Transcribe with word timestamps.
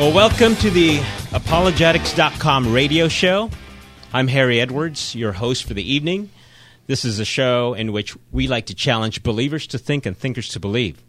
Well, 0.00 0.14
welcome 0.14 0.56
to 0.56 0.70
the 0.70 1.00
apologetics.com 1.34 2.72
radio 2.72 3.06
show. 3.08 3.50
I'm 4.14 4.28
Harry 4.28 4.58
Edwards, 4.58 5.14
your 5.14 5.32
host 5.32 5.64
for 5.64 5.74
the 5.74 5.92
evening. 5.92 6.30
This 6.86 7.04
is 7.04 7.20
a 7.20 7.26
show 7.26 7.74
in 7.74 7.92
which 7.92 8.16
we 8.32 8.48
like 8.48 8.64
to 8.66 8.74
challenge 8.74 9.22
believers 9.22 9.66
to 9.66 9.78
think 9.78 10.06
and 10.06 10.16
thinkers 10.16 10.48
to 10.48 10.58
believe. 10.58 11.02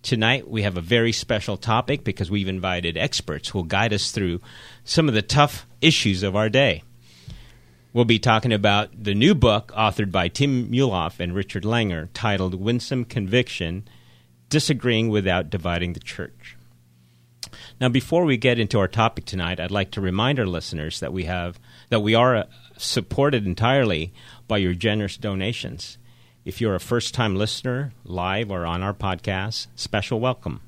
Tonight, 0.00 0.48
we 0.48 0.62
have 0.62 0.78
a 0.78 0.80
very 0.80 1.12
special 1.12 1.58
topic 1.58 2.04
because 2.04 2.30
we've 2.30 2.48
invited 2.48 2.96
experts 2.96 3.50
who 3.50 3.58
will 3.58 3.64
guide 3.64 3.92
us 3.92 4.12
through 4.12 4.40
some 4.82 5.08
of 5.08 5.14
the 5.14 5.20
tough 5.20 5.66
issues 5.82 6.22
of 6.22 6.34
our 6.34 6.48
day. 6.48 6.84
We'll 7.92 8.06
be 8.06 8.18
talking 8.18 8.54
about 8.54 8.88
the 9.04 9.12
new 9.12 9.34
book 9.34 9.70
authored 9.76 10.10
by 10.10 10.28
Tim 10.28 10.70
Muehlhoff 10.72 11.20
and 11.20 11.34
Richard 11.34 11.64
Langer 11.64 12.08
titled 12.14 12.54
Winsome 12.54 13.04
Conviction 13.04 13.86
Disagreeing 14.48 15.10
Without 15.10 15.50
Dividing 15.50 15.92
the 15.92 16.00
Church. 16.00 16.56
Now, 17.82 17.88
before 17.88 18.24
we 18.24 18.36
get 18.36 18.60
into 18.60 18.78
our 18.78 18.86
topic 18.86 19.24
tonight, 19.24 19.58
I'd 19.58 19.72
like 19.72 19.90
to 19.90 20.00
remind 20.00 20.38
our 20.38 20.46
listeners 20.46 21.00
that 21.00 21.12
we 21.12 21.24
have 21.24 21.58
that 21.88 21.98
we 21.98 22.14
are 22.14 22.36
uh, 22.36 22.44
supported 22.76 23.44
entirely 23.44 24.12
by 24.46 24.58
your 24.58 24.72
generous 24.72 25.16
donations. 25.16 25.98
If 26.44 26.60
you're 26.60 26.76
a 26.76 26.80
first-time 26.80 27.34
listener, 27.34 27.92
live 28.04 28.52
or 28.52 28.64
on 28.66 28.84
our 28.84 28.94
podcast, 28.94 29.66
special 29.74 30.20
welcome. 30.20 30.60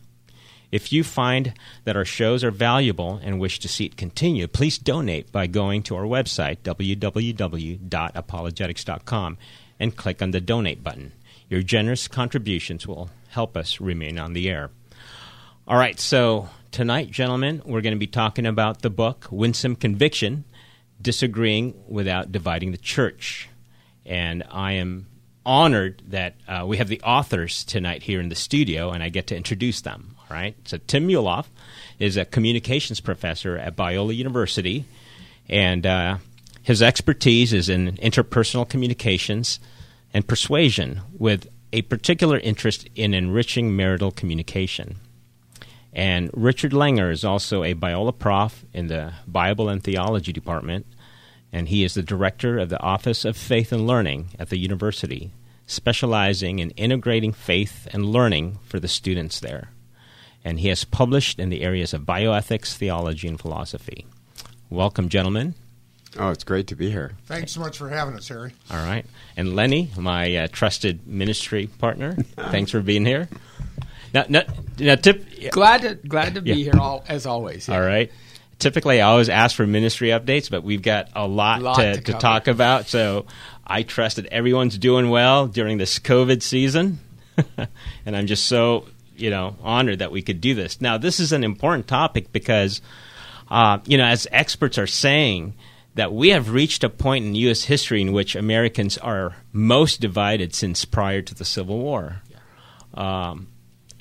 If 0.72 0.92
you 0.92 1.04
find 1.04 1.54
that 1.84 1.96
our 1.96 2.04
shows 2.04 2.42
are 2.42 2.50
valuable 2.50 3.20
and 3.22 3.38
wish 3.38 3.60
to 3.60 3.68
see 3.68 3.84
it 3.84 3.96
continue, 3.96 4.48
please 4.48 4.76
donate 4.76 5.30
by 5.30 5.46
going 5.46 5.84
to 5.84 5.94
our 5.94 6.06
website, 6.06 6.62
www.apologetics.com, 6.64 9.38
and 9.78 9.96
click 9.96 10.20
on 10.20 10.32
the 10.32 10.40
donate 10.40 10.82
button. 10.82 11.12
Your 11.48 11.62
generous 11.62 12.08
contributions 12.08 12.88
will 12.88 13.10
help 13.28 13.56
us 13.56 13.80
remain 13.80 14.18
on 14.18 14.32
the 14.32 14.50
air. 14.50 14.70
All 15.68 15.78
right, 15.78 16.00
so 16.00 16.48
tonight, 16.74 17.08
gentlemen, 17.08 17.62
we're 17.64 17.80
going 17.80 17.94
to 17.94 18.00
be 18.00 18.08
talking 18.08 18.44
about 18.44 18.82
the 18.82 18.90
book 18.90 19.28
Winsome 19.30 19.76
Conviction 19.76 20.42
Disagreeing 21.00 21.72
Without 21.86 22.32
Dividing 22.32 22.72
the 22.72 22.78
Church. 22.78 23.48
And 24.04 24.42
I 24.50 24.72
am 24.72 25.06
honored 25.46 26.02
that 26.08 26.34
uh, 26.48 26.64
we 26.66 26.78
have 26.78 26.88
the 26.88 27.00
authors 27.02 27.62
tonight 27.62 28.02
here 28.02 28.18
in 28.18 28.28
the 28.28 28.34
studio, 28.34 28.90
and 28.90 29.04
I 29.04 29.08
get 29.08 29.28
to 29.28 29.36
introduce 29.36 29.82
them. 29.82 30.16
All 30.18 30.36
right. 30.36 30.56
So 30.64 30.78
Tim 30.78 31.06
Muehlhoff 31.06 31.46
is 32.00 32.16
a 32.16 32.24
communications 32.24 32.98
professor 32.98 33.56
at 33.56 33.76
Biola 33.76 34.16
University, 34.16 34.84
and 35.48 35.86
uh, 35.86 36.16
his 36.60 36.82
expertise 36.82 37.52
is 37.52 37.68
in 37.68 37.98
interpersonal 37.98 38.68
communications 38.68 39.60
and 40.12 40.26
persuasion, 40.26 41.02
with 41.16 41.46
a 41.72 41.82
particular 41.82 42.40
interest 42.40 42.88
in 42.96 43.14
enriching 43.14 43.76
marital 43.76 44.10
communication. 44.10 44.96
And 45.94 46.28
Richard 46.34 46.72
Langer 46.72 47.12
is 47.12 47.24
also 47.24 47.62
a 47.62 47.74
Biola 47.74 48.18
prof 48.18 48.64
in 48.72 48.88
the 48.88 49.12
Bible 49.28 49.68
and 49.68 49.82
Theology 49.82 50.32
department, 50.32 50.86
and 51.52 51.68
he 51.68 51.84
is 51.84 51.94
the 51.94 52.02
director 52.02 52.58
of 52.58 52.68
the 52.68 52.80
Office 52.82 53.24
of 53.24 53.36
Faith 53.36 53.70
and 53.70 53.86
Learning 53.86 54.30
at 54.38 54.48
the 54.48 54.58
university, 54.58 55.30
specializing 55.66 56.58
in 56.58 56.70
integrating 56.70 57.32
faith 57.32 57.86
and 57.92 58.06
learning 58.06 58.58
for 58.64 58.80
the 58.80 58.88
students 58.88 59.38
there. 59.38 59.70
And 60.44 60.58
he 60.58 60.68
has 60.68 60.84
published 60.84 61.38
in 61.38 61.48
the 61.48 61.62
areas 61.62 61.94
of 61.94 62.02
bioethics, 62.02 62.74
theology, 62.74 63.28
and 63.28 63.40
philosophy. 63.40 64.04
Welcome, 64.68 65.08
gentlemen. 65.08 65.54
Oh, 66.18 66.30
it's 66.30 66.44
great 66.44 66.66
to 66.68 66.76
be 66.76 66.90
here. 66.90 67.12
Thanks 67.26 67.52
so 67.52 67.60
much 67.60 67.78
for 67.78 67.88
having 67.88 68.14
us, 68.14 68.28
Harry. 68.28 68.52
All 68.70 68.84
right. 68.84 69.06
And 69.36 69.56
Lenny, 69.56 69.90
my 69.96 70.36
uh, 70.36 70.48
trusted 70.50 71.06
ministry 71.06 71.68
partner, 71.78 72.14
thanks 72.36 72.70
for 72.70 72.80
being 72.80 73.06
here. 73.06 73.28
Now, 74.14 74.24
now, 74.28 74.42
now 74.78 74.94
tip, 74.94 75.26
Glad 75.50 75.82
to 75.82 75.94
glad 75.96 76.34
to 76.34 76.40
be 76.40 76.50
Yeah. 76.50 76.72
here 76.72 76.80
all, 76.80 77.04
as 77.08 77.26
always. 77.26 77.68
yeah. 77.68 77.74
All 77.74 77.82
right. 77.82 78.10
Typically, 78.60 79.00
I 79.00 79.08
always 79.08 79.28
ask 79.28 79.56
for 79.56 79.66
ministry 79.66 80.08
updates, 80.08 80.48
but 80.48 80.62
we've 80.62 80.80
got 80.80 81.08
a 81.14 81.26
lot, 81.26 81.60
Lot 81.60 81.76
to, 81.76 81.94
to 81.96 82.00
to 82.00 82.12
talk 82.14 82.46
about. 82.46 82.86
So 82.86 83.26
I 83.66 83.82
trust 83.82 84.16
that 84.16 84.26
everyone's 84.26 84.78
doing 84.78 85.10
well 85.10 85.48
during 85.48 85.76
this 85.78 85.98
COVID 85.98 86.40
season. 86.40 87.00
and 88.06 88.16
I'm 88.16 88.28
just 88.28 88.46
so, 88.46 88.86
you 89.16 89.28
know, 89.30 89.56
honored 89.62 89.98
that 89.98 90.12
we 90.12 90.22
could 90.22 90.40
do 90.40 90.54
this. 90.54 90.80
Now, 90.80 90.96
this 90.98 91.18
is 91.18 91.32
an 91.32 91.42
important 91.42 91.88
topic 91.88 92.30
because, 92.30 92.80
uh, 93.50 93.78
you 93.86 93.98
know, 93.98 94.04
as 94.04 94.28
experts 94.30 94.78
are 94.78 94.86
saying, 94.86 95.54
that 95.96 96.12
we 96.12 96.30
have 96.30 96.50
reached 96.50 96.84
a 96.84 96.88
point 96.88 97.24
in 97.24 97.34
U.S. 97.34 97.64
history 97.64 98.00
in 98.00 98.12
which 98.12 98.36
Americans 98.36 98.96
are 98.98 99.34
most 99.52 100.00
divided 100.00 100.54
since 100.54 100.84
prior 100.84 101.22
to 101.22 101.34
the 101.34 101.44
Civil 101.44 101.78
War. 101.78 102.22
Um, 102.94 103.48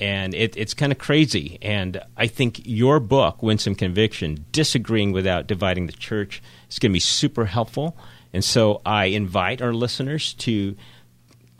and 0.03 0.35
it, 0.35 0.57
it's 0.57 0.73
kind 0.73 0.91
of 0.91 0.97
crazy. 0.97 1.57
And 1.61 2.01
I 2.17 2.27
think 2.27 2.61
your 2.65 2.99
book, 2.99 3.41
Winsome 3.41 3.75
Conviction, 3.75 4.45
Disagreeing 4.51 5.13
Without 5.13 5.47
Dividing 5.47 5.85
the 5.85 5.93
Church, 5.93 6.43
is 6.69 6.77
going 6.77 6.91
to 6.91 6.93
be 6.93 6.99
super 6.99 7.45
helpful. 7.45 7.95
And 8.33 8.43
so 8.43 8.81
I 8.85 9.05
invite 9.05 9.61
our 9.61 9.73
listeners 9.73 10.33
to, 10.33 10.75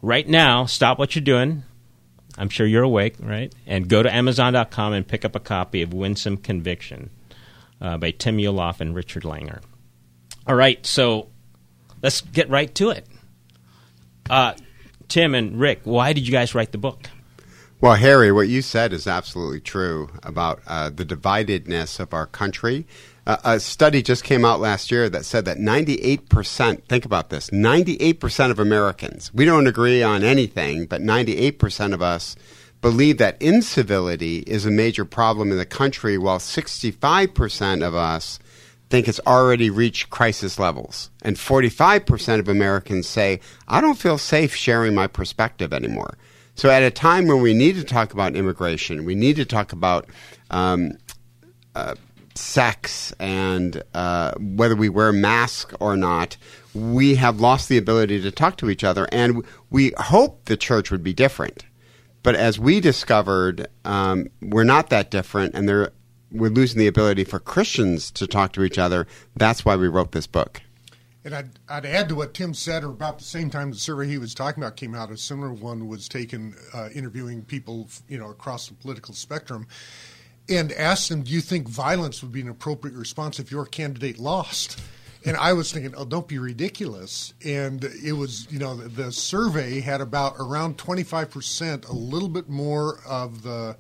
right 0.01 0.27
now, 0.27 0.65
stop 0.65 0.99
what 0.99 1.15
you're 1.15 1.23
doing. 1.23 1.63
I'm 2.37 2.49
sure 2.49 2.67
you're 2.67 2.83
awake, 2.83 3.15
right? 3.21 3.55
And 3.65 3.87
go 3.87 4.03
to 4.03 4.13
Amazon.com 4.13 4.91
and 4.91 5.07
pick 5.07 5.23
up 5.23 5.37
a 5.37 5.39
copy 5.39 5.81
of 5.81 5.93
Winsome 5.93 6.35
Conviction 6.35 7.11
uh, 7.79 7.97
by 7.97 8.11
Tim 8.11 8.37
Muehlhoff 8.37 8.81
and 8.81 8.93
Richard 8.93 9.23
Langer. 9.23 9.61
All 10.45 10.55
right, 10.55 10.85
so 10.85 11.29
let's 12.01 12.19
get 12.19 12.49
right 12.49 12.75
to 12.75 12.89
it. 12.89 13.07
Uh, 14.29 14.55
Tim 15.07 15.33
and 15.33 15.57
Rick, 15.57 15.81
why 15.85 16.11
did 16.11 16.27
you 16.27 16.33
guys 16.33 16.53
write 16.53 16.73
the 16.73 16.77
book? 16.77 17.09
Well, 17.83 17.95
Harry, 17.95 18.31
what 18.31 18.47
you 18.47 18.61
said 18.61 18.94
is 18.94 19.07
absolutely 19.07 19.59
true 19.59 20.09
about 20.23 20.61
uh, 20.67 20.89
the 20.89 21.03
dividedness 21.03 21.99
of 21.99 22.13
our 22.13 22.25
country. 22.25 22.88
Uh, 23.27 23.35
a 23.44 23.59
study 23.59 24.01
just 24.01 24.23
came 24.23 24.45
out 24.45 24.61
last 24.61 24.89
year 24.89 25.09
that 25.09 25.25
said 25.25 25.44
that 25.44 25.57
98%, 25.57 26.81
think 26.85 27.03
about 27.03 27.29
this, 27.29 27.49
98% 27.49 28.51
of 28.51 28.59
Americans, 28.59 29.33
we 29.33 29.43
don't 29.43 29.67
agree 29.67 30.01
on 30.01 30.23
anything, 30.23 30.85
but 30.85 31.01
98% 31.01 31.93
of 31.93 32.01
us 32.01 32.38
believe 32.79 33.17
that 33.17 33.35
incivility 33.41 34.45
is 34.47 34.66
a 34.66 34.72
major 34.72 35.03
problem 35.03 35.51
in 35.51 35.57
the 35.57 35.66
country, 35.66 36.17
while 36.17 36.39
65% 36.39 37.85
of 37.85 37.93
us 37.93 38.39
think 38.89 39.09
it's 39.09 39.19
already 39.27 39.69
reached 39.69 40.09
crisis 40.09 40.57
levels. 40.57 41.09
And 41.22 41.35
45% 41.35 42.39
of 42.39 42.47
Americans 42.47 43.07
say, 43.07 43.41
I 43.67 43.81
don't 43.81 43.99
feel 43.99 44.17
safe 44.17 44.55
sharing 44.55 44.95
my 44.95 45.07
perspective 45.07 45.73
anymore. 45.73 46.17
So, 46.56 46.69
at 46.69 46.84
a 46.84 46.91
time 46.91 47.28
when 47.28 47.41
we 47.41 47.53
need 47.53 47.75
to 47.75 47.84
talk 47.84 48.14
about 48.14 48.36
immigration, 48.36 49.06
we 49.06 49.16
need 49.16 49.36
to 49.38 49.46
talk 49.46 49.74
about 49.74 50.08
um, 50.52 50.91
uh, 51.75 51.96
sex 52.36 53.14
and 53.19 53.81
uh, 53.94 54.34
whether 54.40 54.75
we 54.75 54.90
wear 54.90 55.12
masks 55.12 55.74
or 55.80 55.96
not, 55.96 56.38
we 56.74 57.16
have 57.16 57.40
lost 57.40 57.69
the 57.69 57.78
ability 57.78 58.22
to 58.22 58.31
talk 58.31 58.58
to 58.58 58.69
each 58.69 58.84
other. 58.84 59.08
And 59.12 59.44
we 59.69 59.94
hope 59.97 60.46
the 60.46 60.58
church 60.58 60.91
would 60.91 61.03
be 61.03 61.14
different. 61.14 61.66
But 62.24 62.36
as 62.36 62.59
we 62.59 62.80
discovered, 62.80 63.68
um, 63.84 64.28
we're 64.41 64.64
not 64.64 64.90
that 64.90 65.12
different, 65.12 65.56
and 65.56 65.68
we're 65.68 66.50
losing 66.50 66.80
the 66.80 66.88
ability 66.88 67.25
for 67.25 67.40
Christians 67.40 68.09
to 68.12 68.28
talk 68.28 68.53
to 68.53 68.64
each 68.64 68.78
other. 68.78 69.08
That's 69.35 69.66
why 69.66 69.75
we 69.75 69.88
wrote 69.88 70.14
this 70.14 70.28
book. 70.28 70.62
And 71.25 71.34
I'd, 71.34 71.50
I'd 71.69 71.85
add 71.85 72.09
to 72.09 72.16
what 72.16 72.34
Tim 72.34 72.53
said, 72.53 72.84
or 72.84 72.89
about 72.89 73.19
the 73.19 73.23
same 73.23 73.50
time 73.50 73.72
the 73.72 73.78
survey 73.78 74.07
he 74.07 74.17
was 74.17 74.34
talking 74.34 74.61
about 74.61 74.75
came 74.75 74.94
out, 74.94 75.09
a 75.09 75.17
similar 75.17 75.53
one 75.53 75.88
was 75.88 76.09
taken 76.09 76.56
uh, 76.73 76.89
interviewing 76.94 77.44
people, 77.44 77.88
you 78.09 78.17
know, 78.17 78.29
across 78.29 78.67
the 78.67 78.73
political 78.73 79.13
spectrum, 79.13 79.67
and 80.50 80.73
asked 80.73 81.07
them, 81.07 81.23
"Do 81.23 81.31
you 81.31 81.39
think 81.39 81.69
violence 81.69 82.22
would 82.22 82.34
be 82.34 82.41
an 82.41 82.50
appropriate 82.50 82.95
response 82.95 83.39
if 83.39 83.51
your 83.51 83.66
candidate 83.66 84.19
lost?" 84.19 84.81
And 85.25 85.38
I 85.38 85.53
was 85.53 85.72
thinking, 85.72 85.95
"Oh, 85.95 86.03
don't 86.03 86.28
be 86.28 86.39
ridiculous." 86.39 87.34
And 87.46 87.85
it 88.03 88.14
was, 88.14 88.52
you 88.52 88.59
know, 88.59 88.75
the, 88.75 88.90
the 88.90 89.11
survey 89.14 89.79
had 89.79 90.02
about 90.02 90.35
around 90.40 90.78
twenty 90.78 91.03
five 91.03 91.31
percent, 91.31 91.85
a 91.85 91.93
little 91.93 92.28
bit 92.28 92.49
more 92.49 92.99
of 93.08 93.43
the 93.43 93.78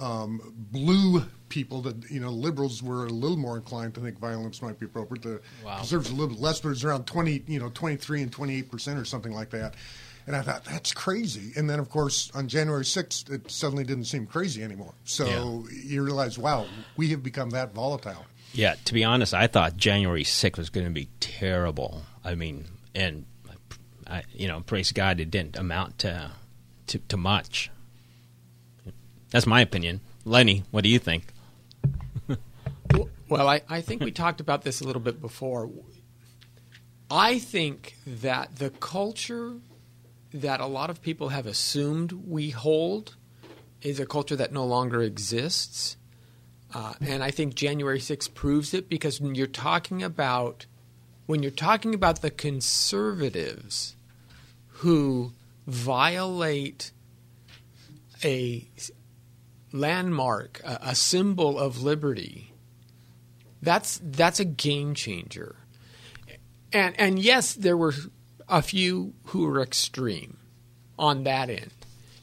um, 0.00 0.52
blue 0.56 1.24
people 1.50 1.82
that 1.82 2.10
you 2.10 2.20
know 2.20 2.30
liberals 2.30 2.82
were 2.82 3.04
a 3.04 3.10
little 3.10 3.36
more 3.36 3.56
inclined 3.56 3.94
to 3.94 4.00
think 4.00 4.18
violence 4.18 4.62
might 4.62 4.80
be 4.80 4.86
appropriate. 4.86 5.22
The 5.22 5.40
conservatives 5.76 6.10
a 6.10 6.14
little 6.14 6.34
bit 6.34 6.40
less, 6.40 6.60
but 6.60 6.68
it 6.68 6.70
was 6.70 6.84
around 6.84 7.06
twenty, 7.06 7.42
you 7.46 7.60
know, 7.60 7.70
twenty 7.74 7.96
three 7.96 8.22
and 8.22 8.32
twenty 8.32 8.56
eight 8.56 8.70
percent 8.70 8.98
or 8.98 9.04
something 9.04 9.32
like 9.32 9.50
that. 9.50 9.74
And 10.26 10.34
I 10.34 10.42
thought 10.42 10.64
that's 10.64 10.94
crazy. 10.94 11.52
And 11.56 11.68
then 11.68 11.78
of 11.78 11.90
course 11.90 12.30
on 12.34 12.48
January 12.48 12.86
sixth, 12.86 13.28
it 13.30 13.50
suddenly 13.50 13.84
didn't 13.84 14.04
seem 14.04 14.26
crazy 14.26 14.62
anymore. 14.62 14.94
So 15.04 15.66
you 15.70 16.02
realize, 16.02 16.38
wow, 16.38 16.66
we 16.96 17.08
have 17.08 17.22
become 17.22 17.50
that 17.50 17.74
volatile. 17.74 18.24
Yeah, 18.52 18.74
to 18.86 18.94
be 18.94 19.04
honest, 19.04 19.32
I 19.32 19.46
thought 19.46 19.76
January 19.76 20.24
6th 20.24 20.58
was 20.58 20.70
going 20.70 20.86
to 20.86 20.92
be 20.92 21.08
terrible. 21.20 22.02
I 22.24 22.34
mean, 22.34 22.64
and 22.96 23.24
I, 24.08 24.24
you 24.32 24.48
know, 24.48 24.60
praise 24.60 24.90
God, 24.90 25.20
it 25.20 25.30
didn't 25.30 25.56
amount 25.56 25.98
to, 26.00 26.32
to 26.88 26.98
to 26.98 27.16
much. 27.16 27.70
That's 29.30 29.46
my 29.46 29.60
opinion. 29.60 30.00
Lenny, 30.24 30.64
what 30.72 30.82
do 30.82 30.90
you 30.90 30.98
think? 30.98 31.26
Well, 33.28 33.48
I, 33.48 33.62
I 33.68 33.80
think 33.80 34.02
we 34.02 34.10
talked 34.10 34.40
about 34.40 34.62
this 34.62 34.80
a 34.80 34.84
little 34.84 35.02
bit 35.02 35.20
before. 35.20 35.70
I 37.10 37.38
think 37.38 37.96
that 38.06 38.56
the 38.56 38.70
culture 38.70 39.56
that 40.32 40.60
a 40.60 40.66
lot 40.66 40.90
of 40.90 41.02
people 41.02 41.28
have 41.30 41.46
assumed 41.46 42.12
we 42.12 42.50
hold 42.50 43.16
is 43.82 43.98
a 43.98 44.06
culture 44.06 44.36
that 44.36 44.52
no 44.52 44.64
longer 44.64 45.02
exists. 45.02 45.96
Uh, 46.72 46.94
and 47.00 47.22
I 47.22 47.30
think 47.30 47.54
January 47.54 47.98
6th 47.98 48.34
proves 48.34 48.74
it 48.74 48.88
because 48.88 49.20
when 49.20 49.34
you're 49.34 49.46
talking 49.46 50.02
about 50.02 50.66
when 51.26 51.42
you're 51.44 51.52
talking 51.52 51.94
about 51.94 52.22
the 52.22 52.30
conservatives 52.30 53.94
who 54.68 55.32
violate 55.66 56.90
a 58.24 58.68
landmark, 59.72 60.60
a, 60.64 60.78
a 60.82 60.94
symbol 60.96 61.56
of 61.56 61.82
liberty, 61.82 62.49
that's 63.62 64.00
that's 64.02 64.40
a 64.40 64.44
game 64.44 64.94
changer. 64.94 65.56
And 66.72 66.98
and 66.98 67.18
yes, 67.18 67.54
there 67.54 67.76
were 67.76 67.94
a 68.48 68.62
few 68.62 69.14
who 69.26 69.46
were 69.46 69.60
extreme 69.60 70.38
on 70.98 71.24
that 71.24 71.50
end. 71.50 71.72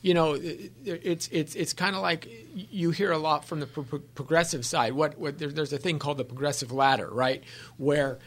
You 0.01 0.13
know, 0.13 0.37
it's 0.39 1.27
it's 1.31 1.55
it's 1.55 1.73
kind 1.73 1.95
of 1.95 2.01
like 2.01 2.27
you 2.55 2.91
hear 2.91 3.11
a 3.11 3.17
lot 3.17 3.45
from 3.45 3.59
the 3.59 3.67
pro- 3.67 3.99
progressive 3.99 4.65
side. 4.65 4.93
What, 4.93 5.17
what 5.17 5.37
there, 5.37 5.49
there's 5.49 5.73
a 5.73 5.77
thing 5.77 5.99
called 5.99 6.17
the 6.17 6.23
progressive 6.23 6.71
ladder, 6.71 7.09
right, 7.11 7.43
where 7.77 8.19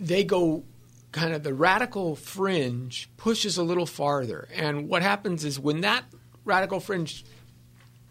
they 0.00 0.24
go 0.24 0.64
kind 1.12 1.32
of 1.32 1.44
the 1.44 1.54
radical 1.54 2.16
fringe 2.16 3.08
pushes 3.16 3.56
a 3.56 3.62
little 3.62 3.86
farther, 3.86 4.48
and 4.54 4.88
what 4.88 5.02
happens 5.02 5.44
is 5.44 5.60
when 5.60 5.82
that 5.82 6.04
radical 6.44 6.80
fringe 6.80 7.24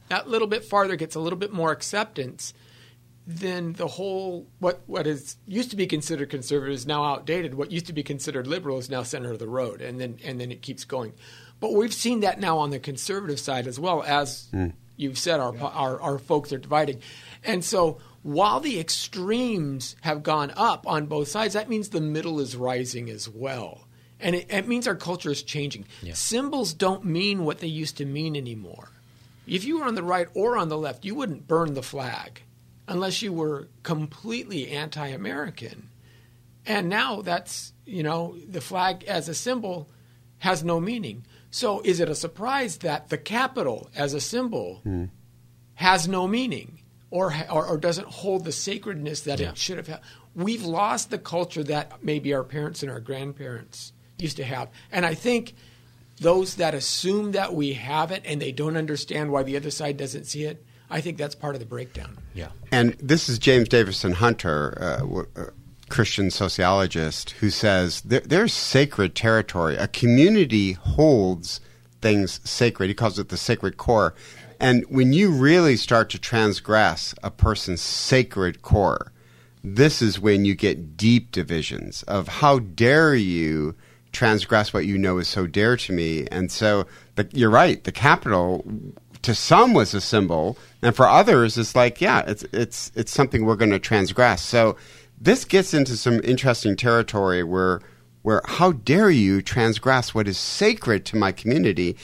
that 0.10 0.30
little 0.30 0.48
bit 0.48 0.64
farther 0.64 0.96
gets 0.96 1.16
a 1.16 1.20
little 1.20 1.40
bit 1.40 1.52
more 1.52 1.72
acceptance, 1.72 2.54
then 3.26 3.74
the 3.74 3.88
whole 3.88 4.48
what 4.60 4.82
what 4.86 5.08
is 5.08 5.38
used 5.48 5.70
to 5.70 5.76
be 5.76 5.88
considered 5.88 6.30
conservative 6.30 6.76
is 6.76 6.86
now 6.86 7.06
outdated. 7.06 7.54
What 7.54 7.72
used 7.72 7.88
to 7.88 7.94
be 7.94 8.04
considered 8.04 8.48
liberal 8.48 8.78
is 8.78 8.90
now 8.90 9.04
center 9.04 9.32
of 9.32 9.40
the 9.40 9.48
road, 9.48 9.82
and 9.82 10.00
then 10.00 10.18
and 10.24 10.40
then 10.42 10.52
it 10.52 10.62
keeps 10.62 10.84
going. 10.84 11.14
But 11.60 11.74
we've 11.74 11.94
seen 11.94 12.20
that 12.22 12.40
now 12.40 12.58
on 12.58 12.72
the 12.72 12.80
conservative 12.80 13.40
side 13.40 13.68
as 13.68 13.80
well 13.80 14.04
as 14.04 14.50
mm. 14.54 14.74
you've 14.98 15.18
said. 15.18 15.40
Our, 15.40 15.56
yeah. 15.56 15.64
our 15.64 16.02
our 16.02 16.20
folks 16.20 16.52
are 16.52 16.58
dividing, 16.58 17.02
and 17.44 17.64
so 17.64 18.00
while 18.24 18.60
the 18.60 18.80
extremes 18.80 19.96
have 20.02 20.24
gone 20.24 20.52
up 20.56 20.86
on 20.86 21.06
both 21.06 21.30
sides, 21.30 21.54
that 21.54 21.70
means 21.70 21.90
the 21.90 22.02
middle 22.02 22.40
is 22.42 22.58
rising 22.58 23.10
as 23.10 23.30
well. 23.30 23.88
And 24.20 24.36
it, 24.36 24.48
it 24.50 24.68
means 24.68 24.88
our 24.88 24.96
culture 24.96 25.32
is 25.32 25.44
changing. 25.44 25.86
Yeah. 26.02 26.14
Symbols 26.14 26.74
don't 26.74 27.04
mean 27.04 27.44
what 27.44 27.60
they 27.60 27.68
used 27.68 27.98
to 27.98 28.06
mean 28.06 28.38
anymore. 28.38 28.90
If 29.46 29.66
you 29.66 29.80
were 29.80 29.86
on 29.86 29.96
the 29.96 30.04
right 30.04 30.28
or 30.34 30.58
on 30.58 30.70
the 30.70 30.78
left, 30.78 31.04
you 31.04 31.16
wouldn't 31.16 31.48
burn 31.48 31.74
the 31.74 31.84
flag 31.84 32.42
unless 32.88 33.22
you 33.22 33.34
were 33.34 33.70
completely 33.84 34.70
anti 34.70 35.08
American. 35.08 35.90
And 36.66 36.90
now 36.90 37.22
that's, 37.22 37.74
you 37.86 38.04
know, 38.04 38.38
the 38.48 38.62
flag 38.62 39.04
as 39.04 39.28
a 39.28 39.34
symbol 39.34 39.90
has 40.40 40.64
no 40.64 40.80
meaning. 40.80 41.26
So 41.52 41.82
is 41.82 42.00
it 42.00 42.10
a 42.10 42.16
surprise 42.16 42.78
that 42.78 43.10
the 43.10 43.18
capital 43.18 43.90
as 43.96 44.14
a 44.14 44.22
symbol 44.22 44.82
mm. 44.86 45.10
has 45.76 46.08
no 46.08 46.28
meaning 46.28 46.80
or, 47.12 47.34
or, 47.52 47.68
or, 47.68 47.78
doesn't 47.78 48.08
hold 48.08 48.44
the 48.44 48.52
sacredness 48.52 49.22
that 49.22 49.40
yeah. 49.40 49.50
it 49.50 49.58
should 49.58 49.78
have 49.78 49.88
had? 49.88 50.02
We've 50.36 50.64
lost 50.64 51.12
the 51.12 51.20
culture 51.20 51.64
that 51.66 52.04
maybe 52.04 52.34
our 52.34 52.44
parents 52.44 52.82
and 52.82 52.92
our 52.92 53.00
grandparents 53.00 53.94
used 54.18 54.38
to 54.38 54.44
have. 54.44 54.70
And 54.92 55.06
I 55.06 55.14
think 55.14 55.54
those 56.20 56.56
that 56.56 56.74
assume 56.74 57.34
that 57.34 57.54
we 57.54 57.74
have 57.74 58.12
it 58.12 58.24
and 58.26 58.42
they 58.42 58.52
don't 58.52 58.78
understand 58.78 59.32
why 59.32 59.44
the 59.44 59.58
other 59.58 59.72
side 59.72 59.98
doesn't 59.98 60.26
see 60.26 60.46
it, 60.46 60.66
I 60.94 61.02
think 61.02 61.18
that's 61.18 61.34
part 61.34 61.56
of 61.56 61.60
the 61.60 61.66
breakdown. 61.66 62.20
Yeah. 62.36 62.50
And 62.72 62.94
this 63.02 63.28
is 63.28 63.40
James 63.40 63.68
Davison 63.68 64.14
Hunter, 64.14 64.78
uh, 64.80 65.24
a 65.36 65.48
Christian 65.90 66.30
sociologist, 66.30 67.32
who 67.32 67.50
says 67.50 68.02
there, 68.02 68.20
there's 68.20 68.54
sacred 68.54 69.16
territory. 69.16 69.76
A 69.76 69.88
community 69.88 70.74
holds 70.74 71.60
things 72.00 72.40
sacred. 72.44 72.90
He 72.90 72.94
calls 72.94 73.18
it 73.18 73.30
the 73.30 73.38
sacred 73.38 73.78
core. 73.78 74.14
And 74.60 74.86
when 74.88 75.14
you 75.14 75.32
really 75.32 75.78
start 75.78 76.12
to 76.12 76.20
transgress 76.20 77.16
a 77.24 77.32
person's 77.32 77.82
sacred 77.82 78.62
core, 78.62 79.12
this 79.64 80.00
is 80.00 80.20
when 80.20 80.46
you 80.46 80.54
get 80.54 80.96
deep 80.96 81.32
divisions 81.32 82.04
of 82.04 82.28
how 82.28 82.60
dare 82.60 83.16
you 83.16 83.74
transgress 84.12 84.74
what 84.74 84.86
you 84.86 84.98
know 84.98 85.18
is 85.18 85.28
so 85.28 85.48
dear 85.48 85.76
to 85.76 85.92
me. 85.92 86.28
And 86.32 86.52
so 86.52 86.86
the, 87.16 87.28
you're 87.34 87.50
right. 87.50 87.84
The 87.84 87.92
capital 87.92 88.64
to 89.24 89.34
some 89.34 89.74
was 89.74 89.94
a 89.94 90.02
symbol, 90.02 90.58
and 90.82 90.96
for 90.96 91.08
others, 91.08 91.58
it's 91.58 91.76
like, 91.76 92.00
yeah, 92.00 92.24
it's 92.28 92.44
it's 92.54 92.92
it's 92.96 93.12
something 93.12 93.46
we're 93.46 93.56
going 93.56 93.72
to 93.72 93.80
transgress. 93.80 94.42
So 94.42 94.78
this 95.20 95.46
gets 95.46 95.74
into 95.74 95.98
some 95.98 96.22
interesting 96.24 96.76
territory 96.76 97.44
where 97.44 97.82
where 98.22 98.42
how 98.46 98.74
dare 98.74 99.10
you 99.10 99.42
transgress 99.42 100.14
what 100.14 100.28
is 100.28 100.38
sacred 100.38 101.06
to 101.06 101.18
my 101.18 101.32
community? 101.32 101.98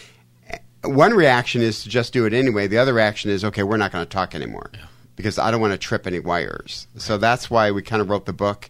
One 0.84 1.14
reaction 1.14 1.62
is 1.62 1.84
to 1.84 1.90
just 1.90 2.14
do 2.14 2.26
it 2.26 2.34
anyway. 2.34 2.68
The 2.68 2.78
other 2.78 2.94
reaction 2.94 3.30
is, 3.32 3.44
okay, 3.44 3.64
we're 3.64 3.78
not 3.78 3.92
going 3.92 4.06
to 4.06 4.10
talk 4.10 4.34
anymore 4.34 4.72
yeah. 4.74 4.86
because 5.18 5.38
I 5.38 5.52
don't 5.52 5.60
want 5.60 5.74
to 5.74 5.78
trip 5.78 6.08
any 6.08 6.20
wires. 6.20 6.88
Right. 6.94 7.02
So 7.02 7.18
that's 7.18 7.50
why 7.50 7.72
we 7.72 7.82
kind 7.82 8.02
of 8.02 8.10
wrote 8.10 8.26
the 8.26 8.34
book 8.34 8.70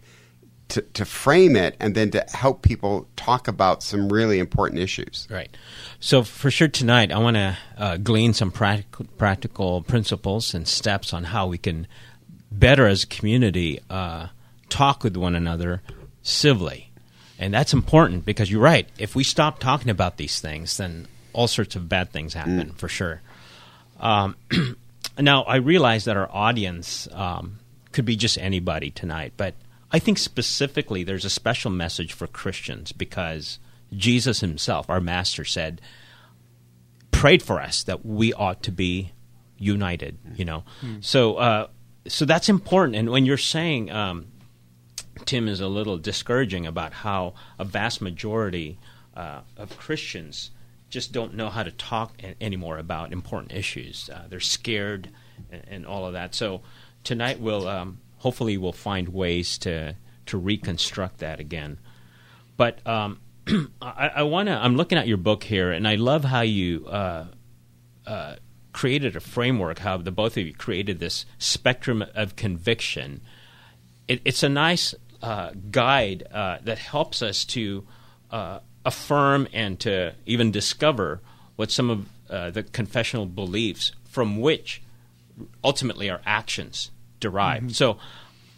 to, 0.70 0.82
to 0.82 1.06
frame 1.06 1.56
it 1.56 1.76
and 1.80 1.96
then 1.96 2.12
to 2.12 2.26
help 2.34 2.62
people 2.62 3.08
talk 3.16 3.48
about 3.48 3.84
some 3.84 4.10
really 4.10 4.40
important 4.40 4.80
issues. 4.80 5.28
Right. 5.30 5.56
So, 6.00 6.24
for 6.24 6.50
sure, 6.50 6.68
tonight 6.68 7.12
I 7.12 7.18
want 7.18 7.36
to 7.36 7.58
uh, 7.78 7.98
glean 7.98 8.34
some 8.34 8.52
practical, 8.52 9.06
practical 9.18 9.82
principles 9.82 10.54
and 10.54 10.68
steps 10.68 11.14
on 11.14 11.26
how 11.26 11.48
we 11.48 11.58
can 11.58 11.88
better 12.52 12.88
as 12.88 13.04
a 13.04 13.08
community 13.08 13.80
uh, 13.90 14.28
talk 14.70 15.04
with 15.04 15.18
one 15.18 15.36
another 15.36 15.82
civilly. 16.22 16.92
And 17.38 17.54
that's 17.54 17.74
important 17.74 18.26
because 18.26 18.52
you're 18.52 18.62
right. 18.62 18.88
If 18.98 19.16
we 19.16 19.24
stop 19.24 19.60
talking 19.60 19.90
about 19.90 20.18
these 20.18 20.40
things, 20.40 20.78
then 20.78 21.08
all 21.34 21.48
sorts 21.48 21.76
of 21.76 21.88
bad 21.88 22.12
things 22.12 22.34
happen 22.34 22.72
mm. 22.72 22.78
for 22.78 22.90
sure. 22.90 23.22
Um, 24.00 24.36
now, 25.20 25.44
I 25.44 25.58
realize 25.58 26.06
that 26.06 26.18
our 26.18 26.30
audience 26.32 27.08
um, 27.12 27.60
could 27.92 28.06
be 28.06 28.16
just 28.16 28.38
anybody 28.38 28.92
tonight, 28.92 29.34
but 29.38 29.56
I 29.92 30.00
think 30.00 30.18
specifically 30.18 31.04
there's 31.04 31.26
a 31.26 31.30
special 31.30 31.72
message 31.72 32.14
for 32.14 32.28
Christians 32.28 32.92
because 32.92 33.60
Jesus 33.96 34.42
himself, 34.42 34.90
our 34.90 35.02
master, 35.02 35.44
said, 35.44 35.82
prayed 37.12 37.42
for 37.42 37.60
us 37.60 37.84
that 37.84 38.06
we 38.06 38.32
ought 38.34 38.62
to 38.64 38.72
be 38.72 39.12
united, 39.58 40.18
you 40.36 40.46
know. 40.46 40.64
Mm. 40.82 41.04
So, 41.04 41.36
uh, 41.36 41.68
so 42.08 42.26
that's 42.26 42.50
important. 42.50 42.96
And 42.96 43.10
when 43.10 43.26
you're 43.26 43.38
saying, 43.38 43.92
um, 43.92 44.28
Tim 45.26 45.48
is 45.48 45.60
a 45.60 45.68
little 45.68 45.98
discouraging 45.98 46.66
about 46.66 46.94
how 46.94 47.34
a 47.58 47.66
vast 47.66 48.02
majority 48.02 48.78
uh, 49.16 49.42
of 49.58 49.78
Christians 49.78 50.52
just 50.90 51.12
don't 51.12 51.34
know 51.34 51.50
how 51.50 51.64
to 51.64 51.72
talk 51.72 52.14
a- 52.24 52.42
anymore 52.42 52.78
about 52.78 53.12
important 53.12 53.54
issues. 53.54 54.10
Uh, 54.10 54.26
they're 54.30 54.40
scared 54.40 55.10
and, 55.52 55.64
and, 55.68 55.86
all 55.86 56.06
of 56.06 56.14
that. 56.14 56.34
So 56.34 56.62
tonight 57.04 57.40
we'll 57.40 57.68
um, 57.68 58.00
hopefully 58.20 58.58
we'll 58.58 58.72
find 58.72 59.10
ways 59.10 59.58
to 59.60 59.96
to 60.28 60.38
reconstruct 60.38 61.18
that 61.18 61.40
again. 61.40 61.80
But 62.56 62.86
um, 62.88 63.20
I, 63.82 64.12
I 64.18 64.24
want 64.24 64.48
to. 64.48 64.54
I'm 64.54 64.76
looking 64.76 64.98
at 64.98 65.08
your 65.08 65.18
book 65.18 65.44
here, 65.44 65.72
and 65.72 65.88
I 65.88 65.96
love 65.96 66.24
how 66.24 66.42
you 66.42 66.86
uh, 66.88 67.26
uh, 68.06 68.36
created 68.72 69.16
a 69.16 69.20
framework. 69.20 69.80
How 69.80 69.98
the 69.98 70.12
both 70.12 70.38
of 70.38 70.46
you 70.46 70.54
created 70.54 71.00
this 71.00 71.26
spectrum 71.38 72.04
of 72.16 72.36
conviction. 72.36 73.22
It, 74.08 74.22
it's 74.26 74.44
a 74.44 74.50
nice 74.50 74.96
uh, 75.22 75.52
guide 75.72 76.24
uh, 76.32 76.60
that 76.64 76.78
helps 76.78 77.22
us 77.22 77.46
to 77.46 77.86
uh, 78.32 78.60
affirm 78.86 79.48
and 79.54 79.80
to 79.82 80.14
even 80.26 80.52
discover 80.52 81.22
what 81.56 81.72
some 81.72 81.90
of 81.90 82.10
uh, 82.30 82.52
the 82.52 82.64
confessional 82.64 83.26
beliefs 83.26 83.92
from 84.06 84.40
which 84.40 84.82
ultimately 85.64 86.10
our 86.10 86.22
actions 86.26 86.92
derived. 87.20 87.66
Mm-hmm. 87.66 87.74
So 87.74 87.98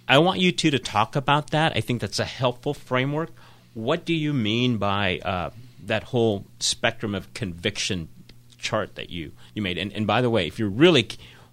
I 0.07 0.17
want 0.17 0.39
you 0.39 0.51
two 0.51 0.71
to 0.71 0.79
talk 0.79 1.15
about 1.15 1.51
that. 1.51 1.73
I 1.75 1.81
think 1.81 2.01
that's 2.01 2.19
a 2.19 2.25
helpful 2.25 2.73
framework. 2.73 3.29
What 3.73 4.05
do 4.05 4.13
you 4.13 4.33
mean 4.33 4.77
by 4.77 5.19
uh, 5.19 5.51
that 5.85 6.03
whole 6.03 6.45
spectrum 6.59 7.15
of 7.15 7.33
conviction 7.33 8.09
chart 8.57 8.95
that 8.95 9.09
you, 9.09 9.31
you 9.53 9.61
made? 9.61 9.77
And, 9.77 9.93
and 9.93 10.05
by 10.05 10.21
the 10.21 10.29
way, 10.29 10.47
if 10.47 10.59
you're 10.59 10.69
really 10.69 11.07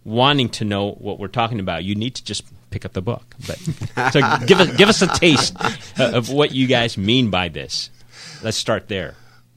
wanting 0.05 0.49
to 0.49 0.65
know 0.65 0.93
what 0.93 1.19
we're 1.19 1.29
talking 1.29 1.61
about, 1.61 1.85
you 1.85 1.95
need 1.95 2.15
to 2.17 2.25
just 2.25 2.45
pick 2.71 2.85
up 2.85 2.93
the 2.93 3.03
book. 3.03 3.35
But 3.47 3.59
so 4.12 4.21
give 4.47 4.61
us 4.61 4.77
give 4.77 4.88
us 4.88 5.03
a 5.03 5.07
taste 5.07 5.57
of 5.99 6.31
what 6.31 6.53
you 6.53 6.67
guys 6.67 6.99
mean 6.99 7.31
by 7.31 7.49
this. 7.49 7.91
Let's 8.43 8.57
start 8.57 8.88
there. 8.88 9.15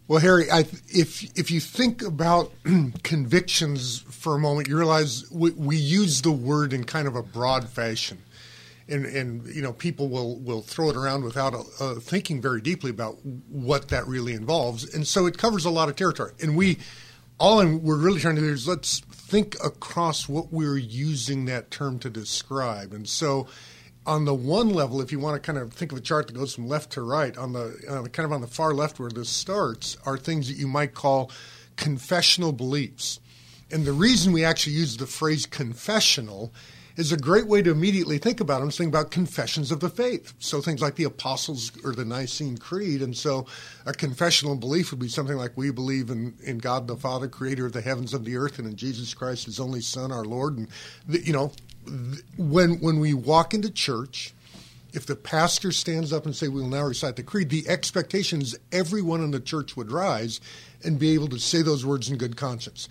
Well, 0.08 0.20
Harry, 0.20 0.52
I, 0.52 0.62
if 0.90 1.24
if 1.38 1.52
you 1.52 1.60
think 1.60 2.02
about 2.02 2.52
convictions 3.04 4.00
for 4.00 4.36
a 4.36 4.40
moment, 4.40 4.68
you 4.68 4.78
realize 4.78 5.30
we, 5.32 5.52
we, 5.52 5.78
use 5.78 6.22
the 6.22 6.32
word 6.32 6.74
in 6.74 6.84
kind 6.84 7.08
of 7.08 7.16
a 7.16 7.24
broad 7.24 7.70
fashion, 7.70 8.22
and 8.90 9.06
and 9.06 9.48
you 9.48 9.62
know 9.62 9.72
people 9.72 10.10
will 10.10 10.38
will 10.40 10.62
throw 10.62 10.90
it 10.90 10.98
around 10.98 11.24
without 11.24 11.54
uh, 11.80 11.96
thinking 11.96 12.42
very 12.42 12.62
deeply 12.62 12.90
about 12.90 13.20
what 13.48 13.88
that 13.90 14.06
really 14.08 14.34
involves, 14.34 14.94
and 14.94 15.08
so 15.08 15.28
it 15.28 15.38
covers 15.38 15.66
a 15.66 15.70
lot 15.70 15.88
of 15.88 15.96
territory. 15.96 16.34
And 16.42 16.58
we 16.58 16.80
all 17.40 17.66
we're 17.66 17.96
really 17.96 18.20
trying 18.20 18.36
to 18.36 18.42
do 18.42 18.50
is 18.50 18.68
let's 18.68 19.00
think 19.00 19.56
across 19.64 20.28
what 20.28 20.52
we're 20.52 20.78
using 20.78 21.46
that 21.46 21.72
term 21.72 22.00
to 22.00 22.10
describe, 22.10 22.92
and 22.92 23.08
so 23.08 23.48
on 24.06 24.26
the 24.26 24.34
one 24.34 24.70
level, 24.70 25.02
if 25.02 25.12
you 25.12 25.20
want 25.20 25.42
to 25.42 25.46
kind 25.46 25.60
of 25.60 25.74
think 25.74 25.92
of 25.92 25.98
a 25.98 26.02
chart 26.02 26.28
that 26.28 26.34
goes 26.34 26.56
from 26.56 26.68
left 26.68 26.92
to 26.94 27.02
right, 27.02 27.38
on 27.38 27.54
the 27.54 27.76
uh, 27.88 28.04
kind 28.10 28.26
of 28.26 28.32
on 28.32 28.42
the 28.42 28.48
far 28.48 28.74
left 28.74 29.00
where 29.00 29.10
this 29.10 29.30
starts 29.30 29.98
are 30.06 30.18
things 30.18 30.48
that 30.48 30.58
you 30.58 30.68
might 30.68 30.94
call 30.94 31.32
confessional 31.76 32.52
beliefs. 32.52 33.20
And 33.72 33.86
the 33.86 33.94
reason 33.94 34.34
we 34.34 34.44
actually 34.44 34.74
use 34.74 34.98
the 34.98 35.06
phrase 35.06 35.46
confessional 35.46 36.52
is 36.98 37.12
a 37.12 37.18
great 37.18 37.48
way 37.48 37.62
to 37.62 37.72
immediately 37.72 38.18
think 38.18 38.42
about 38.42 38.60
them. 38.60 38.70
Think 38.70 38.90
about 38.90 39.12
confessions 39.12 39.72
of 39.72 39.80
the 39.80 39.90
faith. 39.90 40.34
So 40.40 40.60
things 40.60 40.82
like 40.82 40.96
the 40.96 41.06
Apostles 41.06 41.72
or 41.86 41.94
the 41.94 42.04
Nicene 42.04 42.58
Creed. 42.58 43.02
And 43.02 43.16
so 43.16 43.46
a 43.86 43.94
confessional 43.94 44.56
belief 44.56 44.92
would 44.92 45.00
be 45.00 45.08
something 45.08 45.38
like 45.38 45.56
we 45.56 45.72
believe 45.72 46.10
in, 46.10 46.34
in 46.44 46.58
God 46.58 46.88
the 46.88 46.98
Father, 46.98 47.30
creator 47.30 47.66
of 47.66 47.74
the 47.74 47.82
heavens 47.82 48.14
and 48.14 48.26
the 48.26 48.36
earth, 48.36 48.60
and 48.60 48.68
in 48.68 48.76
Jesus 48.76 49.14
Christ, 49.14 49.46
his 49.46 49.60
only 49.60 49.80
Son, 49.80 50.12
our 50.12 50.26
Lord. 50.26 50.58
And, 50.58 50.68
the, 51.08 51.26
you 51.26 51.32
know, 51.32 51.54
when, 52.38 52.80
when 52.80 53.00
we 53.00 53.14
walk 53.14 53.54
into 53.54 53.70
church, 53.70 54.34
if 54.94 55.06
the 55.06 55.16
pastor 55.16 55.72
stands 55.72 56.12
up 56.12 56.26
and 56.26 56.36
say 56.36 56.48
we'll 56.48 56.68
now 56.68 56.84
recite 56.84 57.16
the 57.16 57.24
creed, 57.24 57.50
the 57.50 57.68
expectation 57.68 58.42
is 58.42 58.58
everyone 58.72 59.24
in 59.24 59.32
the 59.32 59.40
church 59.40 59.78
would 59.78 59.92
rise 59.92 60.42
and 60.84 61.00
be 61.00 61.14
able 61.14 61.30
to 61.30 61.40
say 61.40 61.62
those 61.62 61.86
words 61.86 62.10
in 62.10 62.18
good 62.18 62.36
conscience. 62.36 62.90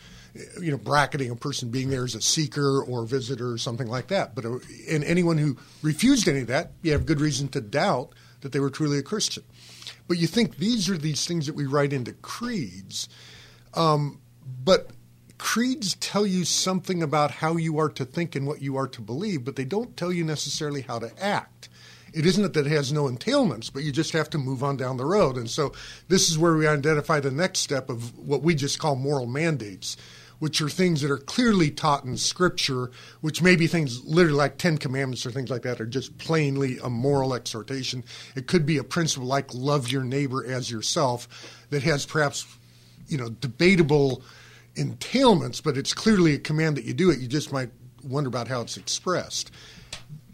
You 0.60 0.70
know, 0.70 0.78
bracketing 0.78 1.30
a 1.30 1.36
person 1.36 1.70
being 1.70 1.90
there 1.90 2.04
as 2.04 2.14
a 2.14 2.20
seeker 2.20 2.82
or 2.82 3.04
visitor 3.04 3.50
or 3.52 3.58
something 3.58 3.88
like 3.88 4.08
that. 4.08 4.34
But 4.34 4.44
uh, 4.44 4.58
and 4.88 5.02
anyone 5.02 5.38
who 5.38 5.56
refused 5.82 6.28
any 6.28 6.40
of 6.40 6.46
that, 6.46 6.72
you 6.82 6.92
have 6.92 7.04
good 7.04 7.20
reason 7.20 7.48
to 7.48 7.60
doubt 7.60 8.14
that 8.40 8.52
they 8.52 8.60
were 8.60 8.70
truly 8.70 8.98
a 8.98 9.02
Christian. 9.02 9.42
But 10.06 10.18
you 10.18 10.28
think 10.28 10.56
these 10.56 10.88
are 10.88 10.96
these 10.96 11.26
things 11.26 11.46
that 11.46 11.54
we 11.54 11.66
write 11.66 11.92
into 11.92 12.12
creeds, 12.12 13.08
um, 13.74 14.20
but 14.64 14.90
creeds 15.40 15.94
tell 15.94 16.26
you 16.26 16.44
something 16.44 17.02
about 17.02 17.30
how 17.30 17.56
you 17.56 17.78
are 17.78 17.88
to 17.88 18.04
think 18.04 18.36
and 18.36 18.46
what 18.46 18.60
you 18.60 18.76
are 18.76 18.86
to 18.86 19.00
believe, 19.00 19.42
but 19.42 19.56
they 19.56 19.64
don't 19.64 19.96
tell 19.96 20.12
you 20.12 20.22
necessarily 20.22 20.82
how 20.82 20.98
to 20.98 21.10
act. 21.18 21.70
It 22.12 22.26
isn't 22.26 22.52
that 22.52 22.66
it 22.66 22.70
has 22.70 22.92
no 22.92 23.04
entailments, 23.04 23.72
but 23.72 23.82
you 23.82 23.90
just 23.90 24.12
have 24.12 24.28
to 24.30 24.38
move 24.38 24.62
on 24.62 24.76
down 24.76 24.98
the 24.98 25.06
road. 25.06 25.38
And 25.38 25.48
so 25.48 25.72
this 26.08 26.28
is 26.28 26.38
where 26.38 26.54
we 26.54 26.66
identify 26.66 27.20
the 27.20 27.30
next 27.30 27.60
step 27.60 27.88
of 27.88 28.18
what 28.18 28.42
we 28.42 28.54
just 28.54 28.78
call 28.78 28.96
moral 28.96 29.26
mandates, 29.26 29.96
which 30.40 30.60
are 30.60 30.68
things 30.68 31.00
that 31.00 31.10
are 31.10 31.16
clearly 31.16 31.70
taught 31.70 32.04
in 32.04 32.18
Scripture, 32.18 32.90
which 33.22 33.40
may 33.40 33.56
be 33.56 33.66
things 33.66 34.04
literally 34.04 34.36
like 34.36 34.58
Ten 34.58 34.76
Commandments 34.76 35.24
or 35.24 35.30
things 35.30 35.48
like 35.48 35.62
that, 35.62 35.80
are 35.80 35.86
just 35.86 36.18
plainly 36.18 36.78
a 36.82 36.90
moral 36.90 37.32
exhortation. 37.32 38.04
It 38.36 38.46
could 38.46 38.66
be 38.66 38.76
a 38.76 38.84
principle 38.84 39.26
like 39.26 39.54
love 39.54 39.88
your 39.88 40.04
neighbor 40.04 40.44
as 40.44 40.70
yourself 40.70 41.64
that 41.70 41.82
has 41.84 42.04
perhaps, 42.04 42.44
you 43.08 43.16
know, 43.16 43.30
debatable 43.30 44.22
entailments, 44.74 45.62
but 45.62 45.76
it's 45.76 45.94
clearly 45.94 46.34
a 46.34 46.38
command 46.38 46.76
that 46.76 46.84
you 46.84 46.94
do 46.94 47.10
it. 47.10 47.18
You 47.18 47.28
just 47.28 47.52
might 47.52 47.70
wonder 48.04 48.28
about 48.28 48.48
how 48.48 48.60
it's 48.60 48.76
expressed. 48.76 49.50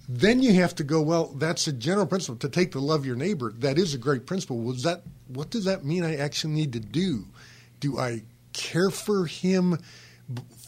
Then 0.09 0.41
you 0.41 0.55
have 0.55 0.75
to 0.77 0.85
go, 0.85 1.03
well, 1.03 1.27
that's 1.37 1.67
a 1.67 1.73
general 1.73 2.07
principle. 2.07 2.37
To 2.37 2.49
take 2.49 2.73
the 2.73 2.81
love 2.81 3.01
of 3.01 3.07
your 3.07 3.17
neighbor, 3.17 3.53
that 3.59 3.79
is 3.79 3.95
a 3.95 3.99
great 3.99 4.27
principle. 4.27 4.59
Was 4.59 4.85
that 4.85 5.03
what 5.29 5.51
does 5.51 5.65
that 5.65 5.85
mean 5.85 6.05
I 6.05 6.17
actually 6.17 6.55
need 6.55 6.73
to 6.75 6.81
do? 6.81 7.25
Do 7.81 7.99
I 7.99 8.23
care 8.53 8.91
for 8.91 9.27
him 9.27 9.79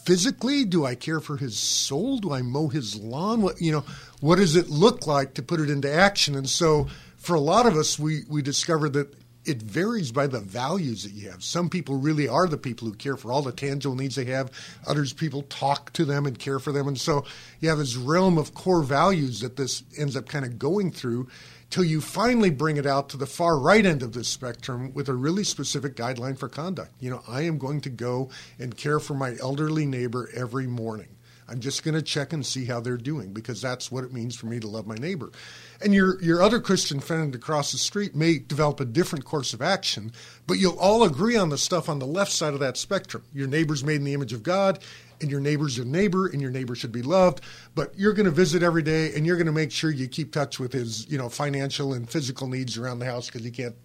physically? 0.05 0.65
Do 0.65 0.85
I 0.85 0.95
care 0.95 1.19
for 1.19 1.37
his 1.37 1.57
soul? 1.57 2.17
Do 2.17 2.33
I 2.33 2.41
mow 2.41 2.67
his 2.67 2.95
lawn? 2.97 3.41
What 3.41 3.61
you 3.61 3.71
know, 3.71 3.85
what 4.19 4.37
does 4.37 4.55
it 4.55 4.69
look 4.69 5.07
like 5.07 5.35
to 5.35 5.41
put 5.41 5.59
it 5.61 5.69
into 5.69 5.91
action? 5.91 6.35
And 6.35 6.49
so 6.49 6.87
for 7.17 7.35
a 7.35 7.39
lot 7.39 7.65
of 7.65 7.75
us 7.75 7.97
we 7.97 8.23
we 8.27 8.41
discovered 8.41 8.93
that 8.93 9.13
it 9.49 9.61
varies 9.63 10.11
by 10.11 10.27
the 10.27 10.39
values 10.39 11.03
that 11.03 11.13
you 11.13 11.29
have. 11.31 11.43
Some 11.43 11.69
people 11.69 11.95
really 11.95 12.27
are 12.27 12.47
the 12.47 12.57
people 12.57 12.87
who 12.87 12.93
care 12.93 13.17
for 13.17 13.31
all 13.31 13.41
the 13.41 13.51
tangible 13.51 13.95
needs 13.95 14.15
they 14.15 14.25
have. 14.25 14.51
Others 14.85 15.13
people 15.13 15.41
talk 15.43 15.91
to 15.93 16.05
them 16.05 16.27
and 16.27 16.37
care 16.37 16.59
for 16.59 16.71
them. 16.71 16.87
And 16.87 16.99
so 16.99 17.25
you 17.59 17.69
have 17.69 17.79
this 17.79 17.95
realm 17.95 18.37
of 18.37 18.53
core 18.53 18.83
values 18.83 19.39
that 19.39 19.55
this 19.55 19.81
ends 19.97 20.15
up 20.15 20.29
kind 20.29 20.45
of 20.45 20.59
going 20.59 20.91
through 20.91 21.27
till 21.71 21.83
you 21.83 21.99
finally 21.99 22.51
bring 22.51 22.77
it 22.77 22.85
out 22.85 23.09
to 23.09 23.17
the 23.17 23.25
far 23.25 23.57
right 23.57 23.85
end 23.85 24.03
of 24.03 24.13
the 24.13 24.23
spectrum 24.23 24.93
with 24.93 25.09
a 25.09 25.13
really 25.13 25.43
specific 25.43 25.95
guideline 25.95 26.37
for 26.37 26.47
conduct. 26.47 26.91
You 26.99 27.09
know, 27.09 27.23
I 27.27 27.41
am 27.41 27.57
going 27.57 27.81
to 27.81 27.89
go 27.89 28.29
and 28.59 28.77
care 28.77 28.99
for 28.99 29.15
my 29.15 29.35
elderly 29.41 29.85
neighbor 29.85 30.29
every 30.35 30.67
morning. 30.67 31.15
I'm 31.47 31.59
just 31.59 31.83
going 31.83 31.95
to 31.95 32.01
check 32.03 32.31
and 32.31 32.45
see 32.45 32.65
how 32.65 32.79
they're 32.79 32.97
doing 32.97 33.33
because 33.33 33.61
that's 33.61 33.91
what 33.91 34.03
it 34.03 34.13
means 34.13 34.35
for 34.35 34.45
me 34.45 34.59
to 34.59 34.67
love 34.67 34.85
my 34.85 34.95
neighbor. 34.95 35.31
And 35.81 35.93
your, 35.93 36.21
your 36.21 36.41
other 36.41 36.59
Christian 36.59 36.99
friend 36.99 37.33
across 37.33 37.71
the 37.71 37.77
street 37.77 38.13
may 38.13 38.37
develop 38.37 38.81
a 38.81 38.85
different 38.85 39.23
course 39.23 39.53
of 39.53 39.61
action, 39.61 40.11
but 40.45 40.55
you'll 40.55 40.77
all 40.77 41.03
agree 41.03 41.37
on 41.37 41.49
the 41.49 41.57
stuff 41.57 41.87
on 41.87 41.99
the 41.99 42.05
left 42.05 42.31
side 42.31 42.53
of 42.53 42.59
that 42.59 42.75
spectrum. 42.75 43.23
Your 43.33 43.47
neighbor's 43.47 43.83
made 43.83 43.95
in 43.95 44.03
the 44.03 44.13
image 44.13 44.33
of 44.33 44.43
God, 44.43 44.79
and 45.21 45.31
your 45.31 45.39
neighbor's 45.39 45.77
your 45.77 45.85
neighbor, 45.85 46.27
and 46.27 46.41
your 46.41 46.51
neighbor 46.51 46.75
should 46.75 46.91
be 46.91 47.01
loved. 47.01 47.41
But 47.75 47.97
you're 47.97 48.13
going 48.13 48.25
to 48.25 48.31
visit 48.31 48.61
every 48.61 48.83
day, 48.83 49.13
and 49.13 49.25
you're 49.25 49.37
going 49.37 49.47
to 49.47 49.53
make 49.53 49.71
sure 49.71 49.89
you 49.89 50.09
keep 50.09 50.33
touch 50.33 50.59
with 50.59 50.73
his, 50.73 51.09
you 51.09 51.17
know, 51.17 51.29
financial 51.29 51.93
and 51.93 52.09
physical 52.09 52.47
needs 52.47 52.77
around 52.77 52.99
the 52.99 53.05
house 53.05 53.27
because 53.27 53.43
you 53.43 53.51
can't 53.51 53.75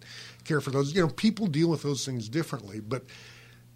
care 0.43 0.59
for 0.59 0.71
those. 0.71 0.93
You 0.93 1.01
know, 1.01 1.09
people 1.09 1.47
deal 1.47 1.69
with 1.69 1.81
those 1.81 2.05
things 2.05 2.27
differently, 2.27 2.81
but 2.81 3.05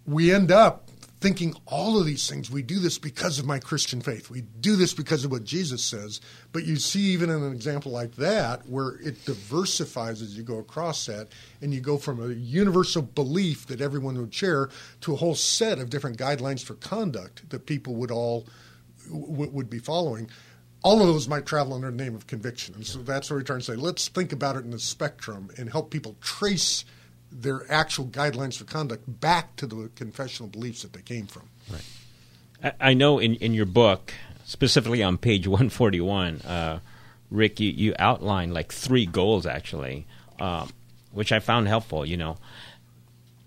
we 0.04 0.32
end 0.32 0.50
up 0.50 0.89
thinking 1.20 1.54
all 1.66 1.98
of 1.98 2.06
these 2.06 2.28
things. 2.28 2.50
We 2.50 2.62
do 2.62 2.78
this 2.78 2.98
because 2.98 3.38
of 3.38 3.44
my 3.44 3.58
Christian 3.58 4.00
faith. 4.00 4.30
We 4.30 4.40
do 4.40 4.74
this 4.74 4.94
because 4.94 5.24
of 5.24 5.30
what 5.30 5.44
Jesus 5.44 5.84
says. 5.84 6.20
But 6.52 6.64
you 6.64 6.76
see, 6.76 7.00
even 7.12 7.28
in 7.28 7.42
an 7.42 7.52
example 7.52 7.92
like 7.92 8.16
that, 8.16 8.66
where 8.66 8.96
it 9.02 9.24
diversifies 9.26 10.22
as 10.22 10.36
you 10.36 10.42
go 10.42 10.58
across 10.58 11.04
that, 11.06 11.28
and 11.60 11.74
you 11.74 11.80
go 11.80 11.98
from 11.98 12.22
a 12.22 12.32
universal 12.32 13.02
belief 13.02 13.66
that 13.66 13.82
everyone 13.82 14.18
would 14.18 14.32
share 14.32 14.70
to 15.02 15.12
a 15.12 15.16
whole 15.16 15.34
set 15.34 15.78
of 15.78 15.90
different 15.90 16.16
guidelines 16.16 16.64
for 16.64 16.74
conduct 16.74 17.48
that 17.50 17.66
people 17.66 17.94
would 17.96 18.10
all 18.10 18.46
w- 19.10 19.50
would 19.50 19.68
be 19.68 19.78
following. 19.78 20.30
All 20.82 21.02
of 21.02 21.06
those 21.06 21.28
might 21.28 21.44
travel 21.44 21.74
under 21.74 21.90
the 21.90 22.02
name 22.02 22.14
of 22.14 22.26
conviction. 22.26 22.74
And 22.74 22.86
so 22.86 23.00
that's 23.00 23.28
what 23.28 23.36
we're 23.36 23.42
trying 23.42 23.58
to 23.58 23.64
say. 23.66 23.76
Let's 23.76 24.08
think 24.08 24.32
about 24.32 24.56
it 24.56 24.64
in 24.64 24.70
the 24.70 24.78
spectrum 24.78 25.50
and 25.58 25.68
help 25.68 25.90
people 25.90 26.16
trace– 26.22 26.86
their 27.32 27.70
actual 27.70 28.06
guidelines 28.06 28.56
for 28.56 28.64
conduct 28.64 29.04
back 29.20 29.56
to 29.56 29.66
the 29.66 29.90
confessional 29.94 30.48
beliefs 30.48 30.82
that 30.82 30.92
they 30.92 31.02
came 31.02 31.26
from. 31.26 31.48
Right. 31.70 32.74
I, 32.80 32.94
know 32.94 33.18
in, 33.18 33.36
in 33.36 33.54
your 33.54 33.66
book, 33.66 34.12
specifically 34.44 35.02
on 35.02 35.16
page 35.16 35.46
141, 35.48 36.40
uh, 36.42 36.80
Rick, 37.30 37.60
you, 37.60 37.70
you 37.70 37.94
outline 37.98 38.52
like 38.52 38.72
three 38.72 39.06
goals 39.06 39.46
actually, 39.46 40.06
um, 40.40 40.70
which 41.12 41.32
I 41.32 41.38
found 41.38 41.68
helpful. 41.68 42.04
You 42.04 42.16
know, 42.16 42.36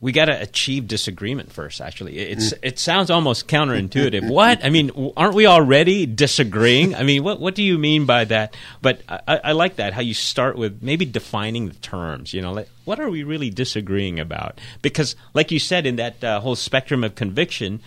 we 0.03 0.11
got 0.11 0.25
to 0.25 0.41
achieve 0.41 0.85
disagreement 0.85 1.53
first. 1.53 1.79
Actually, 1.79 2.17
it's 2.17 2.53
it 2.61 2.77
sounds 2.77 3.09
almost 3.09 3.47
counterintuitive. 3.47 4.29
what 4.29 4.63
I 4.63 4.69
mean, 4.69 4.91
aren't 5.15 5.33
we 5.33 5.47
already 5.47 6.05
disagreeing? 6.05 6.93
I 6.93 7.03
mean, 7.03 7.23
what 7.23 7.39
what 7.39 7.55
do 7.55 7.63
you 7.63 7.77
mean 7.77 8.05
by 8.05 8.25
that? 8.25 8.53
But 8.81 9.01
I, 9.07 9.39
I 9.45 9.51
like 9.53 9.77
that 9.77 9.93
how 9.93 10.01
you 10.01 10.13
start 10.13 10.57
with 10.57 10.83
maybe 10.83 11.05
defining 11.05 11.69
the 11.69 11.75
terms. 11.75 12.33
You 12.33 12.41
know, 12.41 12.51
like 12.51 12.67
what 12.83 12.99
are 12.99 13.09
we 13.09 13.23
really 13.23 13.49
disagreeing 13.49 14.19
about? 14.19 14.59
Because, 14.81 15.15
like 15.33 15.51
you 15.51 15.59
said, 15.59 15.85
in 15.85 15.95
that 15.95 16.21
uh, 16.21 16.41
whole 16.41 16.57
spectrum 16.57 17.05
of 17.05 17.15
conviction, 17.15 17.79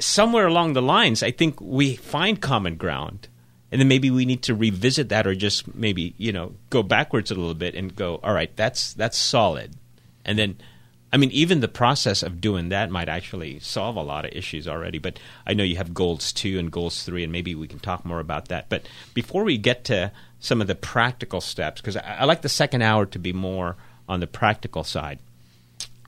somewhere 0.00 0.48
along 0.48 0.72
the 0.72 0.82
lines, 0.82 1.22
I 1.22 1.30
think 1.30 1.60
we 1.60 1.94
find 1.94 2.42
common 2.42 2.74
ground 2.74 3.28
and 3.70 3.80
then 3.80 3.86
maybe 3.86 4.10
we 4.10 4.24
need 4.24 4.42
to 4.42 4.56
revisit 4.56 5.10
that 5.10 5.24
or 5.24 5.36
just 5.36 5.72
maybe 5.72 6.14
you 6.18 6.32
know 6.32 6.54
go 6.70 6.82
backwards 6.82 7.30
a 7.30 7.34
little 7.34 7.54
bit 7.54 7.76
and 7.76 7.94
go 7.94 8.18
all 8.22 8.32
right 8.32 8.54
that's 8.56 8.92
that's 8.94 9.18
solid 9.18 9.74
and 10.24 10.38
then 10.38 10.56
I 11.16 11.18
mean, 11.18 11.30
even 11.30 11.60
the 11.60 11.66
process 11.66 12.22
of 12.22 12.42
doing 12.42 12.68
that 12.68 12.90
might 12.90 13.08
actually 13.08 13.58
solve 13.60 13.96
a 13.96 14.02
lot 14.02 14.26
of 14.26 14.32
issues 14.32 14.68
already. 14.68 14.98
But 14.98 15.18
I 15.46 15.54
know 15.54 15.64
you 15.64 15.76
have 15.76 15.94
goals 15.94 16.30
two 16.30 16.58
and 16.58 16.70
goals 16.70 17.04
three, 17.04 17.22
and 17.22 17.32
maybe 17.32 17.54
we 17.54 17.66
can 17.66 17.78
talk 17.78 18.04
more 18.04 18.20
about 18.20 18.48
that. 18.48 18.68
But 18.68 18.86
before 19.14 19.42
we 19.42 19.56
get 19.56 19.82
to 19.84 20.12
some 20.40 20.60
of 20.60 20.66
the 20.66 20.74
practical 20.74 21.40
steps, 21.40 21.80
because 21.80 21.96
I, 21.96 22.18
I, 22.18 22.24
like 22.24 22.42
the 22.42 22.50
second 22.50 22.82
hour 22.82 23.06
to 23.06 23.18
be 23.18 23.32
more 23.32 23.76
on 24.06 24.20
the 24.20 24.26
practical 24.26 24.84
side. 24.84 25.18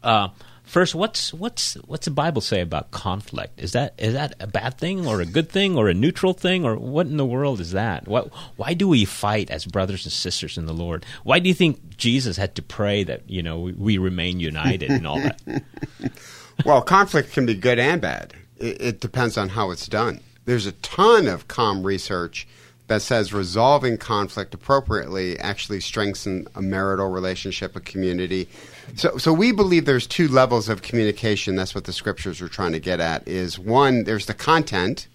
Uh, 0.03 0.29
First, 0.69 0.95
what's 0.95 1.33
what's 1.33 1.77
what's 1.87 2.05
the 2.05 2.11
Bible 2.11 2.43
say 2.43 2.61
about 2.61 2.91
conflict? 2.91 3.59
Is 3.59 3.73
that 3.73 3.95
is 3.97 4.13
that 4.13 4.35
a 4.39 4.47
bad 4.47 4.77
thing 4.77 5.07
or 5.07 5.23
a 5.23 5.25
good 5.25 5.49
thing 5.49 5.79
or 5.79 5.89
a 5.89 5.95
neutral 5.95 6.35
thing 6.35 6.67
or 6.67 6.77
what 6.77 7.07
in 7.07 7.17
the 7.17 7.25
world 7.25 7.59
is 7.59 7.73
that? 7.73 8.07
What 8.07 8.29
why 8.57 8.75
do 8.75 8.87
we 8.87 9.07
fight 9.07 9.51
as 9.51 9.65
brothers 9.65 10.05
and 10.05 10.13
sisters 10.13 10.59
in 10.59 10.67
the 10.67 10.75
Lord? 10.75 11.07
Why 11.25 11.39
do 11.39 11.49
you 11.49 11.55
think 11.55 11.97
Jesus 11.97 12.37
had 12.37 12.55
to 12.57 12.63
pray 12.63 13.03
that 13.05 13.23
you 13.31 13.43
know 13.43 13.59
we, 13.61 13.73
we 13.73 13.99
remain 13.99 14.41
united 14.41 14.91
and 14.91 15.07
all 15.07 15.19
that? 15.19 15.41
well, 16.67 16.83
conflict 16.83 17.33
can 17.33 17.47
be 17.47 17.55
good 17.55 17.79
and 17.79 18.03
bad. 18.03 18.35
It, 18.59 18.79
it 18.79 19.01
depends 19.01 19.39
on 19.39 19.49
how 19.49 19.71
it's 19.71 19.89
done. 19.89 20.21
There's 20.45 20.67
a 20.67 20.73
ton 20.73 21.29
of 21.29 21.49
calm 21.49 21.83
research 21.83 22.47
that 22.89 23.01
says 23.01 23.33
resolving 23.33 23.97
conflict 23.97 24.53
appropriately 24.53 25.39
actually 25.39 25.81
strengthens 25.81 26.47
a 26.55 26.61
marital 26.61 27.09
relationship, 27.09 27.75
a 27.75 27.81
community 27.81 28.49
so, 28.95 29.17
so 29.19 29.33
we 29.33 29.53
believe 29.53 29.85
there's 29.85 30.07
two 30.07 30.29
levels 30.29 30.69
of 30.69 30.83
communication. 30.83 31.57
That's 31.57 31.75
what 31.75 31.85
the 31.85 31.93
scriptures 31.93 32.41
are 32.41 32.49
trying 32.49 32.73
to 32.73 32.81
get 32.81 33.01
at. 33.01 33.27
Is 33.27 33.59
one, 33.59 34.05
there's 34.05 34.27
the 34.27 34.35
content, 34.35 35.09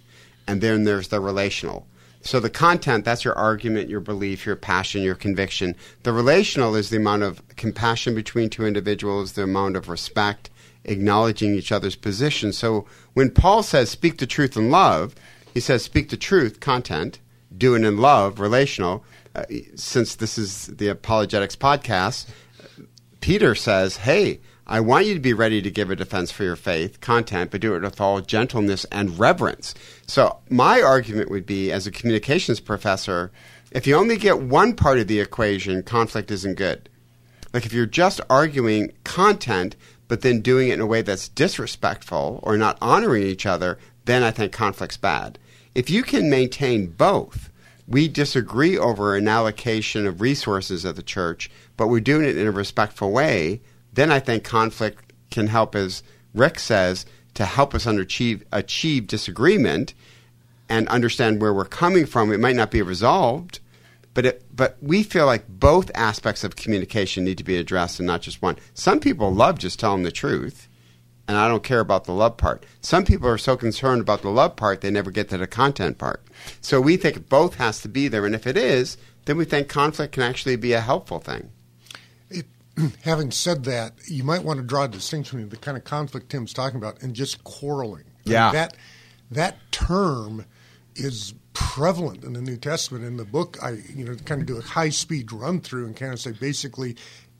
and 0.47 0.61
then 0.61 0.83
there's 0.83 1.09
the 1.09 1.19
relational. 1.19 1.87
So 2.21 2.39
the 2.39 2.49
content, 2.49 3.03
that's 3.03 3.25
your 3.25 3.37
argument, 3.37 3.89
your 3.89 3.99
belief, 3.99 4.45
your 4.45 4.55
passion, 4.55 5.01
your 5.01 5.15
conviction. 5.15 5.75
The 6.03 6.13
relational 6.13 6.73
is 6.75 6.89
the 6.89 6.97
amount 6.97 7.23
of 7.23 7.45
compassion 7.57 8.15
between 8.15 8.49
two 8.49 8.65
individuals, 8.65 9.33
the 9.33 9.43
amount 9.43 9.75
of 9.75 9.89
respect, 9.89 10.49
acknowledging 10.85 11.53
each 11.53 11.71
other's 11.71 11.97
position. 11.97 12.53
So 12.53 12.85
when 13.13 13.29
Paul 13.29 13.61
says 13.61 13.89
speak 13.89 14.19
the 14.19 14.25
truth 14.25 14.55
in 14.55 14.71
love, 14.71 15.15
he 15.53 15.59
says 15.59 15.83
speak 15.83 16.09
the 16.09 16.17
truth, 16.17 16.61
content, 16.61 17.19
do 17.55 17.75
it 17.75 17.83
in 17.83 17.97
love, 17.97 18.39
relational. 18.39 19.03
Uh, 19.35 19.45
since 19.75 20.15
this 20.15 20.37
is 20.37 20.67
the 20.67 20.87
apologetics 20.87 21.55
podcast, 21.55 22.27
Peter 23.23 23.55
says, 23.55 23.95
Hey, 23.95 24.41
I 24.67 24.81
want 24.81 25.05
you 25.05 25.13
to 25.13 25.19
be 25.21 25.31
ready 25.31 25.61
to 25.61 25.71
give 25.71 25.89
a 25.89 25.95
defense 25.95 26.29
for 26.29 26.43
your 26.43 26.57
faith 26.57 26.99
content, 26.99 27.51
but 27.51 27.61
do 27.61 27.73
it 27.73 27.81
with 27.81 28.01
all 28.01 28.19
gentleness 28.19 28.83
and 28.91 29.17
reverence. 29.17 29.73
So, 30.05 30.39
my 30.49 30.81
argument 30.81 31.31
would 31.31 31.45
be 31.45 31.71
as 31.71 31.87
a 31.87 31.91
communications 31.91 32.59
professor, 32.59 33.31
if 33.71 33.87
you 33.87 33.95
only 33.95 34.17
get 34.17 34.41
one 34.41 34.75
part 34.75 34.99
of 34.99 35.07
the 35.07 35.21
equation, 35.21 35.83
conflict 35.83 36.31
isn't 36.31 36.55
good. 36.55 36.89
Like 37.53 37.65
if 37.65 37.71
you're 37.71 37.85
just 37.85 38.19
arguing 38.29 38.91
content, 39.05 39.77
but 40.09 40.19
then 40.19 40.41
doing 40.41 40.67
it 40.67 40.73
in 40.73 40.81
a 40.81 40.85
way 40.85 41.01
that's 41.01 41.29
disrespectful 41.29 42.41
or 42.43 42.57
not 42.57 42.77
honoring 42.81 43.23
each 43.23 43.45
other, 43.45 43.79
then 44.03 44.21
I 44.21 44.31
think 44.31 44.51
conflict's 44.51 44.97
bad. 44.97 45.39
If 45.73 45.89
you 45.89 46.03
can 46.03 46.29
maintain 46.29 46.87
both, 46.87 47.49
we 47.87 48.07
disagree 48.07 48.77
over 48.77 49.15
an 49.15 49.27
allocation 49.27 50.07
of 50.07 50.21
resources 50.21 50.85
at 50.85 50.95
the 50.95 51.03
church, 51.03 51.49
but 51.77 51.87
we're 51.87 51.99
doing 51.99 52.25
it 52.25 52.37
in 52.37 52.47
a 52.47 52.51
respectful 52.51 53.11
way, 53.11 53.61
then 53.91 54.11
I 54.11 54.19
think 54.19 54.43
conflict 54.43 55.13
can 55.31 55.47
help, 55.47 55.75
as 55.75 56.03
Rick 56.33 56.59
says, 56.59 57.05
to 57.33 57.45
help 57.45 57.73
us 57.73 57.85
achieve, 57.85 58.43
achieve 58.51 59.07
disagreement 59.07 59.93
and 60.69 60.87
understand 60.87 61.41
where 61.41 61.53
we're 61.53 61.65
coming 61.65 62.05
from. 62.05 62.31
It 62.31 62.39
might 62.39 62.55
not 62.55 62.71
be 62.71 62.81
resolved, 62.81 63.59
but 64.13 64.25
it, 64.25 64.45
but 64.55 64.77
we 64.81 65.03
feel 65.03 65.25
like 65.25 65.47
both 65.47 65.91
aspects 65.95 66.43
of 66.43 66.55
communication 66.55 67.23
need 67.23 67.37
to 67.39 67.43
be 67.43 67.57
addressed 67.57 67.99
and 67.99 68.07
not 68.07 68.21
just 68.21 68.41
one. 68.41 68.57
Some 68.73 68.99
people 68.99 69.33
love 69.33 69.59
just 69.59 69.79
telling 69.79 70.03
the 70.03 70.11
truth, 70.11 70.67
and 71.27 71.37
I 71.37 71.47
don't 71.47 71.63
care 71.63 71.79
about 71.79 72.05
the 72.05 72.13
love 72.13 72.37
part. 72.37 72.65
Some 72.81 73.05
people 73.05 73.27
are 73.27 73.37
so 73.37 73.57
concerned 73.57 74.01
about 74.01 74.21
the 74.21 74.29
love 74.29 74.55
part 74.55 74.81
they 74.81 74.91
never 74.91 75.11
get 75.11 75.29
to 75.29 75.37
the 75.37 75.47
content 75.47 75.97
part. 75.97 76.23
So 76.61 76.79
we 76.79 76.97
think 76.97 77.29
both 77.29 77.55
has 77.55 77.81
to 77.81 77.89
be 77.89 78.07
there, 78.07 78.25
and 78.25 78.35
if 78.35 78.45
it 78.45 78.57
is, 78.57 78.97
then 79.25 79.37
we 79.37 79.45
think 79.45 79.69
conflict 79.69 80.13
can 80.13 80.23
actually 80.23 80.57
be 80.57 80.73
a 80.73 80.81
helpful 80.81 81.19
thing. 81.19 81.49
Having 83.03 83.31
said 83.31 83.63
that, 83.65 83.93
you 84.07 84.23
might 84.23 84.43
want 84.43 84.57
to 84.57 84.65
draw 84.65 84.85
a 84.85 84.87
distinction 84.87 85.37
between 85.37 85.49
the 85.49 85.57
kind 85.57 85.77
of 85.77 85.83
conflict 85.83 86.29
Tim's 86.29 86.53
talking 86.53 86.77
about 86.77 87.01
and 87.01 87.13
just 87.13 87.43
quarreling. 87.43 88.05
Yeah, 88.23 88.51
that 88.51 88.77
that 89.31 89.57
term 89.71 90.45
is 90.95 91.33
prevalent 91.53 92.23
in 92.23 92.33
the 92.33 92.41
New 92.41 92.57
Testament. 92.57 93.03
In 93.03 93.17
the 93.17 93.25
book, 93.25 93.57
I 93.61 93.81
you 93.93 94.05
know 94.05 94.15
kind 94.15 94.41
of 94.41 94.47
do 94.47 94.57
a 94.57 94.61
high 94.61 94.89
speed 94.89 95.31
run 95.31 95.61
through 95.61 95.85
and 95.85 95.95
kind 95.95 96.13
of 96.13 96.19
say 96.19 96.31
basically 96.31 96.95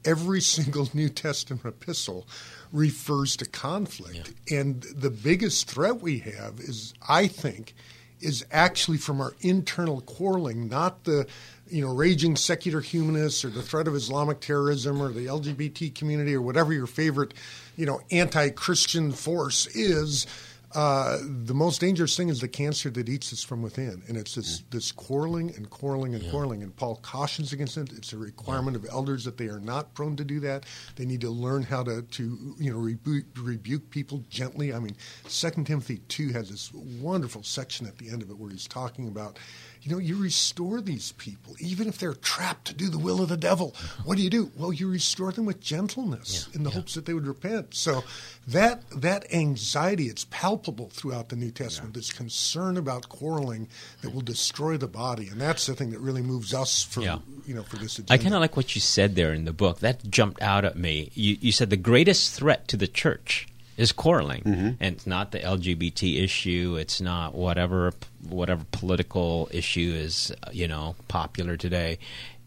every 0.05 0.41
single 0.55 0.89
New 0.93 1.09
Testament 1.09 1.65
epistle 1.65 2.27
refers 2.71 3.35
to 3.37 3.45
conflict, 3.45 4.33
yeah. 4.47 4.59
and 4.59 4.83
the 4.95 5.09
biggest 5.09 5.69
threat 5.69 6.01
we 6.01 6.19
have 6.19 6.59
is, 6.59 6.93
I 7.07 7.27
think, 7.27 7.75
is 8.19 8.45
actually 8.51 8.97
from 8.97 9.21
our 9.21 9.33
internal 9.41 10.01
quarreling, 10.01 10.67
not 10.67 11.03
the 11.03 11.27
you 11.73 11.85
know 11.85 11.93
raging 11.93 12.35
secular 12.35 12.79
humanists 12.79 13.43
or 13.43 13.49
the 13.49 13.63
threat 13.63 13.87
of 13.87 13.95
Islamic 13.95 14.39
terrorism 14.39 15.01
or 15.01 15.09
the 15.09 15.25
LGBT 15.25 15.93
community 15.95 16.35
or 16.35 16.41
whatever 16.41 16.71
your 16.71 16.87
favorite 16.87 17.33
you 17.75 17.85
know 17.85 17.99
anti-Christian 18.11 19.11
force 19.11 19.65
is 19.75 20.27
uh, 20.75 21.19
the 21.21 21.53
most 21.53 21.79
dangerous 21.81 22.17
thing 22.17 22.29
is 22.29 22.39
the 22.39 22.47
cancer 22.47 22.89
that 22.89 23.07
eats 23.07 23.31
us 23.31 23.43
from 23.43 23.61
within, 23.61 24.01
and 24.07 24.17
it's 24.17 24.35
this, 24.35 24.61
mm. 24.61 24.69
this 24.71 24.91
quarreling 24.91 25.53
and 25.55 25.69
quarreling 25.69 26.15
and 26.15 26.23
yeah. 26.23 26.31
quarreling. 26.31 26.63
And 26.63 26.75
Paul 26.75 26.95
cautions 27.03 27.53
against 27.53 27.77
it. 27.77 27.91
It's 27.93 28.11
a 28.13 28.17
requirement 28.17 28.75
yeah. 28.75 28.89
of 28.89 28.93
elders 28.93 29.23
that 29.25 29.37
they 29.37 29.47
are 29.47 29.59
not 29.59 29.93
prone 29.93 30.15
to 30.15 30.23
do 30.23 30.39
that. 30.39 30.65
They 30.95 31.05
need 31.05 31.21
to 31.21 31.29
learn 31.29 31.61
how 31.61 31.83
to, 31.83 32.01
to 32.01 32.55
you 32.57 32.71
know 32.71 32.79
rebuke, 32.79 33.25
rebuke 33.37 33.89
people 33.91 34.23
gently. 34.29 34.73
I 34.73 34.79
mean, 34.79 34.95
Second 35.27 35.67
Timothy 35.67 35.99
two 36.07 36.29
has 36.29 36.49
this 36.49 36.73
wonderful 36.73 37.43
section 37.43 37.85
at 37.85 37.99
the 37.99 38.09
end 38.09 38.23
of 38.23 38.31
it 38.31 38.37
where 38.37 38.49
he's 38.49 38.67
talking 38.67 39.07
about 39.07 39.37
you 39.83 39.91
know, 39.91 39.97
you 39.97 40.15
restore 40.15 40.79
these 40.79 41.11
people, 41.13 41.55
even 41.59 41.89
if 41.89 41.97
they're 41.97 42.13
trapped 42.13 42.65
to 42.67 42.73
do 42.73 42.87
the 42.87 42.97
will 42.97 43.21
of 43.21 43.27
the 43.27 43.35
devil. 43.35 43.73
Uh-huh. 43.75 44.03
What 44.05 44.17
do 44.17 44.23
you 44.23 44.29
do? 44.29 44.49
Well, 44.55 44.71
you 44.71 44.89
restore 44.89 45.33
them 45.33 45.45
with 45.45 45.59
gentleness 45.59 46.47
yeah, 46.47 46.55
in 46.55 46.63
the 46.63 46.69
yeah. 46.69 46.77
hopes 46.77 46.93
that 46.93 47.05
they 47.05 47.13
would 47.13 47.27
repent. 47.27 47.75
So 47.75 48.05
that 48.47 48.81
that 48.91 49.31
anxiety, 49.33 50.07
it's 50.07 50.25
palpable 50.29 50.89
throughout 50.89 51.29
the 51.29 51.35
New 51.35 51.51
Testament. 51.51 51.93
Yeah. 51.93 51.99
This 51.99 52.13
concern 52.13 52.77
about 52.77 53.09
quarreling 53.09 53.67
that 54.01 54.13
will 54.13 54.21
destroy 54.21 54.77
the 54.77 54.87
body, 54.87 55.27
and 55.27 55.39
that's 55.39 55.65
the 55.65 55.75
thing 55.75 55.91
that 55.91 55.99
really 55.99 56.21
moves 56.21 56.53
us 56.53 56.81
for 56.81 57.01
you 57.01 57.53
know 57.53 57.63
for 57.63 57.75
this. 57.75 57.99
Agenda. 57.99 58.13
I 58.13 58.17
kind 58.17 58.35
of 58.35 58.39
like 58.39 58.55
what 58.55 58.75
you 58.75 58.81
said 58.81 59.15
there 59.15 59.33
in 59.33 59.43
the 59.43 59.53
book. 59.53 59.79
That 59.79 60.09
jumped 60.09 60.41
out 60.41 60.63
at 60.63 60.77
me. 60.77 61.11
You, 61.13 61.37
you 61.41 61.51
said 61.51 61.69
the 61.69 61.77
greatest 61.77 62.33
threat 62.33 62.69
to 62.69 62.77
the 62.77 62.87
church 62.87 63.47
is 63.77 63.91
quarreling, 63.91 64.43
mm-hmm. 64.43 64.67
and 64.79 64.95
it's 64.95 65.07
not 65.07 65.31
the 65.31 65.39
LGBT 65.39 66.23
issue. 66.23 66.77
It's 66.79 67.01
not 67.01 67.33
whatever 67.33 67.93
whatever 68.27 68.65
political 68.71 69.49
issue 69.51 69.93
is 69.95 70.31
you 70.51 70.67
know 70.67 70.95
popular 71.07 71.57
today. 71.57 71.99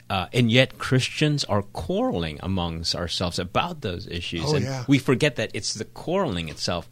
Uh, 0.08 0.28
and 0.32 0.52
yet 0.52 0.78
Christians 0.78 1.42
are 1.44 1.62
quarreling 1.62 2.38
amongst 2.40 2.94
ourselves 2.94 3.40
about 3.40 3.80
those 3.80 4.06
issues, 4.06 4.44
oh, 4.46 4.54
and 4.54 4.64
yeah. 4.64 4.84
we 4.86 4.98
forget 4.98 5.36
that 5.36 5.50
it's 5.52 5.74
the 5.74 5.84
quarreling 5.84 6.48
itself 6.48 6.88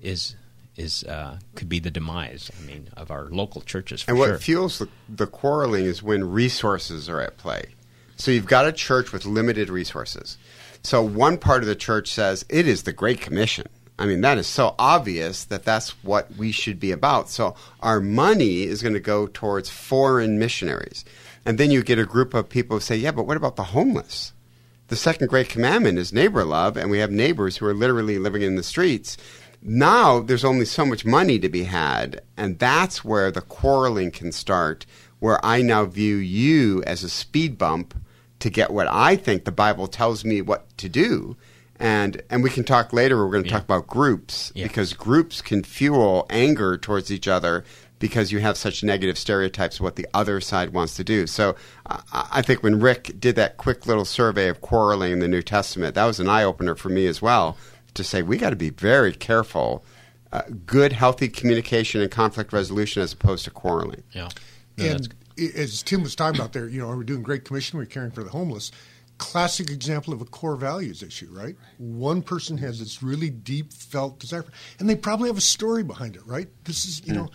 is 0.00 0.34
is 0.76 1.04
uh, 1.04 1.38
could 1.54 1.68
be 1.68 1.78
the 1.78 1.90
demise. 1.90 2.50
I 2.58 2.66
mean, 2.66 2.88
of 2.96 3.10
our 3.10 3.26
local 3.26 3.60
churches. 3.60 4.04
and 4.08 4.18
what 4.18 4.26
sure. 4.26 4.38
fuels 4.38 4.78
the, 4.78 4.88
the 5.08 5.26
quarreling 5.26 5.84
is 5.84 6.02
when 6.02 6.24
resources 6.30 7.08
are 7.08 7.20
at 7.20 7.36
play. 7.36 7.74
So 8.16 8.30
you've 8.30 8.46
got 8.46 8.66
a 8.66 8.72
church 8.72 9.12
with 9.12 9.26
limited 9.26 9.68
resources. 9.68 10.38
So 10.84 11.02
one 11.02 11.38
part 11.38 11.62
of 11.62 11.66
the 11.66 11.74
church 11.74 12.12
says 12.12 12.44
it 12.50 12.68
is 12.68 12.82
the 12.82 12.92
Great 12.92 13.22
Commission. 13.22 13.66
I 13.98 14.04
mean, 14.04 14.20
that 14.20 14.36
is 14.36 14.46
so 14.46 14.74
obvious 14.78 15.44
that 15.46 15.64
that's 15.64 15.90
what 16.04 16.36
we 16.36 16.52
should 16.52 16.78
be 16.78 16.92
about. 16.92 17.30
So 17.30 17.54
our 17.80 18.00
money 18.00 18.64
is 18.64 18.82
going 18.82 18.92
to 18.92 19.00
go 19.00 19.26
towards 19.26 19.70
foreign 19.70 20.38
missionaries. 20.38 21.06
And 21.46 21.56
then 21.56 21.70
you 21.70 21.82
get 21.82 21.98
a 21.98 22.04
group 22.04 22.34
of 22.34 22.50
people 22.50 22.76
who 22.76 22.80
say, 22.82 22.96
yeah, 22.96 23.12
but 23.12 23.26
what 23.26 23.38
about 23.38 23.56
the 23.56 23.64
homeless? 23.64 24.34
The 24.88 24.96
second 24.96 25.28
great 25.28 25.48
commandment 25.48 25.98
is 25.98 26.12
neighbor 26.12 26.44
love, 26.44 26.76
and 26.76 26.90
we 26.90 26.98
have 26.98 27.10
neighbors 27.10 27.56
who 27.56 27.66
are 27.66 27.72
literally 27.72 28.18
living 28.18 28.42
in 28.42 28.56
the 28.56 28.62
streets. 28.62 29.16
Now 29.62 30.20
there's 30.20 30.44
only 30.44 30.66
so 30.66 30.84
much 30.84 31.06
money 31.06 31.38
to 31.38 31.48
be 31.48 31.64
had, 31.64 32.20
and 32.36 32.58
that's 32.58 33.02
where 33.02 33.30
the 33.30 33.40
quarreling 33.40 34.10
can 34.10 34.32
start, 34.32 34.84
where 35.18 35.42
I 35.44 35.62
now 35.62 35.86
view 35.86 36.16
you 36.16 36.82
as 36.82 37.02
a 37.02 37.08
speed 37.08 37.56
bump 37.56 37.94
to 38.44 38.50
get 38.50 38.70
what 38.70 38.86
I 38.86 39.16
think 39.16 39.46
the 39.46 39.52
Bible 39.52 39.88
tells 39.88 40.22
me 40.22 40.42
what 40.42 40.76
to 40.76 40.88
do. 40.90 41.34
And 41.80 42.22
and 42.28 42.42
we 42.42 42.50
can 42.50 42.62
talk 42.62 42.92
later. 42.92 43.16
We're 43.16 43.32
going 43.32 43.44
to 43.44 43.48
yeah. 43.48 43.56
talk 43.56 43.64
about 43.64 43.86
groups 43.86 44.52
yeah. 44.54 44.66
because 44.66 44.92
groups 44.92 45.40
can 45.40 45.64
fuel 45.64 46.26
anger 46.28 46.76
towards 46.76 47.10
each 47.10 47.26
other 47.26 47.64
because 47.98 48.32
you 48.32 48.40
have 48.40 48.58
such 48.58 48.84
negative 48.84 49.16
stereotypes 49.16 49.76
of 49.76 49.80
what 49.80 49.96
the 49.96 50.06
other 50.12 50.42
side 50.42 50.74
wants 50.74 50.94
to 50.96 51.04
do. 51.04 51.26
So 51.26 51.56
uh, 51.86 52.02
I 52.12 52.42
think 52.42 52.62
when 52.62 52.80
Rick 52.80 53.18
did 53.18 53.34
that 53.36 53.56
quick 53.56 53.86
little 53.86 54.04
survey 54.04 54.48
of 54.48 54.60
quarreling 54.60 55.12
in 55.12 55.18
the 55.20 55.28
New 55.28 55.42
Testament, 55.42 55.94
that 55.94 56.04
was 56.04 56.20
an 56.20 56.28
eye 56.28 56.44
opener 56.44 56.74
for 56.74 56.90
me 56.90 57.06
as 57.06 57.22
well 57.22 57.56
to 57.94 58.04
say 58.04 58.20
we 58.20 58.36
got 58.36 58.50
to 58.50 58.56
be 58.56 58.70
very 58.70 59.14
careful. 59.14 59.84
Uh, 60.32 60.42
good, 60.66 60.92
healthy 60.92 61.28
communication 61.28 62.02
and 62.02 62.10
conflict 62.10 62.52
resolution 62.52 63.02
as 63.02 63.14
opposed 63.14 63.44
to 63.44 63.50
quarreling. 63.50 64.02
Yeah. 64.12 64.28
No, 64.76 64.84
and 64.84 65.14
as 65.38 65.82
Tim 65.82 66.02
was 66.02 66.14
talking 66.14 66.40
about 66.40 66.52
there, 66.52 66.68
you 66.68 66.80
know, 66.80 66.88
we're 66.88 67.04
doing 67.04 67.22
Great 67.22 67.44
Commission, 67.44 67.78
we're 67.78 67.86
caring 67.86 68.10
for 68.10 68.22
the 68.22 68.30
homeless. 68.30 68.70
Classic 69.18 69.70
example 69.70 70.12
of 70.12 70.20
a 70.20 70.24
core 70.24 70.56
values 70.56 71.02
issue, 71.02 71.28
right? 71.30 71.56
One 71.78 72.20
person 72.20 72.58
has 72.58 72.80
this 72.80 73.02
really 73.02 73.30
deep 73.30 73.72
felt 73.72 74.18
desire, 74.18 74.44
and 74.80 74.88
they 74.88 74.96
probably 74.96 75.28
have 75.28 75.38
a 75.38 75.42
story 75.42 75.84
behind 75.84 76.16
it, 76.16 76.26
right? 76.26 76.48
This 76.64 76.84
is, 76.84 77.00
you 77.06 77.12
hmm. 77.12 77.20
know, 77.20 77.30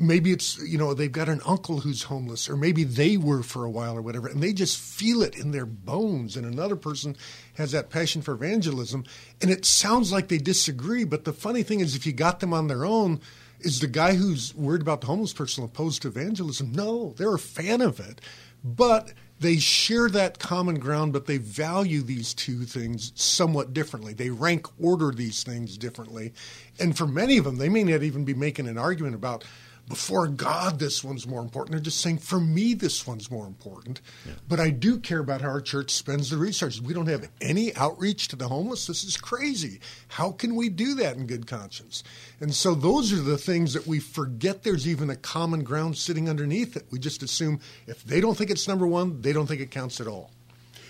maybe 0.00 0.32
it's 0.32 0.58
you 0.58 0.78
know 0.78 0.94
they've 0.94 1.12
got 1.12 1.28
an 1.28 1.40
uncle 1.46 1.80
who's 1.80 2.04
homeless 2.04 2.48
or 2.48 2.56
maybe 2.56 2.84
they 2.84 3.16
were 3.16 3.42
for 3.42 3.64
a 3.64 3.70
while 3.70 3.96
or 3.96 4.02
whatever 4.02 4.26
and 4.26 4.42
they 4.42 4.52
just 4.52 4.78
feel 4.78 5.22
it 5.22 5.36
in 5.36 5.50
their 5.50 5.66
bones 5.66 6.36
and 6.36 6.46
another 6.46 6.76
person 6.76 7.16
has 7.54 7.72
that 7.72 7.90
passion 7.90 8.22
for 8.22 8.34
evangelism 8.34 9.04
and 9.40 9.50
it 9.50 9.64
sounds 9.64 10.12
like 10.12 10.28
they 10.28 10.38
disagree 10.38 11.04
but 11.04 11.24
the 11.24 11.32
funny 11.32 11.62
thing 11.62 11.80
is 11.80 11.94
if 11.94 12.06
you 12.06 12.12
got 12.12 12.40
them 12.40 12.52
on 12.52 12.66
their 12.66 12.84
own 12.84 13.20
is 13.64 13.80
the 13.80 13.86
guy 13.86 14.14
who's 14.14 14.54
worried 14.54 14.82
about 14.82 15.00
the 15.00 15.06
homeless 15.06 15.32
person 15.32 15.64
opposed 15.64 16.02
to 16.02 16.08
evangelism? 16.08 16.72
No, 16.72 17.14
they're 17.16 17.34
a 17.34 17.38
fan 17.38 17.80
of 17.80 17.98
it. 17.98 18.20
But 18.62 19.12
they 19.40 19.56
share 19.56 20.08
that 20.10 20.38
common 20.38 20.78
ground, 20.78 21.12
but 21.12 21.26
they 21.26 21.38
value 21.38 22.02
these 22.02 22.34
two 22.34 22.64
things 22.64 23.12
somewhat 23.14 23.72
differently. 23.72 24.14
They 24.14 24.30
rank 24.30 24.66
order 24.80 25.10
these 25.10 25.42
things 25.42 25.76
differently. 25.76 26.32
And 26.78 26.96
for 26.96 27.06
many 27.06 27.36
of 27.38 27.44
them, 27.44 27.56
they 27.56 27.68
may 27.68 27.84
not 27.84 28.02
even 28.02 28.24
be 28.24 28.34
making 28.34 28.68
an 28.68 28.78
argument 28.78 29.14
about 29.14 29.44
before 29.88 30.28
God, 30.28 30.78
this 30.78 31.04
one's 31.04 31.26
more 31.26 31.42
important. 31.42 31.72
They're 31.72 31.80
just 31.80 32.00
saying, 32.00 32.18
for 32.18 32.40
me, 32.40 32.74
this 32.74 33.06
one's 33.06 33.30
more 33.30 33.46
important. 33.46 34.00
Yeah. 34.26 34.32
But 34.48 34.58
I 34.60 34.70
do 34.70 34.98
care 34.98 35.18
about 35.18 35.42
how 35.42 35.48
our 35.48 35.60
church 35.60 35.90
spends 35.90 36.30
the 36.30 36.38
resources. 36.38 36.80
We 36.80 36.94
don't 36.94 37.08
have 37.08 37.28
any 37.40 37.74
outreach 37.76 38.28
to 38.28 38.36
the 38.36 38.48
homeless. 38.48 38.86
This 38.86 39.04
is 39.04 39.16
crazy. 39.16 39.80
How 40.08 40.32
can 40.32 40.54
we 40.54 40.70
do 40.70 40.94
that 40.94 41.16
in 41.16 41.26
good 41.26 41.46
conscience? 41.46 42.02
And 42.40 42.54
so 42.54 42.74
those 42.74 43.12
are 43.12 43.20
the 43.20 43.38
things 43.38 43.74
that 43.74 43.86
we 43.86 44.00
forget 44.00 44.62
there's 44.62 44.88
even 44.88 45.10
a 45.10 45.16
common 45.16 45.64
ground 45.64 45.98
sitting 45.98 46.28
underneath 46.28 46.76
it. 46.76 46.86
We 46.90 46.98
just 46.98 47.22
assume 47.22 47.60
if 47.86 48.02
they 48.04 48.20
don't 48.20 48.36
think 48.36 48.50
it's 48.50 48.66
number 48.66 48.86
one, 48.86 49.20
they 49.20 49.32
don't 49.32 49.46
think 49.46 49.60
it 49.60 49.70
counts 49.70 50.00
at 50.00 50.06
all. 50.06 50.30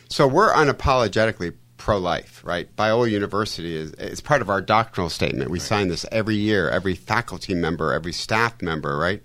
So 0.09 0.29
we're 0.29 0.53
unapologetically 0.53 1.55
pro-life, 1.77 2.43
right? 2.45 2.75
Biola 2.77 3.11
University 3.11 3.77
is, 3.77 3.93
is 3.93 4.21
part 4.21 4.43
of 4.43 4.51
our 4.51 4.61
doctrinal 4.61 5.11
statement. 5.11 5.51
We 5.51 5.59
right. 5.59 5.67
sign 5.67 5.89
this 5.89 6.07
every 6.11 6.37
year, 6.37 6.69
every 6.69 6.95
faculty 6.95 7.55
member, 7.55 7.93
every 7.93 8.13
staff 8.13 8.61
member, 8.63 8.97
right? 8.97 9.23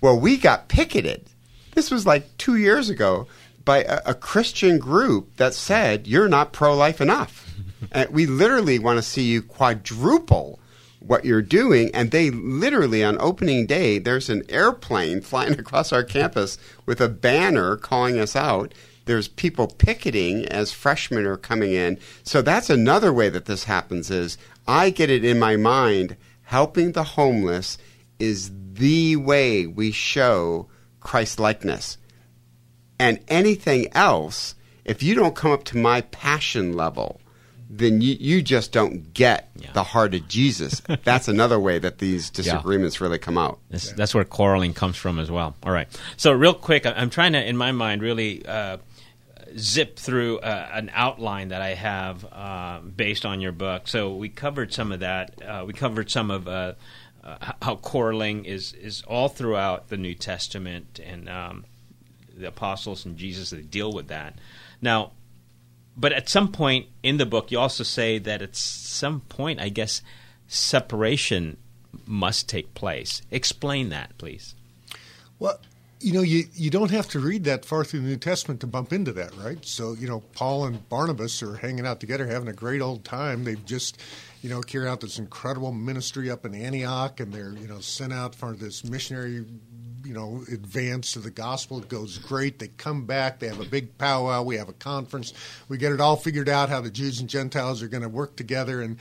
Well, 0.00 0.18
we 0.18 0.36
got 0.36 0.68
picketed. 0.68 1.26
This 1.74 1.90
was 1.90 2.06
like 2.06 2.36
two 2.38 2.56
years 2.56 2.90
ago 2.90 3.26
by 3.64 3.84
a, 3.84 4.00
a 4.06 4.14
Christian 4.14 4.78
group 4.78 5.36
that 5.36 5.54
said 5.54 6.06
you're 6.06 6.28
not 6.28 6.52
pro-life 6.52 7.00
enough. 7.00 7.46
And 7.92 8.10
we 8.10 8.26
literally 8.26 8.78
want 8.78 8.98
to 8.98 9.02
see 9.02 9.22
you 9.22 9.40
quadruple 9.40 10.60
what 11.00 11.24
you're 11.24 11.42
doing. 11.42 11.90
And 11.94 12.10
they 12.10 12.30
literally, 12.30 13.02
on 13.02 13.16
opening 13.20 13.66
day, 13.66 13.98
there's 13.98 14.30
an 14.30 14.42
airplane 14.48 15.20
flying 15.22 15.58
across 15.58 15.92
our 15.92 16.04
campus 16.04 16.58
with 16.86 17.00
a 17.00 17.08
banner 17.08 17.76
calling 17.76 18.18
us 18.18 18.36
out. 18.36 18.72
There's 19.06 19.28
people 19.28 19.66
picketing 19.66 20.46
as 20.46 20.72
freshmen 20.72 21.26
are 21.26 21.36
coming 21.36 21.72
in. 21.72 21.98
So 22.22 22.42
that's 22.42 22.70
another 22.70 23.12
way 23.12 23.28
that 23.30 23.46
this 23.46 23.64
happens 23.64 24.10
is 24.10 24.38
I 24.68 24.90
get 24.90 25.10
it 25.10 25.24
in 25.24 25.38
my 25.38 25.56
mind 25.56 26.16
helping 26.42 26.92
the 26.92 27.02
homeless 27.04 27.78
is 28.18 28.50
the 28.74 29.16
way 29.16 29.66
we 29.66 29.90
show 29.90 30.68
Christ 31.00 31.40
likeness. 31.40 31.96
And 32.98 33.18
anything 33.28 33.88
else, 33.92 34.54
if 34.84 35.02
you 35.02 35.14
don't 35.14 35.34
come 35.34 35.52
up 35.52 35.64
to 35.64 35.78
my 35.78 36.02
passion 36.02 36.74
level, 36.74 37.20
then 37.72 38.00
you, 38.00 38.16
you 38.18 38.42
just 38.42 38.72
don't 38.72 39.14
get 39.14 39.48
Yeah. 39.56 39.72
the 39.72 39.84
heart 39.84 40.12
of 40.14 40.26
Jesus. 40.28 40.82
That's 41.04 41.28
another 41.28 41.58
way 41.58 41.78
that 41.78 41.98
these 41.98 42.28
disagreements 42.28 43.00
really 43.00 43.18
come 43.18 43.38
out. 43.38 43.60
That's, 43.70 43.92
that's 43.92 44.12
where 44.14 44.24
quarreling 44.24 44.74
comes 44.74 44.96
from 44.96 45.18
as 45.20 45.30
well. 45.30 45.54
All 45.62 45.72
right. 45.72 45.86
So, 46.16 46.32
real 46.32 46.52
quick, 46.52 46.84
I'm 46.84 47.10
trying 47.10 47.32
to, 47.34 47.48
in 47.48 47.56
my 47.56 47.70
mind, 47.70 48.02
really 48.02 48.44
uh, 48.44 48.78
zip 49.58 49.98
through 49.98 50.38
uh, 50.38 50.68
an 50.72 50.90
outline 50.92 51.48
that 51.48 51.62
I 51.62 51.74
have 51.74 52.24
uh, 52.24 52.80
based 52.80 53.24
on 53.26 53.40
your 53.40 53.52
book. 53.52 53.88
So, 53.88 54.14
we 54.14 54.28
covered 54.28 54.72
some 54.72 54.92
of 54.92 55.00
that. 55.00 55.40
Uh, 55.42 55.64
we 55.66 55.72
covered 55.72 56.10
some 56.10 56.30
of 56.30 56.48
uh, 56.48 56.74
uh, 57.22 57.52
how 57.62 57.76
quarreling 57.76 58.44
is, 58.44 58.72
is 58.72 59.02
all 59.02 59.28
throughout 59.28 59.88
the 59.88 59.96
New 59.96 60.14
Testament 60.14 61.00
and 61.04 61.28
um, 61.28 61.64
the 62.36 62.48
apostles 62.48 63.04
and 63.04 63.16
Jesus, 63.16 63.50
they 63.50 63.62
deal 63.62 63.92
with 63.92 64.08
that. 64.08 64.38
Now, 64.80 65.12
but 65.96 66.12
at 66.12 66.28
some 66.28 66.50
point 66.50 66.86
in 67.02 67.18
the 67.18 67.26
book, 67.26 67.50
you 67.50 67.58
also 67.58 67.84
say 67.84 68.18
that 68.18 68.40
at 68.40 68.56
some 68.56 69.20
point, 69.20 69.60
I 69.60 69.68
guess, 69.68 70.02
separation 70.48 71.58
must 72.06 72.48
take 72.48 72.74
place. 72.74 73.22
Explain 73.30 73.90
that, 73.90 74.16
please. 74.16 74.54
Well, 75.38 75.60
you 76.00 76.14
know, 76.14 76.22
you, 76.22 76.44
you 76.54 76.70
don't 76.70 76.90
have 76.90 77.08
to 77.10 77.20
read 77.20 77.44
that 77.44 77.64
far 77.64 77.84
through 77.84 78.00
the 78.00 78.08
New 78.08 78.16
Testament 78.16 78.60
to 78.60 78.66
bump 78.66 78.92
into 78.92 79.12
that, 79.12 79.36
right? 79.36 79.62
So, 79.64 79.92
you 79.92 80.08
know, 80.08 80.20
Paul 80.32 80.64
and 80.64 80.88
Barnabas 80.88 81.42
are 81.42 81.56
hanging 81.56 81.86
out 81.86 82.00
together, 82.00 82.26
having 82.26 82.48
a 82.48 82.54
great 82.54 82.80
old 82.80 83.04
time. 83.04 83.44
They've 83.44 83.64
just, 83.66 84.00
you 84.42 84.48
know, 84.48 84.62
carried 84.62 84.88
out 84.88 85.00
this 85.00 85.18
incredible 85.18 85.72
ministry 85.72 86.30
up 86.30 86.46
in 86.46 86.54
Antioch, 86.54 87.20
and 87.20 87.32
they're, 87.32 87.52
you 87.52 87.68
know, 87.68 87.80
sent 87.80 88.14
out 88.14 88.34
for 88.34 88.54
this 88.54 88.82
missionary, 88.82 89.44
you 90.02 90.14
know, 90.14 90.42
advance 90.50 91.16
of 91.16 91.22
the 91.22 91.30
gospel. 91.30 91.78
It 91.78 91.88
goes 91.88 92.16
great. 92.16 92.58
They 92.58 92.68
come 92.68 93.04
back. 93.04 93.38
They 93.38 93.48
have 93.48 93.60
a 93.60 93.66
big 93.66 93.98
powwow. 93.98 94.42
We 94.42 94.56
have 94.56 94.70
a 94.70 94.74
conference. 94.74 95.34
We 95.68 95.76
get 95.76 95.92
it 95.92 96.00
all 96.00 96.16
figured 96.16 96.48
out 96.48 96.70
how 96.70 96.80
the 96.80 96.90
Jews 96.90 97.20
and 97.20 97.28
Gentiles 97.28 97.82
are 97.82 97.88
going 97.88 98.02
to 98.02 98.08
work 98.08 98.36
together, 98.36 98.80
and 98.80 98.96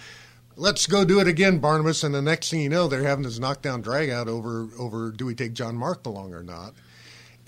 let's 0.58 0.86
go 0.86 1.06
do 1.06 1.22
it 1.22 1.30
again, 1.30 1.60
Barnabas. 1.60 2.04
And 2.04 2.14
the 2.14 2.22
next 2.22 2.50
thing 2.50 2.60
you 2.60 2.70
know, 2.70 2.90
they're 2.90 3.04
having 3.04 3.24
this 3.24 3.40
knockdown 3.40 3.82
drag 3.82 4.10
out 4.10 4.28
over 4.28 4.68
over 4.78 5.12
do 5.12 5.26
we 5.26 5.34
take 5.34 5.54
John 5.54 5.78
Mark 5.78 6.06
along 6.06 6.34
or 6.34 6.44
not. 6.44 6.74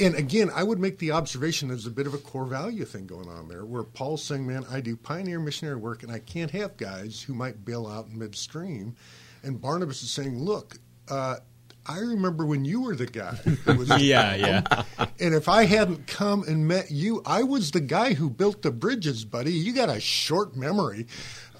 And 0.02 0.16
again, 0.16 0.50
I 0.54 0.64
would 0.64 0.80
make 0.80 0.98
the 0.98 1.12
observation 1.12 1.68
there's 1.68 1.86
a 1.86 1.92
bit 1.92 2.08
of 2.08 2.14
a 2.14 2.18
core 2.18 2.46
value 2.46 2.86
thing 2.86 3.06
going 3.06 3.30
on 3.30 3.48
there, 3.48 3.66
where 3.66 3.84
Paul's 3.84 4.24
saying, 4.24 4.48
"Man, 4.48 4.66
I 4.70 4.82
do 4.82 4.96
pioneer 4.96 5.40
missionary 5.40 5.78
work, 5.78 6.04
and 6.04 6.12
I 6.12 6.20
can't 6.20 6.52
have 6.52 6.78
guys 6.78 7.22
who 7.22 7.34
might 7.34 7.64
bail 7.64 7.88
out 7.88 8.08
in 8.08 8.18
midstream." 8.18 8.96
And 9.44 9.62
Barnabas 9.62 10.04
is 10.04 10.12
saying, 10.12 10.40
"Look, 10.40 10.78
uh, 11.10 11.38
I 11.86 12.00
remember 12.00 12.46
when 12.46 12.64
you 12.64 12.82
were 12.82 12.96
the 12.96 13.08
guy 13.08 13.38
was 13.66 13.90
Yeah, 14.02 14.36
yeah. 14.36 14.84
and 15.20 15.34
if 15.34 15.50
I 15.50 15.66
hadn't 15.66 16.08
come 16.08 16.44
and 16.48 16.68
met 16.68 16.92
you, 16.92 17.22
I 17.26 17.44
was 17.44 17.72
the 17.72 17.82
guy 17.82 18.14
who 18.14 18.30
built 18.30 18.62
the 18.62 18.72
bridges, 18.72 19.26
buddy. 19.26 19.52
You 19.52 19.74
got 19.74 19.90
a 19.90 20.00
short 20.00 20.56
memory. 20.56 21.08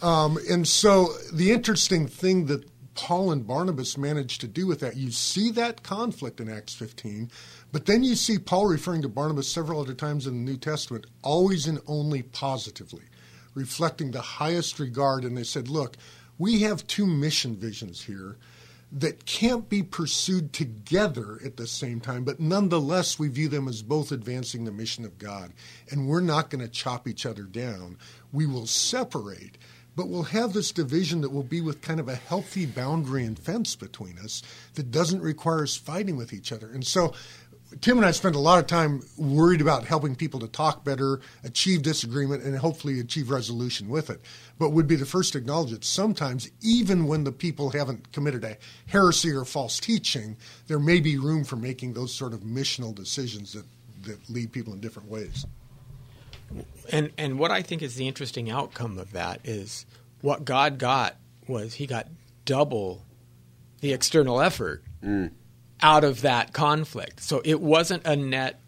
Um, 0.02 0.38
and 0.50 0.68
so 0.68 1.10
the 1.34 1.52
interesting 1.52 2.08
thing 2.08 2.46
that 2.48 2.66
Paul 2.94 3.32
and 3.32 3.48
Barnabas 3.48 3.98
managed 3.98 4.42
to 4.42 4.48
do 4.48 4.68
with 4.68 4.80
that, 4.82 4.96
you 4.98 5.12
see 5.12 5.50
that 5.52 5.82
conflict 5.82 6.40
in 6.40 6.50
Acts 6.50 6.74
15, 6.74 7.32
but 7.72 7.86
then 7.86 8.04
you 8.04 8.16
see 8.16 8.38
Paul 8.38 8.68
referring 8.68 9.02
to 9.04 9.10
Barnabas 9.10 9.52
several 9.52 9.80
other 9.80 9.94
times 9.94 10.28
in 10.28 10.46
the 10.46 10.52
New 10.52 10.58
Testament, 10.58 11.06
always 11.22 11.68
and 11.68 11.80
only 11.88 12.22
positively, 12.22 13.04
reflecting 13.54 14.12
the 14.12 14.22
highest 14.22 14.80
regard. 14.80 15.24
And 15.24 15.38
they 15.38 15.44
said, 15.44 15.70
look, 15.70 15.96
we 16.38 16.62
have 16.62 16.88
two 16.88 17.06
mission 17.06 17.56
visions 17.56 18.04
here 18.04 18.38
that 18.92 19.26
can't 19.26 19.70
be 19.70 19.82
pursued 19.82 20.52
together 20.52 21.40
at 21.46 21.56
the 21.56 21.68
same 21.68 22.02
time, 22.02 22.26
but 22.26 22.42
nonetheless, 22.42 23.18
we 23.18 23.30
view 23.30 23.48
them 23.48 23.68
as 23.70 23.82
both 23.82 24.12
advancing 24.12 24.66
the 24.66 24.72
mission 24.72 25.06
of 25.06 25.18
God. 25.18 25.54
And 25.90 26.08
we're 26.08 26.20
not 26.20 26.50
going 26.50 26.64
to 26.64 26.68
chop 26.68 27.08
each 27.08 27.26
other 27.26 27.44
down. 27.44 27.98
We 28.34 28.46
will 28.46 28.68
separate, 28.68 29.58
but 29.96 30.10
we'll 30.10 30.24
have 30.24 30.52
this 30.52 30.74
division 30.74 31.22
that 31.22 31.32
will 31.32 31.44
be 31.44 31.62
with 31.62 31.82
kind 31.82 32.02
of 32.02 32.10
a 32.10 32.16
healthy 32.16 32.66
boundary 32.66 33.24
and 33.24 33.40
fence 33.40 33.78
between 33.78 34.18
us 34.20 34.44
that 34.74 34.92
doesn't 34.92 35.22
require 35.22 35.64
us 35.64 35.78
fighting 35.78 36.18
with 36.18 36.34
each 36.34 36.52
other. 36.52 36.70
And 36.70 36.86
so, 36.86 37.14
Tim 37.80 37.98
and 37.98 38.06
I 38.06 38.12
spend 38.12 38.36
a 38.36 38.40
lot 38.40 38.60
of 38.60 38.68
time 38.68 39.02
worried 39.18 39.62
about 39.62 39.86
helping 39.86 40.16
people 40.16 40.42
to 40.42 40.48
talk 40.48 40.84
better, 40.84 41.22
achieve 41.44 41.84
disagreement, 41.84 42.44
and 42.44 42.58
hopefully 42.58 43.00
achieve 43.00 43.30
resolution 43.30 43.88
with 43.88 44.10
it. 44.10 44.20
But 44.60 44.72
would 44.72 44.88
be 44.88 44.98
the 44.98 45.06
first 45.06 45.34
to 45.34 45.38
acknowledge 45.38 45.72
that 45.72 45.86
sometimes, 45.86 46.50
even 46.62 47.08
when 47.08 47.24
the 47.24 47.32
people 47.32 47.70
haven't 47.70 48.12
committed 48.12 48.44
a 48.44 48.58
heresy 48.88 49.32
or 49.32 49.46
false 49.46 49.80
teaching, 49.80 50.36
there 50.68 50.80
may 50.80 51.00
be 51.00 51.18
room 51.18 51.46
for 51.46 51.56
making 51.56 51.94
those 51.94 52.14
sort 52.14 52.34
of 52.34 52.42
missional 52.42 52.94
decisions 52.94 53.54
that, 53.54 53.66
that 54.04 54.30
lead 54.30 54.52
people 54.52 54.74
in 54.74 54.82
different 54.82 55.10
ways. 55.10 55.46
And 56.92 57.12
and 57.18 57.40
what 57.40 57.52
I 57.52 57.62
think 57.62 57.82
is 57.82 57.96
the 57.96 58.08
interesting 58.08 58.50
outcome 58.50 58.98
of 58.98 59.14
that 59.14 59.40
is 59.46 59.86
what 60.20 60.44
God 60.44 60.78
got 60.78 61.16
was 61.48 61.76
he 61.76 61.88
got 61.88 62.08
double 62.44 63.06
the 63.80 63.94
external 63.94 64.42
effort 64.42 64.84
mm. 65.04 65.32
Out 65.82 66.04
of 66.04 66.22
that 66.22 66.54
conflict. 66.54 67.22
So 67.22 67.42
it 67.44 67.62
wasn't 67.62 68.06
a 68.06 68.16
net 68.16 68.60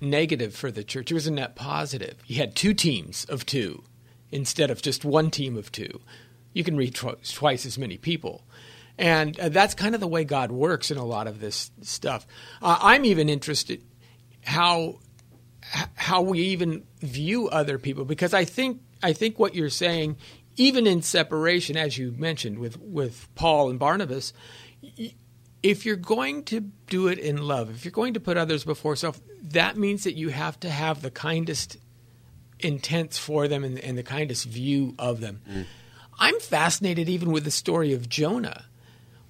negative 0.00 0.54
for 0.54 0.70
the 0.70 0.84
church. 0.84 1.10
It 1.10 1.14
was 1.14 1.26
a 1.26 1.32
net 1.32 1.56
positive. 1.56 2.16
You 2.26 2.36
had 2.36 2.54
two 2.54 2.74
teams 2.74 3.24
of 3.26 3.46
two 3.46 3.82
instead 4.30 4.70
of 4.70 4.82
just 4.82 5.04
one 5.04 5.30
team 5.30 5.56
of 5.56 5.72
two. 5.72 6.00
You 6.52 6.64
can 6.64 6.76
reach 6.76 7.00
twice 7.00 7.66
as 7.66 7.78
many 7.78 7.96
people. 7.96 8.42
And 8.98 9.38
uh, 9.38 9.48
that's 9.50 9.74
kind 9.74 9.94
of 9.94 10.00
the 10.00 10.08
way 10.08 10.24
God 10.24 10.50
works 10.50 10.90
in 10.90 10.96
a 10.96 11.04
lot 11.04 11.26
of 11.26 11.40
this 11.40 11.70
stuff. 11.82 12.26
Uh, 12.62 12.78
I'm 12.80 13.04
even 13.04 13.28
interested 13.28 13.82
how 14.44 14.98
how 15.96 16.22
we 16.22 16.38
even 16.40 16.84
view 17.00 17.48
other 17.48 17.78
people 17.78 18.04
because 18.04 18.32
I 18.32 18.44
think 18.44 18.80
I 19.02 19.12
think 19.12 19.38
what 19.38 19.54
you're 19.54 19.68
saying, 19.68 20.16
even 20.56 20.86
in 20.86 21.02
separation, 21.02 21.76
as 21.76 21.98
you 21.98 22.14
mentioned 22.16 22.58
with 22.58 22.80
with 22.80 23.28
Paul 23.34 23.68
and 23.68 23.78
Barnabas, 23.78 24.32
if 25.62 25.84
you're 25.84 25.96
going 25.96 26.44
to 26.44 26.60
do 26.88 27.08
it 27.08 27.18
in 27.18 27.38
love, 27.38 27.70
if 27.70 27.84
you're 27.84 27.92
going 27.92 28.14
to 28.14 28.20
put 28.20 28.36
others 28.36 28.64
before 28.64 28.96
self, 28.96 29.20
that 29.42 29.76
means 29.76 30.04
that 30.04 30.14
you 30.14 30.28
have 30.28 30.58
to 30.60 30.70
have 30.70 31.02
the 31.02 31.10
kindest 31.10 31.76
intents 32.60 33.18
for 33.18 33.48
them 33.48 33.64
and, 33.64 33.78
and 33.78 33.98
the 33.98 34.02
kindest 34.02 34.44
view 34.46 34.94
of 34.98 35.20
them. 35.20 35.40
Mm. 35.48 35.66
I'm 36.18 36.40
fascinated 36.40 37.08
even 37.08 37.32
with 37.32 37.44
the 37.44 37.50
story 37.50 37.92
of 37.92 38.08
Jonah, 38.08 38.64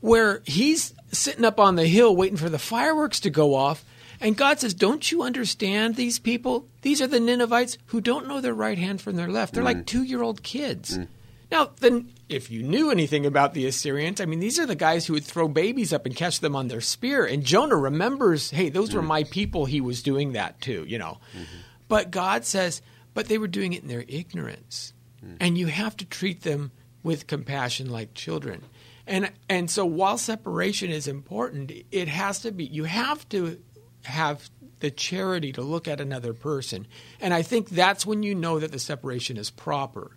where 0.00 0.42
he's 0.44 0.94
sitting 1.10 1.44
up 1.44 1.58
on 1.58 1.76
the 1.76 1.86
hill 1.86 2.14
waiting 2.14 2.36
for 2.36 2.48
the 2.48 2.58
fireworks 2.58 3.20
to 3.20 3.30
go 3.30 3.54
off. 3.54 3.84
And 4.20 4.36
God 4.36 4.60
says, 4.60 4.72
Don't 4.72 5.10
you 5.10 5.22
understand 5.22 5.96
these 5.96 6.18
people? 6.18 6.66
These 6.82 7.02
are 7.02 7.06
the 7.06 7.20
Ninevites 7.20 7.76
who 7.86 8.00
don't 8.00 8.28
know 8.28 8.40
their 8.40 8.54
right 8.54 8.78
hand 8.78 9.00
from 9.00 9.16
their 9.16 9.28
left. 9.28 9.54
They're 9.54 9.62
like 9.62 9.78
mm. 9.78 9.86
two 9.86 10.02
year 10.02 10.22
old 10.22 10.42
kids. 10.42 10.98
Mm. 10.98 11.08
Now, 11.50 11.70
then, 11.80 12.12
if 12.28 12.50
you 12.50 12.62
knew 12.62 12.90
anything 12.90 13.24
about 13.24 13.54
the 13.54 13.66
Assyrians, 13.66 14.20
I 14.20 14.24
mean, 14.24 14.40
these 14.40 14.58
are 14.58 14.66
the 14.66 14.74
guys 14.74 15.06
who 15.06 15.12
would 15.12 15.24
throw 15.24 15.46
babies 15.46 15.92
up 15.92 16.04
and 16.04 16.16
catch 16.16 16.40
them 16.40 16.56
on 16.56 16.68
their 16.68 16.80
spear. 16.80 17.24
And 17.24 17.44
Jonah 17.44 17.76
remembers, 17.76 18.50
hey, 18.50 18.68
those 18.68 18.94
were 18.94 19.02
my 19.02 19.22
people. 19.24 19.64
He 19.64 19.80
was 19.80 20.02
doing 20.02 20.32
that 20.32 20.60
too, 20.60 20.84
you 20.88 20.98
know. 20.98 21.18
But 21.88 22.10
God 22.10 22.44
says, 22.44 22.82
but 23.14 23.28
they 23.28 23.38
were 23.38 23.48
doing 23.48 23.72
it 23.72 23.82
in 23.82 23.88
their 23.88 24.04
ignorance. 24.08 24.92
And 25.40 25.58
you 25.58 25.66
have 25.66 25.96
to 25.96 26.04
treat 26.04 26.42
them 26.42 26.72
with 27.02 27.26
compassion 27.26 27.90
like 27.90 28.14
children. 28.14 28.62
And 29.06 29.30
and 29.48 29.70
so 29.70 29.86
while 29.86 30.18
separation 30.18 30.90
is 30.90 31.06
important, 31.06 31.72
it 31.90 32.08
has 32.08 32.40
to 32.40 32.52
be 32.52 32.64
you 32.64 32.84
have 32.84 33.28
to 33.30 33.60
have 34.04 34.50
the 34.80 34.90
charity 34.90 35.52
to 35.52 35.62
look 35.62 35.88
at 35.88 36.00
another 36.00 36.34
person. 36.34 36.86
And 37.20 37.32
I 37.32 37.42
think 37.42 37.68
that's 37.68 38.04
when 38.04 38.22
you 38.22 38.34
know 38.34 38.58
that 38.58 38.72
the 38.72 38.78
separation 38.78 39.36
is 39.36 39.50
proper. 39.50 40.16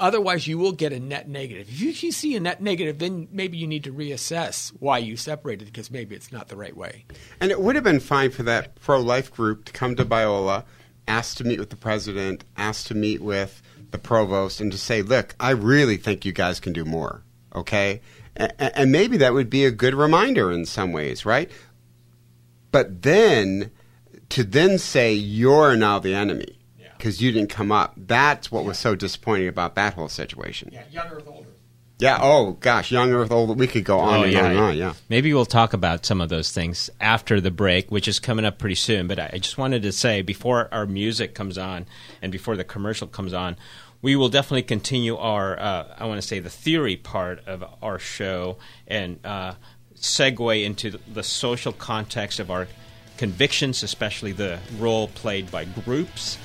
Otherwise, 0.00 0.46
you 0.46 0.56
will 0.56 0.72
get 0.72 0.94
a 0.94 0.98
net 0.98 1.28
negative. 1.28 1.68
If 1.68 2.02
you, 2.02 2.10
see 2.10 2.34
a 2.34 2.40
net 2.40 2.62
negative, 2.62 2.98
then 2.98 3.28
maybe 3.30 3.58
you 3.58 3.66
need 3.66 3.84
to 3.84 3.92
reassess 3.92 4.70
why 4.80 4.98
you 4.98 5.16
separated 5.16 5.66
because 5.66 5.90
maybe 5.90 6.16
it's 6.16 6.32
not 6.32 6.48
the 6.48 6.56
right 6.56 6.74
way. 6.74 7.04
And 7.38 7.50
it 7.50 7.60
would 7.60 7.74
have 7.74 7.84
been 7.84 8.00
fine 8.00 8.30
for 8.30 8.42
that 8.44 8.74
pro 8.76 8.98
life 8.98 9.30
group 9.30 9.66
to 9.66 9.72
come 9.72 9.94
to 9.96 10.04
Biola, 10.06 10.64
ask 11.06 11.36
to 11.36 11.44
meet 11.44 11.58
with 11.58 11.68
the 11.68 11.76
president, 11.76 12.44
ask 12.56 12.86
to 12.86 12.94
meet 12.94 13.20
with 13.20 13.60
the 13.90 13.98
provost, 13.98 14.60
and 14.60 14.72
to 14.72 14.78
say, 14.78 15.02
look, 15.02 15.34
I 15.38 15.50
really 15.50 15.98
think 15.98 16.24
you 16.24 16.32
guys 16.32 16.60
can 16.60 16.72
do 16.72 16.86
more. 16.86 17.22
Okay? 17.54 18.00
And 18.36 18.90
maybe 18.90 19.18
that 19.18 19.34
would 19.34 19.50
be 19.50 19.66
a 19.66 19.70
good 19.70 19.94
reminder 19.94 20.50
in 20.50 20.64
some 20.64 20.92
ways, 20.92 21.26
right? 21.26 21.50
But 22.72 23.02
then 23.02 23.70
to 24.30 24.44
then 24.44 24.78
say, 24.78 25.12
you're 25.12 25.76
now 25.76 25.98
the 25.98 26.14
enemy. 26.14 26.59
Yeah. 27.00 27.04
because 27.04 27.22
you 27.22 27.32
didn't 27.32 27.50
come 27.50 27.72
up. 27.72 27.94
That's 27.96 28.50
what 28.52 28.64
was 28.64 28.78
so 28.78 28.94
disappointing 28.94 29.48
about 29.48 29.74
that 29.74 29.94
whole 29.94 30.08
situation. 30.08 30.70
Yeah, 30.72 30.82
young 30.90 31.08
Earth, 31.08 31.24
older. 31.26 31.48
Yeah. 31.98 32.18
Oh 32.20 32.52
gosh, 32.60 32.90
young 32.90 33.12
Earth, 33.12 33.30
old. 33.30 33.58
We 33.58 33.66
could 33.66 33.84
go 33.84 33.98
on 33.98 34.20
Oh, 34.20 34.22
and 34.22 34.32
yeah, 34.32 34.38
on 34.40 34.44
and 34.46 34.54
yeah. 34.54 34.64
on. 34.64 34.76
Yeah. 34.76 34.92
Maybe 35.10 35.34
we'll 35.34 35.44
talk 35.44 35.74
about 35.74 36.06
some 36.06 36.20
of 36.22 36.30
those 36.30 36.50
things 36.50 36.88
after 36.98 37.40
the 37.42 37.50
break, 37.50 37.90
which 37.90 38.08
is 38.08 38.18
coming 38.18 38.46
up 38.46 38.56
pretty 38.58 38.74
soon. 38.76 39.06
But 39.06 39.18
I 39.18 39.30
I 39.34 39.38
just 39.38 39.58
wanted 39.58 39.82
to 39.82 39.92
say 39.92 40.22
before 40.22 40.68
our 40.72 40.86
music 40.86 41.34
comes 41.34 41.58
on 41.58 41.84
and 42.22 42.32
before 42.32 42.56
the 42.56 42.64
commercial 42.64 43.06
comes 43.06 43.34
on, 43.34 43.56
we 44.02 44.16
will 44.16 44.30
definitely 44.30 44.62
continue 44.62 45.14
our, 45.18 45.60
uh, 45.60 45.94
I 45.98 46.06
want 46.06 46.22
to 46.22 46.26
say, 46.26 46.38
the 46.38 46.48
theory 46.48 46.96
part 46.96 47.46
of 47.46 47.62
our 47.82 47.98
show 47.98 48.56
and 48.88 49.18
uh, 49.26 49.52
segue 49.94 50.64
into 50.64 50.92
the, 50.92 51.00
the 51.12 51.22
social 51.22 51.72
context 51.74 52.40
of 52.40 52.50
our 52.50 52.66
convictions, 53.18 53.82
especially 53.82 54.32
the 54.32 54.58
role 54.78 55.08
played 55.08 55.50
by 55.50 55.66
groups. 55.66 56.38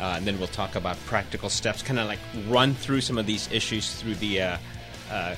Uh, 0.00 0.14
and 0.16 0.26
then 0.26 0.38
we'll 0.38 0.48
talk 0.48 0.74
about 0.76 0.96
practical 1.06 1.48
steps, 1.48 1.82
kind 1.82 1.98
of 1.98 2.06
like 2.06 2.18
run 2.48 2.74
through 2.74 3.00
some 3.00 3.16
of 3.18 3.26
these 3.26 3.50
issues 3.50 3.94
through 3.94 4.14
the 4.16 4.42
uh, 4.42 4.58
uh, 5.10 5.34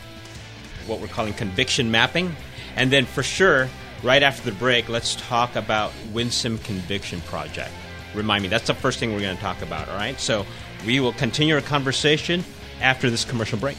what 0.87 1.01
we're 1.01 1.07
calling 1.07 1.33
conviction 1.33 1.91
mapping. 1.91 2.35
And 2.77 2.91
then 2.91 3.07
for 3.07 3.23
sure, 3.23 3.69
right 4.03 4.23
after 4.23 4.51
the 4.51 4.57
break, 4.57 4.89
let's 4.89 5.17
talk 5.17 5.57
about 5.57 5.93
Winsome 6.13 6.59
Conviction 6.59 7.21
Project. 7.23 7.71
Remind 8.15 8.43
me, 8.43 8.49
that's 8.49 8.67
the 8.67 8.75
first 8.75 8.99
thing 8.99 9.13
we're 9.13 9.21
going 9.21 9.37
to 9.37 9.43
talk 9.43 9.63
about, 9.63 9.89
all 9.89 9.97
right? 9.97 10.19
So 10.19 10.47
we 10.87 11.01
will 11.01 11.13
continue 11.13 11.55
our 11.55 11.61
conversation 11.61 12.45
after 12.81 13.11
this 13.11 13.25
commercial 13.25 13.59
break. 13.59 13.77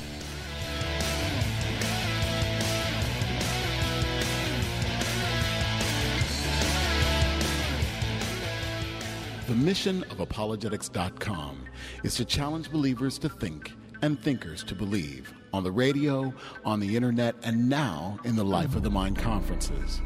Mission 9.70 10.04
of 10.06 10.20
apologetics.com 10.20 11.64
is 12.02 12.16
to 12.16 12.26
challenge 12.26 12.72
believers 12.72 13.20
to 13.20 13.30
think 13.30 13.72
and 14.02 14.20
thinkers 14.20 14.64
to 14.64 14.74
believe 14.74 15.32
on 15.54 15.64
the 15.64 15.72
radio, 15.72 16.34
on 16.66 16.80
the 16.80 16.96
internet, 16.96 17.36
and 17.44 17.70
now 17.70 18.18
in 18.24 18.36
the 18.36 18.44
Life 18.44 18.76
of 18.76 18.82
the 18.82 18.90
Mind 18.90 19.16
conferences. 19.16 20.02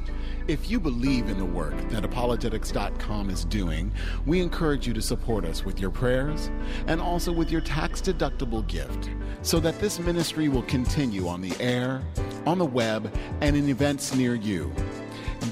If 0.49 0.69
you 0.69 0.81
believe 0.81 1.29
in 1.29 1.37
the 1.37 1.45
work 1.45 1.77
that 1.91 2.03
apologetics.com 2.03 3.29
is 3.29 3.45
doing, 3.45 3.93
we 4.25 4.41
encourage 4.41 4.85
you 4.85 4.93
to 4.95 5.01
support 5.01 5.45
us 5.45 5.63
with 5.63 5.79
your 5.79 5.91
prayers 5.91 6.51
and 6.87 6.99
also 6.99 7.31
with 7.31 7.49
your 7.49 7.61
tax 7.61 8.01
deductible 8.01 8.67
gift 8.67 9.11
so 9.43 9.61
that 9.61 9.79
this 9.79 9.97
ministry 9.97 10.49
will 10.49 10.63
continue 10.63 11.29
on 11.29 11.39
the 11.39 11.55
air, 11.61 12.03
on 12.45 12.57
the 12.57 12.65
web, 12.65 13.17
and 13.39 13.55
in 13.55 13.69
events 13.69 14.13
near 14.13 14.35
you. 14.35 14.73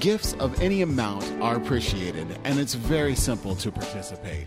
Gifts 0.00 0.32
of 0.34 0.60
any 0.60 0.82
amount 0.82 1.24
are 1.40 1.56
appreciated, 1.56 2.38
and 2.44 2.58
it's 2.58 2.74
very 2.74 3.14
simple 3.14 3.54
to 3.56 3.70
participate. 3.70 4.46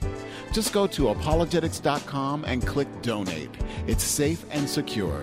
Just 0.52 0.74
go 0.74 0.88
to 0.88 1.10
apologetics.com 1.10 2.46
and 2.46 2.66
click 2.66 2.88
donate. 3.02 3.52
It's 3.88 4.04
safe 4.04 4.44
and 4.52 4.68
secure. 4.70 5.22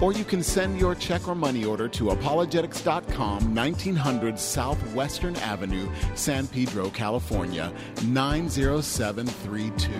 Or 0.00 0.12
you 0.12 0.24
can 0.24 0.42
send 0.42 0.78
your 0.78 0.94
check 0.94 1.26
or 1.26 1.34
money 1.34 1.64
order 1.64 1.88
to 1.88 2.10
apologetics.com, 2.10 3.54
1900 3.54 4.38
Southwestern 4.38 5.36
Avenue, 5.36 5.88
San 6.14 6.46
Pedro, 6.46 6.90
California, 6.90 7.72
90732. 8.06 9.90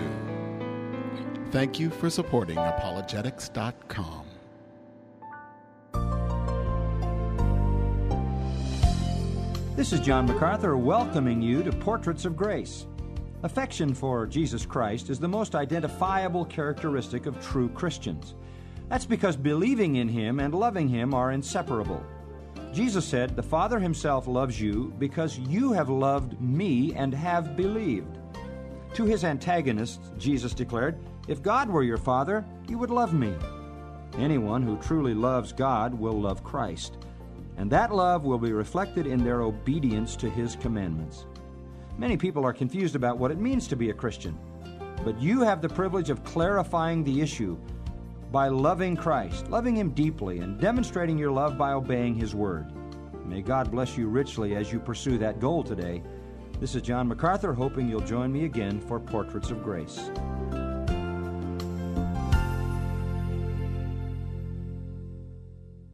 Thank 1.51 1.79
you 1.79 1.89
for 1.89 2.09
supporting 2.09 2.57
apologetics.com. 2.57 4.22
This 9.83 9.91
is 9.91 9.99
John 9.99 10.25
MacArthur 10.25 10.77
welcoming 10.77 11.41
you 11.41 11.61
to 11.61 11.69
Portraits 11.73 12.23
of 12.23 12.37
Grace. 12.37 12.87
Affection 13.43 13.93
for 13.93 14.25
Jesus 14.25 14.65
Christ 14.65 15.09
is 15.09 15.19
the 15.19 15.27
most 15.27 15.55
identifiable 15.55 16.45
characteristic 16.45 17.25
of 17.25 17.45
true 17.45 17.67
Christians. 17.67 18.35
That's 18.87 19.05
because 19.05 19.35
believing 19.35 19.97
in 19.97 20.07
Him 20.07 20.39
and 20.39 20.55
loving 20.55 20.87
Him 20.87 21.13
are 21.13 21.33
inseparable. 21.33 22.01
Jesus 22.71 23.03
said, 23.03 23.35
The 23.35 23.43
Father 23.43 23.77
Himself 23.77 24.25
loves 24.25 24.57
you 24.57 24.93
because 24.99 25.37
you 25.37 25.73
have 25.73 25.89
loved 25.89 26.39
me 26.39 26.93
and 26.95 27.13
have 27.13 27.57
believed. 27.57 28.19
To 28.93 29.03
his 29.03 29.25
antagonists, 29.25 30.11
Jesus 30.17 30.53
declared, 30.53 30.97
If 31.27 31.43
God 31.43 31.69
were 31.69 31.83
your 31.83 31.97
Father, 31.97 32.45
you 32.69 32.77
would 32.77 32.89
love 32.89 33.13
me. 33.13 33.35
Anyone 34.17 34.61
who 34.61 34.77
truly 34.77 35.13
loves 35.13 35.51
God 35.51 35.93
will 35.93 36.21
love 36.21 36.41
Christ, 36.41 36.99
and 37.57 37.69
that 37.71 37.93
love 37.93 38.23
will 38.23 38.37
be 38.37 38.51
reflected 38.51 39.07
in 39.07 39.23
their 39.23 39.41
obedience 39.41 40.15
to 40.17 40.29
his 40.29 40.55
commandments. 40.55 41.25
Many 41.97 42.17
people 42.17 42.45
are 42.45 42.53
confused 42.53 42.95
about 42.95 43.17
what 43.17 43.31
it 43.31 43.37
means 43.37 43.67
to 43.67 43.75
be 43.75 43.89
a 43.89 43.93
Christian, 43.93 44.37
but 45.03 45.21
you 45.21 45.41
have 45.41 45.61
the 45.61 45.69
privilege 45.69 46.09
of 46.09 46.23
clarifying 46.23 47.03
the 47.03 47.21
issue 47.21 47.57
by 48.31 48.47
loving 48.47 48.95
Christ, 48.95 49.49
loving 49.49 49.75
him 49.75 49.91
deeply, 49.91 50.39
and 50.39 50.59
demonstrating 50.59 51.17
your 51.19 51.31
love 51.31 51.57
by 51.57 51.73
obeying 51.73 52.15
his 52.15 52.33
word. 52.33 52.71
May 53.25 53.41
God 53.41 53.69
bless 53.71 53.97
you 53.97 54.07
richly 54.07 54.55
as 54.55 54.71
you 54.71 54.79
pursue 54.79 55.17
that 55.19 55.39
goal 55.39 55.63
today. 55.63 56.01
This 56.59 56.75
is 56.75 56.81
John 56.81 57.07
MacArthur, 57.07 57.53
hoping 57.53 57.87
you'll 57.87 57.99
join 57.99 58.31
me 58.31 58.45
again 58.45 58.79
for 58.79 58.99
Portraits 58.99 59.51
of 59.51 59.63
Grace. 59.63 60.09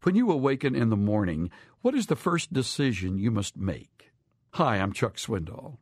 When 0.02 0.14
you 0.14 0.30
awaken 0.30 0.74
in 0.74 0.88
the 0.88 0.96
morning, 0.96 1.50
what 1.82 1.94
is 1.94 2.06
the 2.06 2.16
first 2.16 2.54
decision 2.54 3.18
you 3.18 3.30
must 3.30 3.58
make? 3.58 4.12
Hi, 4.52 4.78
I'm 4.78 4.94
Chuck 4.94 5.16
Swindoll. 5.16 5.76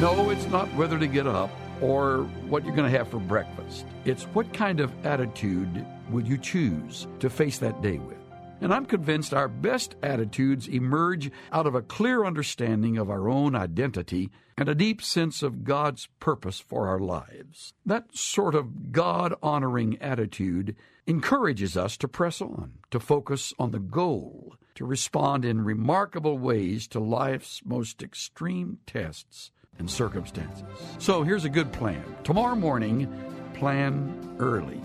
No, 0.00 0.30
it's 0.30 0.46
not 0.46 0.66
whether 0.76 0.98
to 0.98 1.06
get 1.06 1.26
up 1.26 1.50
or 1.82 2.22
what 2.48 2.64
you're 2.64 2.74
going 2.74 2.90
to 2.90 2.98
have 2.98 3.08
for 3.08 3.20
breakfast. 3.20 3.84
It's 4.06 4.22
what 4.24 4.50
kind 4.54 4.80
of 4.80 4.90
attitude 5.04 5.84
would 6.10 6.26
you 6.26 6.38
choose 6.38 7.06
to 7.18 7.28
face 7.28 7.58
that 7.58 7.82
day 7.82 7.98
with? 7.98 8.19
And 8.60 8.74
I'm 8.74 8.84
convinced 8.84 9.32
our 9.32 9.48
best 9.48 9.96
attitudes 10.02 10.68
emerge 10.68 11.30
out 11.50 11.66
of 11.66 11.74
a 11.74 11.82
clear 11.82 12.24
understanding 12.24 12.98
of 12.98 13.08
our 13.08 13.28
own 13.28 13.54
identity 13.54 14.30
and 14.56 14.68
a 14.68 14.74
deep 14.74 15.00
sense 15.00 15.42
of 15.42 15.64
God's 15.64 16.08
purpose 16.20 16.60
for 16.60 16.86
our 16.86 16.98
lives. 16.98 17.72
That 17.86 18.14
sort 18.14 18.54
of 18.54 18.92
God 18.92 19.34
honoring 19.42 19.96
attitude 20.02 20.76
encourages 21.06 21.76
us 21.76 21.96
to 21.96 22.08
press 22.08 22.42
on, 22.42 22.72
to 22.90 23.00
focus 23.00 23.54
on 23.58 23.70
the 23.70 23.78
goal, 23.78 24.54
to 24.74 24.84
respond 24.84 25.44
in 25.44 25.62
remarkable 25.62 26.36
ways 26.36 26.86
to 26.88 27.00
life's 27.00 27.62
most 27.64 28.02
extreme 28.02 28.78
tests 28.86 29.50
and 29.78 29.90
circumstances. 29.90 30.64
So 30.98 31.22
here's 31.22 31.46
a 31.46 31.48
good 31.48 31.72
plan. 31.72 32.04
Tomorrow 32.22 32.56
morning, 32.56 33.08
plan 33.54 34.36
early 34.38 34.80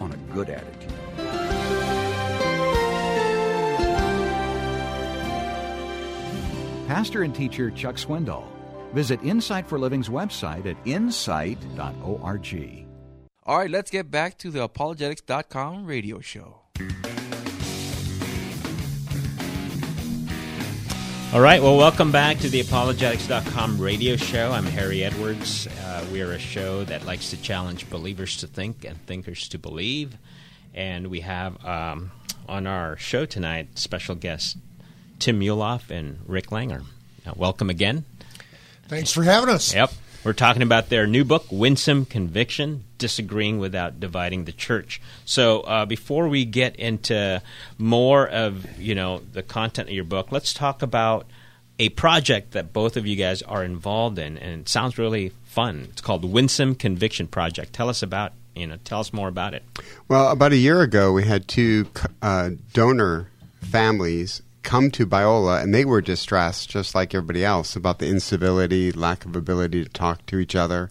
on 0.00 0.12
a 0.12 0.16
good 0.34 0.48
attitude. 0.48 0.99
Pastor 6.90 7.22
and 7.22 7.32
teacher 7.32 7.70
Chuck 7.70 7.94
Swindoll. 7.94 8.42
Visit 8.92 9.22
Insight 9.22 9.68
for 9.68 9.78
Living's 9.78 10.08
website 10.08 10.66
at 10.66 10.76
insight.org. 10.84 12.86
All 13.46 13.58
right, 13.58 13.70
let's 13.70 13.92
get 13.92 14.10
back 14.10 14.36
to 14.38 14.50
the 14.50 14.64
apologetics.com 14.64 15.86
radio 15.86 16.18
show. 16.18 16.62
All 21.32 21.40
right, 21.40 21.62
well, 21.62 21.76
welcome 21.76 22.10
back 22.10 22.38
to 22.38 22.48
the 22.48 22.58
apologetics.com 22.58 23.80
radio 23.80 24.16
show. 24.16 24.50
I'm 24.50 24.64
Harry 24.64 25.04
Edwards. 25.04 25.68
Uh, 25.68 26.04
we 26.12 26.22
are 26.22 26.32
a 26.32 26.40
show 26.40 26.82
that 26.86 27.06
likes 27.06 27.30
to 27.30 27.40
challenge 27.40 27.88
believers 27.88 28.38
to 28.38 28.48
think 28.48 28.84
and 28.84 29.00
thinkers 29.06 29.48
to 29.50 29.60
believe. 29.60 30.18
And 30.74 31.06
we 31.06 31.20
have 31.20 31.64
um, 31.64 32.10
on 32.48 32.66
our 32.66 32.96
show 32.96 33.26
tonight 33.26 33.78
special 33.78 34.16
guests 34.16 34.56
Tim 35.20 35.38
Muehlhoff 35.38 35.90
and 35.90 36.18
Rick 36.26 36.46
Langer. 36.46 36.82
Uh, 37.26 37.32
welcome 37.36 37.70
again. 37.70 38.04
Thanks 38.88 39.12
for 39.12 39.22
having 39.22 39.50
us. 39.50 39.74
Yep. 39.74 39.92
We're 40.24 40.32
talking 40.32 40.62
about 40.62 40.88
their 40.88 41.06
new 41.06 41.24
book, 41.24 41.46
Winsome 41.50 42.04
Conviction 42.04 42.84
Disagreeing 42.98 43.58
Without 43.58 44.00
Dividing 44.00 44.44
the 44.44 44.52
Church. 44.52 45.00
So, 45.24 45.60
uh, 45.60 45.86
before 45.86 46.28
we 46.28 46.44
get 46.44 46.76
into 46.76 47.40
more 47.78 48.28
of 48.28 48.78
you 48.78 48.94
know 48.94 49.22
the 49.32 49.42
content 49.42 49.88
of 49.88 49.94
your 49.94 50.04
book, 50.04 50.32
let's 50.32 50.52
talk 50.52 50.82
about 50.82 51.26
a 51.78 51.88
project 51.90 52.52
that 52.52 52.72
both 52.72 52.96
of 52.98 53.06
you 53.06 53.16
guys 53.16 53.40
are 53.42 53.64
involved 53.64 54.18
in, 54.18 54.36
and 54.36 54.60
it 54.62 54.68
sounds 54.68 54.98
really 54.98 55.32
fun. 55.44 55.88
It's 55.90 56.02
called 56.02 56.24
Winsome 56.24 56.74
Conviction 56.74 57.26
Project. 57.26 57.72
Tell 57.72 57.88
us 57.88 58.02
about 58.02 58.32
you 58.54 58.66
know, 58.66 58.76
tell 58.84 59.00
us 59.00 59.12
more 59.12 59.28
about 59.28 59.54
it. 59.54 59.62
Well, 60.08 60.30
about 60.30 60.52
a 60.52 60.56
year 60.56 60.82
ago, 60.82 61.12
we 61.12 61.24
had 61.24 61.48
two 61.48 61.86
uh, 62.20 62.50
donor 62.72 63.28
families 63.62 64.42
come 64.62 64.90
to 64.92 65.06
Biola, 65.06 65.62
and 65.62 65.74
they 65.74 65.84
were 65.84 66.00
distressed, 66.00 66.70
just 66.70 66.94
like 66.94 67.14
everybody 67.14 67.44
else, 67.44 67.76
about 67.76 67.98
the 67.98 68.08
incivility, 68.08 68.92
lack 68.92 69.24
of 69.24 69.36
ability 69.36 69.84
to 69.84 69.90
talk 69.90 70.26
to 70.26 70.38
each 70.38 70.54
other. 70.54 70.90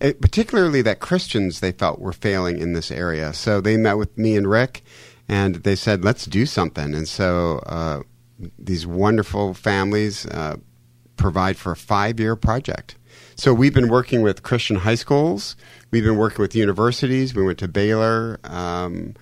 It, 0.00 0.20
particularly 0.20 0.82
that 0.82 1.00
Christians 1.00 1.60
they 1.60 1.72
felt 1.72 2.00
were 2.00 2.12
failing 2.12 2.58
in 2.58 2.72
this 2.72 2.90
area. 2.90 3.32
So 3.34 3.60
they 3.60 3.76
met 3.76 3.98
with 3.98 4.16
me 4.16 4.36
and 4.36 4.48
Rick, 4.48 4.82
and 5.28 5.56
they 5.56 5.76
said, 5.76 6.04
"Let's 6.04 6.24
do 6.24 6.46
something." 6.46 6.94
And 6.94 7.06
so 7.06 7.58
uh, 7.66 8.02
these 8.58 8.86
wonderful 8.86 9.54
families 9.54 10.26
uh, 10.26 10.56
provide 11.16 11.56
for 11.56 11.72
a 11.72 11.76
five 11.76 12.18
year 12.18 12.36
project. 12.36 12.96
So 13.36 13.54
we've 13.54 13.74
been 13.74 13.88
working 13.88 14.22
with 14.22 14.42
Christian 14.42 14.76
high 14.76 14.94
schools. 14.94 15.56
We've 15.90 16.04
been 16.04 16.16
working 16.16 16.42
with 16.42 16.54
universities. 16.54 17.34
We 17.34 17.42
went 17.42 17.58
to 17.58 17.68
Baylor. 17.68 18.38
Um, 18.44 19.14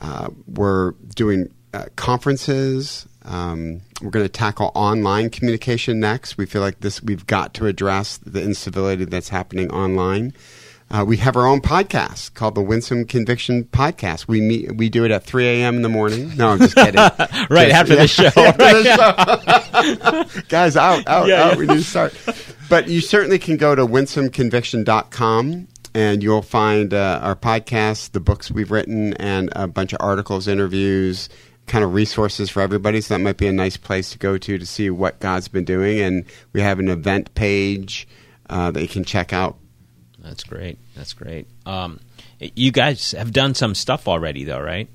uh, 0.00 0.28
we're 0.46 0.92
doing 1.14 1.52
uh, 1.72 1.86
conferences. 1.96 3.06
Um, 3.26 3.80
we're 4.00 4.10
going 4.10 4.24
to 4.24 4.28
tackle 4.30 4.70
online 4.74 5.30
communication 5.30 6.00
next. 6.00 6.38
We 6.38 6.46
feel 6.46 6.62
like 6.62 6.80
this 6.80 7.02
we've 7.02 7.26
got 7.26 7.54
to 7.54 7.66
address 7.66 8.18
the 8.18 8.40
incivility 8.42 9.04
that's 9.04 9.28
happening 9.30 9.70
online. 9.72 10.32
Uh, 10.88 11.04
we 11.04 11.16
have 11.16 11.36
our 11.36 11.44
own 11.48 11.60
podcast 11.60 12.34
called 12.34 12.54
the 12.54 12.62
Winsome 12.62 13.06
Conviction 13.06 13.64
Podcast. 13.64 14.28
We 14.28 14.40
meet, 14.40 14.76
we 14.76 14.88
do 14.88 15.04
it 15.04 15.10
at 15.10 15.24
3 15.24 15.44
a.m. 15.44 15.74
in 15.74 15.82
the 15.82 15.88
morning. 15.88 16.36
No, 16.36 16.50
I'm 16.50 16.58
just 16.60 16.76
kidding. 16.76 16.94
right 17.50 17.72
after 17.72 17.96
the 17.96 18.06
show. 18.06 18.26
after 18.36 18.82
the 18.82 20.24
show. 20.30 20.42
Guys, 20.48 20.76
out, 20.76 21.04
out, 21.08 21.26
Yeah, 21.26 21.42
out. 21.42 21.52
yeah. 21.52 21.56
We 21.56 21.66
need 21.66 21.78
to 21.78 21.82
start. 21.82 22.14
But 22.68 22.86
you 22.88 23.00
certainly 23.00 23.40
can 23.40 23.56
go 23.56 23.74
to 23.74 23.84
winsomeconviction.com 23.84 25.68
and 25.94 26.22
you'll 26.22 26.42
find 26.42 26.92
uh, 26.94 27.20
our 27.22 27.34
podcast, 27.34 28.12
the 28.12 28.20
books 28.20 28.50
we've 28.50 28.70
written, 28.70 29.14
and 29.14 29.48
a 29.56 29.66
bunch 29.66 29.92
of 29.92 29.98
articles, 30.00 30.46
interviews, 30.46 31.28
kind 31.66 31.84
of 31.84 31.94
resources 31.94 32.48
for 32.50 32.60
everybody. 32.60 33.00
So 33.00 33.14
that 33.14 33.20
might 33.20 33.36
be 33.36 33.46
a 33.46 33.52
nice 33.52 33.76
place 33.76 34.10
to 34.10 34.18
go 34.18 34.38
to 34.38 34.58
to 34.58 34.66
see 34.66 34.90
what 34.90 35.20
God's 35.20 35.48
been 35.48 35.64
doing. 35.64 36.00
And 36.00 36.24
we 36.52 36.60
have 36.60 36.78
an 36.78 36.88
event 36.88 37.34
page 37.34 38.06
uh, 38.48 38.70
that 38.70 38.80
you 38.82 38.88
can 38.88 39.04
check 39.04 39.32
out. 39.32 39.56
That's 40.18 40.44
great. 40.44 40.78
That's 40.96 41.12
great. 41.12 41.46
Um, 41.66 42.00
you 42.38 42.72
guys 42.72 43.12
have 43.12 43.32
done 43.32 43.54
some 43.54 43.74
stuff 43.74 44.08
already, 44.08 44.44
though, 44.44 44.60
right? 44.60 44.88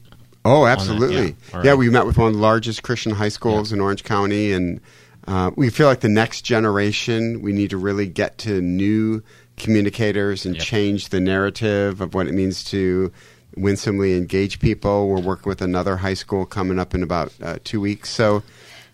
Oh, 0.43 0.65
that, 0.65 0.79
absolutely. 0.79 1.35
yeah. 1.53 1.61
Yeah, 1.63 1.69
right. 1.71 1.77
we 1.77 1.89
met 1.89 2.05
with 2.05 2.17
one 2.17 2.29
of 2.29 2.33
the 2.33 2.39
largest 2.41 2.83
Christian 2.83 3.13
high 3.13 3.29
schools 3.29 3.71
in 3.71 3.79
Orange 3.79 4.03
County, 4.03 4.51
and 4.51 4.81
uh, 5.27 5.51
we 5.55 5.69
feel 5.69 5.87
like 5.87 5.99
the 6.01 6.09
next 6.09 6.41
generation, 6.41 7.41
we 7.41 7.53
need 7.53 7.69
to 7.69 7.77
really 7.77 8.07
get 8.07 8.39
to 8.39 8.59
new 8.61 9.23
communicators 9.57 10.45
and 10.45 10.55
Yep. 10.55 10.63
change 10.65 11.09
the 11.09 11.19
narrative 11.19 12.01
of 12.01 12.13
what 12.13 12.27
it 12.27 12.33
means 12.33 12.63
to 12.65 13.11
winsomely 13.55 14.15
engage 14.15 14.59
people. 14.59 15.09
We're 15.09 15.21
working 15.21 15.49
with 15.49 15.61
another 15.61 15.97
high 15.97 16.13
school 16.13 16.45
coming 16.45 16.79
up 16.79 16.93
in 16.93 17.03
about 17.03 17.33
uh, 17.41 17.59
two 17.63 17.81
weeks. 17.81 18.09
So 18.09 18.43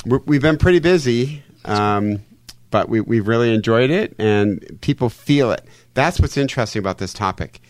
we're, 0.05 0.19
we've 0.25 0.41
been 0.41 0.57
pretty 0.57 0.79
busy, 0.79 1.43
um, 1.65 2.23
but 2.71 2.89
we, 2.89 3.01
we 3.01 3.19
really 3.19 3.53
enjoyed 3.53 3.89
it, 3.89 4.15
and 4.17 4.79
people 4.81 5.09
feel 5.09 5.51
it. 5.51 5.65
That's 5.93 6.19
what's 6.19 6.37
interesting 6.37 6.79
about 6.79 6.97
this 6.97 7.13
topic 7.13 7.61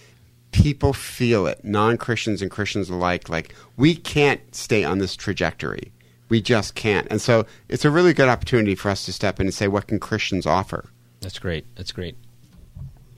people 0.54 0.94
feel 0.94 1.46
it 1.46 1.64
non-christians 1.66 2.42
and 2.42 2.50
christians 2.50 2.90
alike 2.90 3.28
like 3.28 3.54
we 3.76 3.94
can't 3.94 4.56
stay 4.56 4.82
on 4.82 4.98
this 4.98 5.14
trajectory 5.14 5.92
we 6.30 6.42
just 6.42 6.74
can't 6.74 7.06
and 7.12 7.22
so 7.22 7.46
it's 7.68 7.84
a 7.84 7.92
really 7.92 8.14
good 8.14 8.30
opportunity 8.30 8.74
for 8.74 8.90
us 8.90 9.06
to 9.06 9.12
step 9.12 9.42
in 9.42 9.48
and 9.48 9.54
say 9.54 9.68
what 9.68 9.88
can 9.88 10.00
christians 10.00 10.46
offer 10.46 10.86
That's 11.22 11.40
great. 11.40 11.66
That's 11.76 11.92
great. 11.92 12.16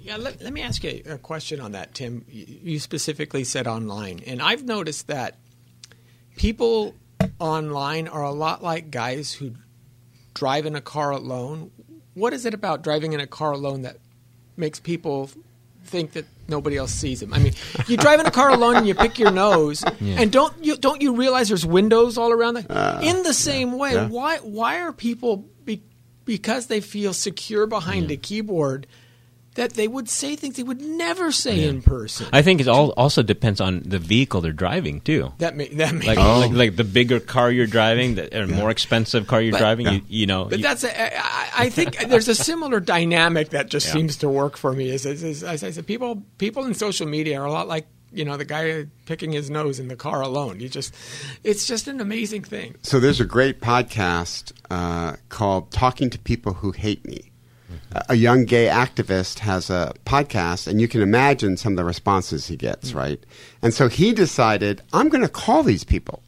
Yeah, 0.09 0.17
let, 0.17 0.41
let 0.41 0.51
me 0.51 0.63
ask 0.63 0.83
you 0.83 1.03
a 1.05 1.19
question 1.19 1.61
on 1.61 1.73
that, 1.73 1.93
Tim. 1.93 2.25
You 2.27 2.79
specifically 2.79 3.43
said 3.43 3.67
online, 3.67 4.21
and 4.25 4.41
I've 4.41 4.65
noticed 4.65 5.05
that 5.05 5.35
people 6.35 6.95
online 7.37 8.07
are 8.07 8.23
a 8.23 8.31
lot 8.31 8.63
like 8.63 8.89
guys 8.89 9.33
who 9.33 9.53
drive 10.33 10.65
in 10.65 10.75
a 10.75 10.81
car 10.81 11.11
alone. 11.11 11.69
What 12.15 12.33
is 12.33 12.47
it 12.47 12.55
about 12.55 12.81
driving 12.81 13.13
in 13.13 13.19
a 13.19 13.27
car 13.27 13.51
alone 13.51 13.83
that 13.83 13.97
makes 14.57 14.79
people 14.79 15.29
think 15.83 16.13
that 16.13 16.25
nobody 16.47 16.77
else 16.77 16.91
sees 16.91 17.19
them? 17.19 17.31
I 17.31 17.37
mean, 17.37 17.53
you 17.85 17.95
drive 17.95 18.19
in 18.19 18.25
a 18.25 18.31
car 18.31 18.49
alone 18.49 18.77
and 18.77 18.87
you 18.87 18.95
pick 18.95 19.19
your 19.19 19.29
nose, 19.29 19.83
and 19.99 20.31
don't 20.31 20.55
you 20.65 20.75
don't 20.75 21.03
you 21.03 21.13
realize 21.13 21.49
there's 21.49 21.67
windows 21.67 22.17
all 22.17 22.31
around? 22.31 22.55
The, 22.55 22.71
uh, 22.71 22.99
in 23.03 23.21
the 23.21 23.33
same 23.35 23.73
way, 23.73 23.93
yeah. 23.93 24.07
why 24.07 24.37
why 24.37 24.81
are 24.81 24.91
people 24.91 25.45
be, 25.65 25.83
because 26.25 26.65
they 26.65 26.81
feel 26.81 27.13
secure 27.13 27.67
behind 27.67 28.09
a 28.09 28.17
keyboard? 28.17 28.87
That 29.59 29.73
they 29.73 29.87
would 29.89 30.07
say 30.07 30.35
things 30.37 30.55
they 30.55 30.63
would 30.63 30.81
never 30.81 31.31
say 31.33 31.67
in 31.67 31.81
person. 31.81 32.27
I 32.31 32.41
think 32.41 32.61
it 32.61 32.67
all 32.69 32.91
also 32.95 33.21
depends 33.23 33.59
on 33.59 33.81
the 33.85 33.99
vehicle 33.99 34.39
they're 34.39 34.53
driving 34.53 35.01
too. 35.01 35.33
that 35.39 35.55
may, 35.57 35.67
that 35.67 35.93
may 35.93 36.07
Like, 36.07 36.17
Oh. 36.17 36.39
like, 36.39 36.51
like 36.51 36.75
the 36.77 36.85
bigger 36.85 37.19
car 37.19 37.51
you're 37.51 37.67
driving, 37.67 38.15
the 38.15 38.41
or 38.41 38.47
more 38.47 38.69
expensive 38.71 39.27
car 39.27 39.41
you're 39.41 39.51
But- 39.51 39.59
driving, 39.59 39.85
Yeah. 39.87 39.91
you, 39.93 40.01
you 40.07 40.25
know. 40.27 40.45
But 40.45 40.59
you- 40.59 40.63
that's 40.63 40.85
a, 40.85 40.91
I, 41.19 41.65
I 41.65 41.69
think 41.69 41.97
there's 42.07 42.29
a 42.29 42.35
similar 42.35 42.79
dynamic 42.79 43.49
that 43.49 43.69
just 43.69 43.87
Yeah. 43.87 43.93
seems 43.93 44.15
to 44.17 44.29
work 44.29 44.55
for 44.55 44.71
me. 44.71 44.89
Is, 44.89 45.05
is, 45.05 45.23
is 45.23 45.43
as 45.43 45.63
I 45.63 45.71
said, 45.71 45.85
people 45.85 46.23
people 46.37 46.63
in 46.65 46.73
social 46.73 47.05
media 47.07 47.39
are 47.41 47.45
a 47.45 47.51
lot 47.51 47.67
like 47.67 47.85
you 48.13 48.23
know 48.25 48.37
the 48.37 48.45
guy 48.45 48.85
picking 49.05 49.31
his 49.33 49.49
nose 49.51 49.77
in 49.79 49.87
the 49.89 49.95
car 49.95 50.21
alone. 50.21 50.59
You 50.61 50.69
just 50.69 50.95
it's 51.43 51.67
just 51.67 51.87
an 51.87 51.99
amazing 51.99 52.43
thing. 52.43 52.75
so 52.81 52.99
there's 52.99 53.19
a 53.19 53.25
great 53.25 53.59
podcast 53.61 54.51
uh, 54.71 55.17
called 55.27 55.69
talking 55.71 56.09
to 56.11 56.17
people 56.19 56.53
who 56.53 56.71
hate 56.71 57.05
me 57.05 57.28
A- 57.91 58.15
young 58.15 58.45
gay 58.45 58.67
activist 58.67 59.39
has 59.39 59.69
a 59.69 59.93
podcast 60.05 60.67
and 60.67 60.79
you 60.79 60.87
can 60.87 61.01
imagine 61.01 61.57
some 61.57 61.73
of 61.73 61.77
the 61.77 61.83
responses 61.83 62.47
he 62.47 62.55
gets 62.55 62.91
mm. 62.91 62.95
right 62.95 63.19
and 63.61 63.73
so 63.73 63.87
he 63.87 64.13
decided 64.13 64.81
i'm 64.93 65.09
going 65.09 65.23
to 65.23 65.29
call 65.29 65.63
these 65.63 65.83
people 65.83 66.21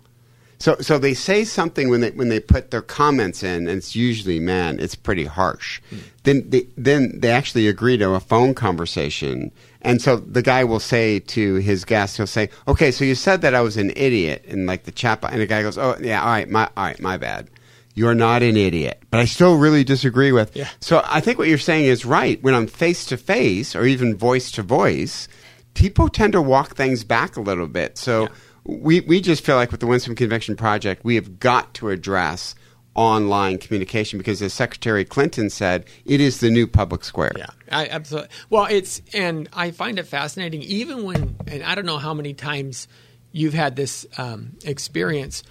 So, 0.61 0.75
so 0.79 0.99
they 0.99 1.15
say 1.15 1.43
something 1.43 1.89
when 1.89 2.01
they 2.01 2.11
when 2.11 2.29
they 2.29 2.39
put 2.39 2.69
their 2.69 2.83
comments 2.83 3.41
in, 3.41 3.67
and 3.67 3.77
it's 3.79 3.95
usually, 3.95 4.39
man, 4.39 4.79
it's 4.79 4.93
pretty 4.93 5.25
harsh. 5.25 5.81
Mm. 5.89 5.99
Then 6.23 6.49
they 6.51 6.67
then 6.77 7.19
they 7.19 7.31
actually 7.31 7.67
agree 7.67 7.97
to 7.97 8.13
a 8.13 8.19
phone 8.19 8.53
conversation, 8.53 9.51
and 9.81 9.99
so 10.03 10.17
the 10.17 10.43
guy 10.43 10.63
will 10.63 10.79
say 10.79 11.19
to 11.33 11.55
his 11.55 11.83
guest, 11.83 12.17
he'll 12.17 12.27
say, 12.27 12.49
"Okay, 12.67 12.91
so 12.91 13.03
you 13.03 13.15
said 13.15 13.41
that 13.41 13.55
I 13.55 13.61
was 13.61 13.75
an 13.75 13.91
idiot," 13.95 14.45
and 14.47 14.67
like 14.67 14.83
the 14.83 14.91
chap, 14.91 15.25
and 15.25 15.41
the 15.41 15.47
guy 15.47 15.63
goes, 15.63 15.79
"Oh, 15.79 15.97
yeah, 15.99 16.21
all 16.21 16.29
right, 16.29 16.47
my 16.47 16.69
all 16.77 16.85
right, 16.85 17.01
my 17.01 17.17
bad." 17.17 17.49
You're 17.93 18.15
not 18.15 18.41
an 18.41 18.55
idiot, 18.55 19.03
but 19.09 19.19
I 19.19 19.25
still 19.25 19.57
really 19.57 19.83
disagree 19.83 20.31
with. 20.31 20.55
Yeah. 20.55 20.69
So 20.79 21.01
I 21.05 21.19
think 21.19 21.37
what 21.37 21.47
you're 21.47 21.57
saying 21.57 21.85
is 21.85 22.05
right. 22.05 22.41
When 22.41 22.53
I'm 22.53 22.67
face 22.67 23.05
to 23.05 23.17
face 23.17 23.75
or 23.75 23.85
even 23.85 24.15
voice 24.15 24.51
to 24.51 24.63
voice, 24.63 25.27
people 25.73 26.09
tend 26.09 26.33
to 26.33 26.41
walk 26.41 26.75
things 26.75 27.03
back 27.03 27.35
a 27.35 27.41
little 27.41 27.67
bit. 27.67 27.97
So 27.97 28.29
we, 28.63 29.01
we 29.01 29.21
just 29.21 29.43
feel 29.43 29.55
like 29.55 29.71
with 29.71 29.81
the 29.81 29.87
Winsome 29.87 30.15
Conviction 30.15 30.55
Project, 30.55 31.03
we 31.03 31.15
have 31.15 31.39
got 31.39 31.73
to 31.75 31.89
address 31.89 32.55
online 32.93 33.57
communication 33.57 34.17
because, 34.17 34.41
as 34.41 34.53
Secretary 34.53 35.05
Clinton 35.05 35.49
said, 35.49 35.85
it 36.05 36.19
is 36.19 36.39
the 36.39 36.49
new 36.49 36.67
public 36.67 37.03
square. 37.03 37.31
Yeah, 37.37 37.47
I 37.71 37.87
absolutely. 37.87 38.29
Well, 38.49 38.65
it's 38.65 39.01
and 39.13 39.49
I 39.53 39.71
find 39.71 39.97
it 39.99 40.07
fascinating. 40.07 40.61
Even 40.63 41.03
when, 41.03 41.35
and 41.47 41.63
I 41.63 41.75
don't 41.75 41.85
know 41.85 41.97
how 41.97 42.13
many 42.13 42.33
times 42.33 42.87
you've 43.31 43.53
had 43.53 43.75
this 43.75 44.05
um, 44.17 44.57
experience. 44.65 45.43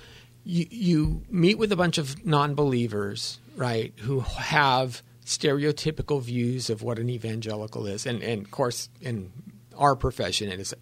You 0.50 0.66
you 0.68 1.22
meet 1.30 1.58
with 1.58 1.70
a 1.70 1.76
bunch 1.76 1.96
of 1.96 2.26
non-believers, 2.26 3.38
right, 3.56 3.92
who 4.00 4.20
have 4.20 5.02
stereotypical 5.24 6.20
views 6.20 6.70
of 6.70 6.82
what 6.82 6.98
an 6.98 7.08
evangelical 7.08 7.86
is, 7.86 8.04
and 8.04 8.20
and 8.22 8.44
of 8.44 8.50
course 8.50 8.88
in 9.00 9.30
our 9.76 9.94
profession 9.94 10.50
it 10.50 10.58
is 10.58 10.74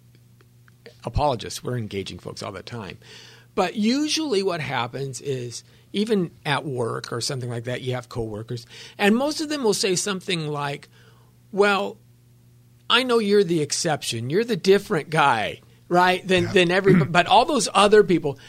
apologists. 1.03 1.63
We're 1.63 1.77
engaging 1.77 2.17
folks 2.17 2.41
all 2.41 2.51
the 2.51 2.63
time. 2.63 2.97
But 3.53 3.75
usually 3.75 4.41
what 4.41 4.59
happens 4.59 5.21
is 5.21 5.63
even 5.93 6.31
at 6.45 6.65
work 6.65 7.11
or 7.11 7.21
something 7.21 7.49
like 7.49 7.65
that, 7.65 7.81
you 7.81 7.93
have 7.93 8.09
coworkers, 8.09 8.65
and 8.97 9.15
most 9.15 9.39
of 9.39 9.49
them 9.49 9.63
will 9.63 9.75
say 9.75 9.95
something 9.95 10.47
like, 10.47 10.89
Well, 11.51 11.97
I 12.89 13.03
know 13.03 13.19
you're 13.19 13.43
the 13.43 13.61
exception. 13.61 14.31
You're 14.31 14.45
the 14.45 14.57
different 14.57 15.11
guy, 15.11 15.61
right? 15.87 16.27
Than 16.27 16.51
than 16.53 16.71
every 16.71 16.95
but 17.05 17.27
all 17.27 17.45
those 17.45 17.69
other 17.71 18.03
people. 18.03 18.39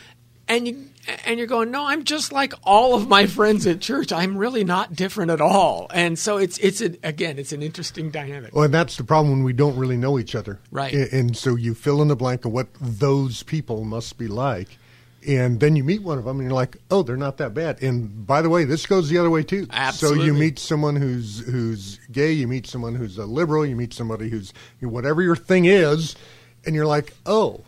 And 0.49 0.67
you 0.67 0.90
and 1.25 1.39
you're 1.39 1.47
going, 1.47 1.71
no, 1.71 1.87
I'm 1.87 2.05
just 2.05 2.33
like 2.33 2.53
all 2.63 2.95
of 2.95 3.09
my 3.09 3.27
friends 3.27 3.67
at 3.67 3.81
church. 3.81 4.13
I'm 4.13 4.37
really 4.37 4.65
not 4.65 4.95
different 4.95 5.31
at 5.31 5.41
all. 5.41 5.87
And 5.93 6.19
so 6.19 6.37
it's 6.37 6.59
it's 6.59 6.81
a, 6.81 6.97
again, 7.03 7.39
it's 7.39 7.53
an 7.53 7.63
interesting 7.63 8.11
dynamic. 8.11 8.55
Well, 8.55 8.65
and 8.65 8.75
that's 8.75 8.97
the 8.97 9.05
problem 9.05 9.31
when 9.31 9.45
we 9.45 9.53
don't 9.53 9.77
really 9.77 9.97
know 9.97 10.19
each 10.19 10.35
other. 10.35 10.61
Right. 10.71 10.93
And 10.93 11.37
so 11.37 11.57
you 11.57 11.75
fill 11.75 12.03
in 12.03 12.09
the 12.09 12.17
blank 12.17 12.45
of 12.45 12.53
what 12.53 12.69
those 12.81 13.43
people 13.43 13.85
must 13.85 14.19
be 14.19 14.29
like. 14.29 14.79
And 15.27 15.61
then 15.61 15.77
you 15.77 15.85
meet 15.85 16.03
one 16.03 16.17
of 16.17 16.25
them 16.25 16.39
and 16.39 16.49
you're 16.49 16.55
like, 16.55 16.79
oh, 16.91 17.03
they're 17.03 17.17
not 17.17 17.37
that 17.39 17.53
bad. 17.53 17.83
And 17.83 18.27
by 18.27 18.41
the 18.41 18.49
way, 18.49 18.65
this 18.65 18.87
goes 18.87 19.11
the 19.11 19.19
other 19.19 19.29
way 19.29 19.43
too. 19.43 19.67
Absolutely. 19.71 20.19
So 20.21 20.25
you 20.25 20.33
meet 20.33 20.59
someone 20.59 20.97
who's 20.97 21.41
who's 21.41 21.99
gay, 22.11 22.33
you 22.33 22.49
meet 22.49 22.67
someone 22.67 22.95
who's 22.95 23.19
a 23.19 23.27
liberal, 23.27 23.67
you 23.67 23.77
meet 23.77 23.93
somebody 23.93 24.31
who's 24.31 24.55
whatever 24.81 25.21
your 25.21 25.37
thing 25.37 25.67
is, 25.67 26.17
and 26.65 26.75
you're 26.75 26.87
like, 26.87 27.13
oh. 27.27 27.65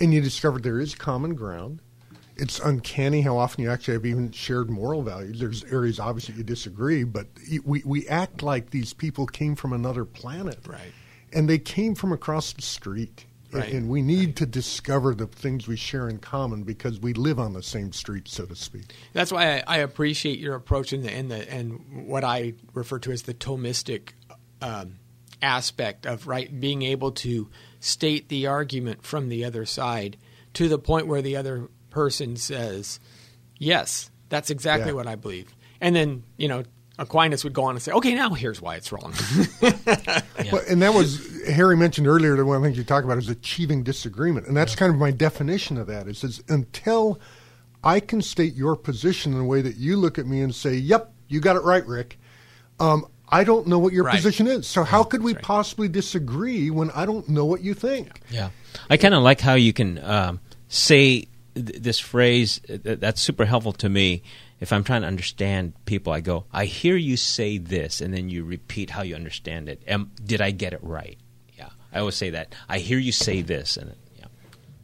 And 0.00 0.14
you 0.14 0.20
discover 0.20 0.58
there 0.58 0.80
is 0.80 0.94
common 0.94 1.34
ground. 1.34 1.80
It's 2.38 2.60
uncanny 2.60 3.22
how 3.22 3.36
often 3.36 3.64
you 3.64 3.70
actually 3.70 3.94
have 3.94 4.06
even 4.06 4.30
shared 4.30 4.70
moral 4.70 5.02
values. 5.02 5.40
There's 5.40 5.64
areas 5.64 5.98
obviously 5.98 6.36
you 6.36 6.44
disagree, 6.44 7.02
but 7.04 7.26
we, 7.64 7.82
we 7.84 8.06
act 8.08 8.42
like 8.42 8.70
these 8.70 8.92
people 8.92 9.26
came 9.26 9.56
from 9.56 9.72
another 9.72 10.04
planet. 10.04 10.60
Right. 10.66 10.92
And 11.32 11.48
they 11.48 11.58
came 11.58 11.94
from 11.94 12.12
across 12.12 12.52
the 12.52 12.62
street. 12.62 13.24
And- 13.24 13.28
Right. 13.50 13.72
And 13.72 13.88
we 13.88 14.02
need 14.02 14.36
to 14.36 14.46
discover 14.46 15.14
the 15.14 15.26
things 15.26 15.66
we 15.66 15.76
share 15.76 16.06
in 16.06 16.18
common 16.18 16.64
because 16.64 17.00
we 17.00 17.14
live 17.14 17.38
on 17.38 17.54
the 17.54 17.62
same 17.62 17.92
street, 17.92 18.28
so 18.28 18.44
to 18.44 18.54
speak. 18.54 18.94
That's 19.14 19.32
why 19.32 19.60
I, 19.60 19.64
I 19.66 19.78
appreciate 19.78 20.38
your 20.38 20.54
approach 20.54 20.92
in 20.92 21.02
the 21.02 21.10
in 21.10 21.28
the 21.28 21.50
and 21.50 22.06
what 22.06 22.24
I 22.24 22.52
refer 22.74 22.98
to 22.98 23.10
as 23.10 23.22
the 23.22 23.32
Thomistic 23.32 24.10
um, 24.60 24.98
aspect 25.40 26.04
of 26.04 26.26
right 26.26 26.60
being 26.60 26.82
able 26.82 27.10
to 27.12 27.48
state 27.80 28.28
the 28.28 28.46
argument 28.46 29.02
from 29.02 29.30
the 29.30 29.46
other 29.46 29.64
side 29.64 30.18
to 30.52 30.68
the 30.68 30.78
point 30.78 31.06
where 31.06 31.22
the 31.22 31.36
other 31.36 31.70
person 31.90 32.36
says, 32.36 33.00
"Yes, 33.58 34.10
that's 34.28 34.50
exactly 34.50 34.88
Yeah. 34.88 34.92
what 34.94 35.06
I 35.06 35.14
believe," 35.16 35.54
and 35.80 35.94
then 35.96 36.22
you 36.36 36.48
know 36.48 36.62
Aquinas 36.98 37.44
would 37.44 37.52
go 37.52 37.64
on 37.64 37.76
and 37.76 37.82
say, 37.82 37.92
"Okay, 37.92 38.14
now 38.14 38.30
here's 38.34 38.60
why 38.60 38.76
it's 38.76 38.90
wrong." 38.92 39.12
Well, 40.52 40.62
and 40.68 40.80
that 40.82 40.94
was 40.94 41.20
Harry 41.48 41.76
mentioned 41.76 42.06
earlier. 42.06 42.36
that 42.36 42.44
one 42.44 42.56
of 42.56 42.62
the 42.62 42.68
things 42.68 42.78
you 42.78 42.84
talk 42.84 43.04
about 43.04 43.18
is 43.18 43.28
achieving 43.28 43.82
disagreement, 43.82 44.46
and 44.46 44.56
that's 44.56 44.74
kind 44.74 44.92
of 44.92 44.98
my 44.98 45.10
definition 45.10 45.76
of 45.76 45.86
that. 45.88 46.06
It 46.08 46.16
says 46.16 46.42
until 46.48 47.20
I 47.84 48.00
can 48.00 48.22
state 48.22 48.54
your 48.54 48.76
position 48.76 49.34
in 49.34 49.40
a 49.40 49.44
way 49.44 49.60
that 49.62 49.76
you 49.76 49.96
look 49.96 50.18
at 50.18 50.26
me 50.26 50.40
and 50.40 50.54
say, 50.54 50.74
"Yep, 50.74 51.12
you 51.28 51.40
got 51.40 51.56
it 51.56 51.62
right, 51.64 51.86
Rick." 51.86 52.18
Um, 52.80 53.06
I 53.28 53.44
don't 53.44 53.66
know 53.66 53.78
what 53.78 53.92
your 53.92 54.04
Right. 54.04 54.14
position 54.16 54.46
is. 54.46 54.66
So 54.66 54.84
how 54.84 55.02
could 55.04 55.22
we 55.22 55.34
possibly 55.34 55.86
disagree 55.88 56.70
when 56.70 56.90
I 56.92 57.04
don't 57.04 57.28
know 57.28 57.44
what 57.44 57.60
you 57.62 57.74
think? 57.74 58.20
Yeah, 58.30 58.50
I 58.88 58.96
kind 58.96 59.12
of 59.12 59.22
like 59.22 59.40
how 59.40 59.54
you 59.54 59.72
can 59.74 60.02
um, 60.02 60.40
say 60.68 61.27
th- 61.66 61.82
this 61.82 61.98
phrase. 61.98 62.60
that's 62.68 63.20
super 63.20 63.44
helpful 63.44 63.72
to 63.74 63.88
me. 63.88 64.22
If 64.60 64.72
I'm 64.72 64.82
trying 64.82 65.02
to 65.02 65.06
understand 65.06 65.72
people, 65.84 66.12
I 66.12 66.20
go, 66.20 66.44
"I 66.52 66.64
hear 66.64 66.96
you 66.96 67.16
say 67.16 67.58
this," 67.58 68.00
and 68.00 68.12
then 68.12 68.28
you 68.28 68.44
repeat 68.44 68.90
how 68.90 69.02
you 69.02 69.14
understand 69.14 69.68
it. 69.68 69.82
Am, 69.86 70.10
did 70.24 70.40
I 70.40 70.50
get 70.50 70.72
it 70.72 70.80
right? 70.82 71.18
Yeah, 71.56 71.68
I 71.92 72.00
always 72.00 72.16
say 72.16 72.30
that. 72.30 72.54
I 72.68 72.78
hear 72.78 72.98
you 72.98 73.12
say 73.12 73.42
this, 73.42 73.76
and 73.76 73.94
yeah, 74.18 74.26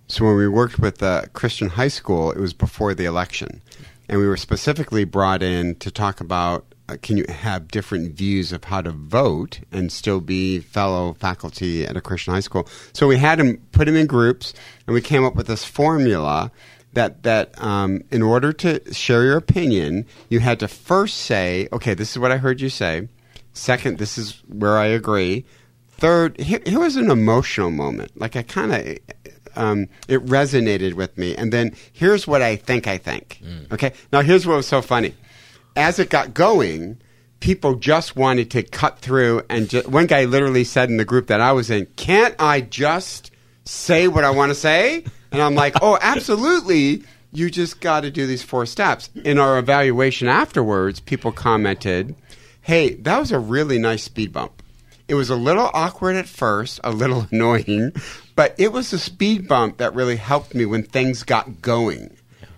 So 0.06 0.24
when 0.24 0.36
we 0.36 0.48
worked 0.48 0.78
with 0.78 1.02
uh, 1.02 1.22
Christian 1.32 1.70
high 1.70 1.88
school, 1.88 2.30
it 2.30 2.38
was 2.38 2.52
before 2.52 2.94
the 2.94 3.04
election, 3.04 3.62
and 4.08 4.20
we 4.20 4.26
were 4.26 4.36
specifically 4.36 5.04
brought 5.04 5.42
in 5.42 5.74
to 5.76 5.90
talk 5.90 6.20
about 6.20 6.73
can 7.02 7.16
you 7.16 7.24
have 7.28 7.68
different 7.68 8.14
views 8.14 8.52
of 8.52 8.64
how 8.64 8.82
to 8.82 8.90
vote 8.90 9.60
and 9.72 9.90
still 9.90 10.20
be 10.20 10.60
fellow 10.60 11.14
faculty 11.14 11.86
at 11.86 11.96
a 11.96 12.00
Christian 12.00 12.34
high 12.34 12.40
school. 12.40 12.68
So 12.92 13.06
we 13.06 13.16
had 13.16 13.38
them 13.38 13.58
put 13.72 13.86
them 13.86 13.96
in 13.96 14.06
groups, 14.06 14.52
and 14.86 14.94
we 14.94 15.00
came 15.00 15.24
up 15.24 15.34
with 15.34 15.46
this 15.46 15.64
formula 15.64 16.50
that 16.92 17.22
that 17.22 17.60
um, 17.62 18.02
in 18.10 18.22
order 18.22 18.52
to 18.52 18.92
share 18.92 19.24
your 19.24 19.36
opinion, 19.36 20.06
you 20.28 20.40
had 20.40 20.60
to 20.60 20.68
first 20.68 21.18
say, 21.18 21.68
okay, 21.72 21.94
this 21.94 22.12
is 22.12 22.18
what 22.18 22.30
I 22.32 22.36
heard 22.36 22.60
you 22.60 22.68
say. 22.68 23.08
Second, 23.52 23.98
this 23.98 24.18
is 24.18 24.42
where 24.48 24.76
I 24.76 24.86
agree. 24.86 25.44
Third, 25.90 26.38
here, 26.40 26.60
here 26.66 26.80
was 26.80 26.96
an 26.96 27.10
emotional 27.10 27.70
moment. 27.70 28.18
Like 28.18 28.34
I 28.36 28.42
kind 28.42 28.72
of, 28.72 28.98
um, 29.56 29.88
it 30.08 30.24
resonated 30.26 30.94
with 30.94 31.16
me. 31.16 31.36
And 31.36 31.52
then 31.52 31.74
here's 31.92 32.26
what 32.26 32.42
I 32.42 32.56
think 32.56 32.88
I 32.88 32.98
think. 32.98 33.40
Okay. 33.72 33.92
Now 34.12 34.22
here's 34.22 34.44
what 34.46 34.56
was 34.56 34.66
so 34.66 34.82
funny. 34.82 35.14
As 35.76 35.98
it 35.98 36.10
got 36.10 36.34
going, 36.34 36.98
people 37.40 37.74
just 37.74 38.16
wanted 38.16 38.50
to 38.52 38.62
cut 38.62 38.98
through. 38.98 39.42
And 39.48 39.68
ju- 39.68 39.82
one 39.86 40.06
guy 40.06 40.24
literally 40.24 40.64
said 40.64 40.88
in 40.88 40.96
the 40.96 41.04
group 41.04 41.26
that 41.26 41.40
I 41.40 41.52
was 41.52 41.70
in, 41.70 41.86
"Can't 41.96 42.34
I 42.38 42.60
just 42.60 43.30
say 43.64 44.08
what 44.08 44.24
I 44.24 44.30
want 44.30 44.50
to 44.50 44.54
say?" 44.54 45.04
And 45.30 45.42
I'm 45.42 45.54
like, 45.54 45.74
"Oh, 45.82 45.98
absolutely." 46.02 47.02
You 47.32 47.50
just 47.50 47.80
got 47.80 48.02
to 48.02 48.12
do 48.12 48.28
these 48.28 48.44
four 48.44 48.64
steps. 48.64 49.10
In 49.24 49.38
our 49.40 49.58
evaluation 49.58 50.28
afterwards, 50.28 51.00
people 51.00 51.32
commented, 51.32 52.14
"Hey, 52.60 52.94
that 52.94 53.18
was 53.18 53.32
a 53.32 53.40
really 53.40 53.78
nice 53.78 54.04
speed 54.04 54.32
bump." 54.32 54.62
It 55.06 55.14
was 55.14 55.28
a 55.28 55.36
little 55.36 55.68
awkward 55.74 56.16
at 56.16 56.28
first, 56.28 56.80
a 56.82 56.92
little 56.92 57.26
annoying, 57.32 57.92
but 58.36 58.54
it 58.56 58.72
was 58.72 58.92
a 58.92 58.98
speed 58.98 59.48
bump 59.48 59.78
that 59.78 59.94
really 59.94 60.16
helped 60.16 60.54
me 60.54 60.64
when 60.64 60.82
things 60.82 61.24
got 61.24 61.60
going. 61.60 62.16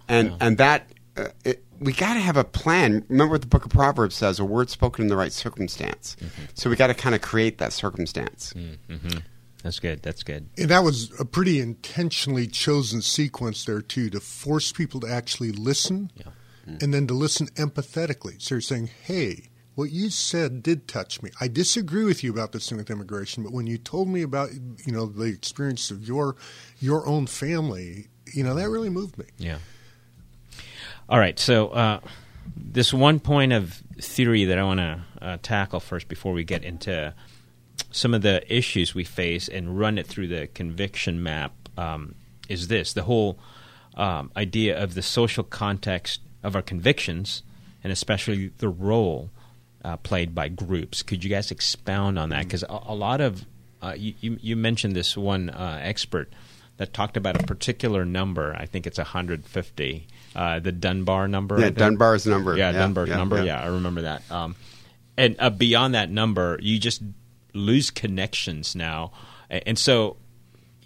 And 0.08 0.34
and 0.40 0.58
that 0.58 0.88
uh, 1.16 1.28
it, 1.44 1.64
we 1.80 1.92
got 1.92 2.14
to 2.14 2.20
have 2.20 2.36
a 2.36 2.44
plan. 2.44 3.04
Remember 3.08 3.32
what 3.32 3.40
the 3.42 3.46
book 3.46 3.64
of 3.64 3.70
Proverbs 3.70 4.14
says: 4.16 4.38
a 4.38 4.44
word 4.44 4.70
spoken 4.70 5.02
in 5.02 5.08
the 5.08 5.16
right 5.16 5.32
circumstance. 5.32 6.16
So 6.54 6.70
we 6.70 6.76
got 6.76 6.88
to 6.88 6.94
kind 6.94 7.14
of 7.14 7.20
create 7.20 7.58
that 7.58 7.72
circumstance. 7.72 8.52
mm-hmm. 8.54 9.18
that's 9.62 9.78
good. 9.78 10.02
That's 10.02 10.22
good. 10.22 10.48
And 10.58 10.68
that 10.70 10.84
was 10.84 11.12
a 11.20 11.24
pretty 11.24 11.60
intentionally 11.60 12.46
chosen 12.46 13.02
sequence 13.02 13.64
there 13.64 13.80
too 13.80 14.10
to 14.10 14.20
force 14.20 14.72
people 14.72 15.00
to 15.00 15.08
actually 15.08 15.52
listen, 15.52 16.10
and 16.80 16.92
then 16.92 17.06
to 17.06 17.14
listen 17.14 17.46
empathetically. 17.48 18.40
So 18.40 18.56
you're 18.56 18.62
saying, 18.62 18.90
"Hey, 19.04 19.50
what 19.76 19.90
you 19.90 20.10
said 20.10 20.62
did 20.62 20.88
touch 20.88 21.22
me. 21.22 21.30
I 21.40 21.48
disagree 21.48 22.04
with 22.04 22.24
you 22.24 22.32
about 22.32 22.52
this 22.52 22.68
thing 22.68 22.78
with 22.78 22.90
immigration, 22.90 23.42
but 23.42 23.52
when 23.52 23.66
you 23.66 23.78
told 23.78 24.08
me 24.08 24.22
about 24.22 24.50
you 24.52 24.92
know 24.92 25.06
the 25.06 25.24
experience 25.24 25.90
of 25.90 26.06
your 26.08 26.36
your 26.80 27.06
own 27.06 27.26
family, 27.26 28.08
you 28.32 28.42
know 28.42 28.54
that 28.54 28.68
really 28.70 28.90
moved 28.90 29.18
me." 29.18 29.26
Yeah. 29.38 29.58
All 31.08 31.18
right. 31.18 31.38
So 31.38 31.68
uh, 31.68 32.00
this 32.56 32.92
one 32.92 33.20
point 33.20 33.52
of 33.52 33.82
theory 34.00 34.44
that 34.46 34.58
I 34.58 34.64
want 34.64 34.80
to 34.80 35.00
uh, 35.22 35.36
tackle 35.40 35.80
first 35.80 36.08
before 36.08 36.32
we 36.32 36.42
get 36.42 36.64
into 36.64 37.14
some 37.92 38.12
of 38.12 38.22
the 38.22 38.42
issues 38.54 38.94
we 38.94 39.04
face 39.04 39.48
and 39.48 39.78
run 39.78 39.98
it 39.98 40.06
through 40.06 40.28
the 40.28 40.48
conviction 40.48 41.22
map 41.22 41.52
um, 41.76 42.14
is 42.48 42.68
this: 42.68 42.92
the 42.92 43.04
whole 43.04 43.38
um, 43.94 44.32
idea 44.36 44.80
of 44.80 44.94
the 44.94 45.02
social 45.02 45.44
context 45.44 46.20
of 46.42 46.56
our 46.56 46.62
convictions, 46.62 47.42
and 47.84 47.92
especially 47.92 48.48
the 48.58 48.68
role 48.68 49.30
uh, 49.84 49.96
played 49.98 50.34
by 50.34 50.48
groups. 50.48 51.02
Could 51.02 51.22
you 51.22 51.30
guys 51.30 51.52
expound 51.52 52.18
on 52.18 52.30
that? 52.30 52.44
Because 52.44 52.64
a, 52.64 52.80
a 52.86 52.94
lot 52.94 53.20
of 53.20 53.46
uh, 53.80 53.94
you, 53.96 54.14
you, 54.20 54.38
you 54.40 54.56
mentioned 54.56 54.96
this 54.96 55.16
one 55.16 55.50
uh, 55.50 55.78
expert 55.80 56.32
that 56.78 56.92
talked 56.92 57.16
about 57.16 57.40
a 57.42 57.46
particular 57.46 58.04
number. 58.04 58.54
I 58.58 58.66
think 58.66 58.86
it's 58.86 58.98
150. 58.98 60.06
Uh, 60.34 60.60
the 60.60 60.72
Dunbar 60.72 61.28
number. 61.28 61.58
Yeah. 61.60 61.70
Dunbar's 61.70 62.26
number. 62.26 62.56
Yeah, 62.56 62.70
Yeah, 62.70 62.78
Dunbar's 62.78 63.08
yeah, 63.08 63.16
number. 63.16 63.36
yeah. 63.38 63.44
Yeah. 63.44 63.62
I 63.62 63.66
remember 63.68 64.02
that. 64.02 64.30
Um, 64.30 64.56
and 65.16 65.36
uh, 65.38 65.48
beyond 65.50 65.94
that 65.94 66.10
number, 66.10 66.58
you 66.60 66.78
just 66.78 67.02
lose 67.54 67.90
connections 67.90 68.74
now. 68.76 69.12
And 69.48 69.78
so 69.78 70.18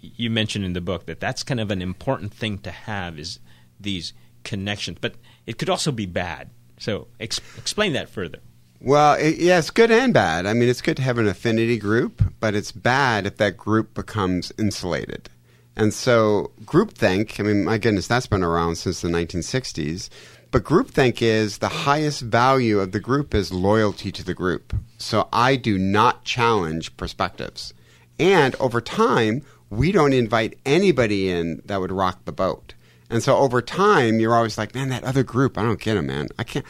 you 0.01 0.29
mentioned 0.29 0.63
in 0.63 0.73
the 0.73 0.81
book 0.81 1.05
that 1.07 1.19
that's 1.19 1.43
kind 1.43 1.59
of 1.59 1.69
an 1.71 1.81
important 1.81 2.33
thing 2.33 2.57
to 2.59 2.71
have 2.71 3.19
is 3.19 3.39
these 3.79 4.13
connections, 4.43 4.97
but 5.01 5.15
it 5.45 5.57
could 5.57 5.69
also 5.69 5.91
be 5.91 6.05
bad. 6.05 6.49
So 6.79 7.07
ex- 7.19 7.41
explain 7.57 7.93
that 7.93 8.09
further. 8.09 8.39
Well, 8.79 9.13
it, 9.15 9.37
yeah, 9.37 9.59
it's 9.59 9.69
good 9.69 9.91
and 9.91 10.13
bad. 10.13 10.45
I 10.47 10.53
mean, 10.53 10.69
it's 10.69 10.81
good 10.81 10.97
to 10.97 11.03
have 11.03 11.17
an 11.19 11.27
affinity 11.27 11.77
group, 11.77 12.23
but 12.39 12.55
it's 12.55 12.71
bad 12.71 13.27
if 13.27 13.37
that 13.37 13.57
group 13.57 13.93
becomes 13.93 14.51
insulated. 14.57 15.29
And 15.75 15.93
so, 15.93 16.51
groupthink, 16.65 17.39
I 17.39 17.43
mean, 17.43 17.63
my 17.63 17.77
goodness, 17.77 18.07
that's 18.07 18.27
been 18.27 18.43
around 18.43 18.75
since 18.75 19.01
the 19.01 19.07
1960s. 19.07 20.09
But 20.51 20.65
groupthink 20.65 21.21
is 21.21 21.59
the 21.59 21.69
highest 21.69 22.21
value 22.21 22.79
of 22.79 22.91
the 22.91 22.99
group 22.99 23.33
is 23.33 23.53
loyalty 23.53 24.11
to 24.11 24.23
the 24.23 24.33
group. 24.33 24.75
So, 24.97 25.29
I 25.31 25.55
do 25.55 25.77
not 25.77 26.25
challenge 26.25 26.95
perspectives. 26.97 27.73
And 28.19 28.55
over 28.55 28.81
time, 28.81 29.43
we 29.69 29.91
don't 29.91 30.13
invite 30.13 30.59
anybody 30.65 31.29
in 31.29 31.61
that 31.65 31.79
would 31.79 31.91
rock 31.91 32.25
the 32.25 32.33
boat. 32.33 32.73
And 33.09 33.23
so, 33.23 33.37
over 33.37 33.61
time, 33.61 34.19
you're 34.19 34.35
always 34.35 34.57
like, 34.57 34.75
man, 34.75 34.89
that 34.89 35.05
other 35.05 35.23
group, 35.23 35.57
I 35.57 35.63
don't 35.63 35.79
get 35.79 35.95
them, 35.95 36.07
man. 36.07 36.27
I 36.37 36.43
can't 36.43 36.65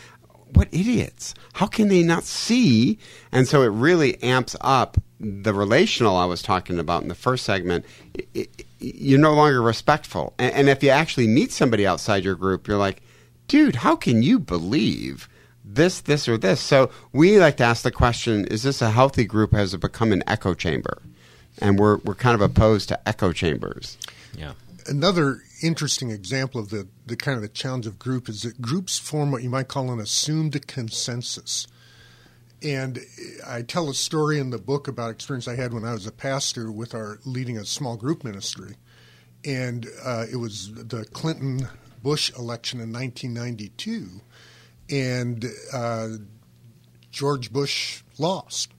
what 0.53 0.67
idiots? 0.71 1.33
How 1.53 1.67
can 1.67 1.87
they 1.87 2.03
not 2.03 2.23
see? 2.23 2.99
And 3.31 3.47
so 3.47 3.61
it 3.61 3.67
really 3.67 4.21
amps 4.21 4.55
up 4.61 4.97
the 5.19 5.53
relational 5.53 6.17
I 6.17 6.25
was 6.25 6.41
talking 6.41 6.79
about 6.79 7.03
in 7.03 7.07
the 7.07 7.15
first 7.15 7.45
segment. 7.45 7.85
I- 8.17 8.25
I- 8.35 8.47
you're 8.81 9.19
no 9.19 9.33
longer 9.33 9.61
respectful. 9.61 10.33
And, 10.39 10.53
and 10.53 10.69
if 10.69 10.83
you 10.83 10.89
actually 10.89 11.27
meet 11.27 11.51
somebody 11.51 11.85
outside 11.85 12.23
your 12.23 12.35
group, 12.35 12.67
you're 12.67 12.77
like, 12.77 13.01
dude, 13.47 13.77
how 13.77 13.95
can 13.95 14.23
you 14.23 14.39
believe 14.39 15.29
this, 15.63 16.01
this, 16.01 16.27
or 16.27 16.37
this? 16.37 16.59
So 16.59 16.89
we 17.13 17.39
like 17.39 17.57
to 17.57 17.63
ask 17.63 17.83
the 17.83 17.91
question 17.91 18.45
is 18.45 18.63
this 18.63 18.81
a 18.81 18.89
healthy 18.89 19.25
group? 19.25 19.53
Has 19.53 19.73
it 19.73 19.81
become 19.81 20.11
an 20.11 20.23
echo 20.27 20.53
chamber? 20.53 21.01
And 21.59 21.79
we're, 21.79 21.97
we're 21.97 22.15
kind 22.15 22.35
of 22.35 22.41
opposed 22.41 22.89
to 22.89 23.07
echo 23.07 23.31
chambers. 23.33 23.97
Yeah. 24.35 24.53
Another 24.87 25.41
interesting 25.61 26.09
example 26.09 26.59
of 26.59 26.69
the, 26.69 26.87
the 27.05 27.15
kind 27.15 27.35
of 27.35 27.43
the 27.43 27.49
challenge 27.49 27.85
of 27.85 27.99
group 27.99 28.27
is 28.27 28.41
that 28.41 28.61
groups 28.61 28.97
form 28.97 29.31
what 29.31 29.43
you 29.43 29.49
might 29.49 29.67
call 29.67 29.91
an 29.91 29.99
assumed 29.99 30.65
consensus. 30.67 31.67
And 32.63 32.99
I 33.45 33.63
tell 33.63 33.89
a 33.89 33.93
story 33.93 34.37
in 34.37 34.51
the 34.51 34.59
book 34.59 34.87
about 34.87 35.09
experience 35.09 35.47
I 35.47 35.55
had 35.55 35.73
when 35.73 35.83
I 35.83 35.93
was 35.93 36.05
a 36.05 36.11
pastor 36.11 36.71
with 36.71 36.93
our 36.93 37.19
leading 37.25 37.57
a 37.57 37.65
small 37.65 37.97
group 37.97 38.23
ministry. 38.23 38.75
And 39.43 39.87
uh, 40.03 40.25
it 40.31 40.35
was 40.35 40.71
the 40.73 41.05
Clinton 41.05 41.67
Bush 42.03 42.31
election 42.37 42.79
in 42.79 42.93
1992. 42.93 44.21
And 44.91 45.45
uh, 45.73 46.09
George 47.09 47.51
Bush 47.51 48.03
lost. 48.19 48.73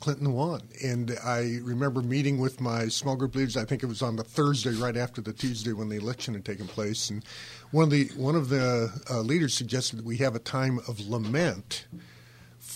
Clinton 0.00 0.32
won. 0.32 0.60
And 0.82 1.16
I 1.24 1.60
remember 1.62 2.02
meeting 2.02 2.38
with 2.38 2.60
my 2.60 2.88
small 2.88 3.16
group 3.16 3.36
leaders. 3.36 3.56
I 3.56 3.64
think 3.64 3.82
it 3.82 3.86
was 3.86 4.02
on 4.02 4.16
the 4.16 4.24
Thursday 4.24 4.72
right 4.72 4.96
after 4.96 5.22
the 5.22 5.32
Tuesday 5.32 5.72
when 5.72 5.88
the 5.88 5.96
election 5.96 6.34
had 6.34 6.44
taken 6.44 6.66
place. 6.66 7.08
And 7.08 7.24
one 7.70 7.84
of 7.84 7.90
the 7.90 8.08
one 8.16 8.34
of 8.34 8.50
the 8.50 8.92
uh, 9.08 9.20
leaders 9.20 9.54
suggested 9.54 9.96
that 9.96 10.04
we 10.04 10.18
have 10.18 10.34
a 10.34 10.40
time 10.40 10.80
of 10.88 11.00
lament 11.00 11.86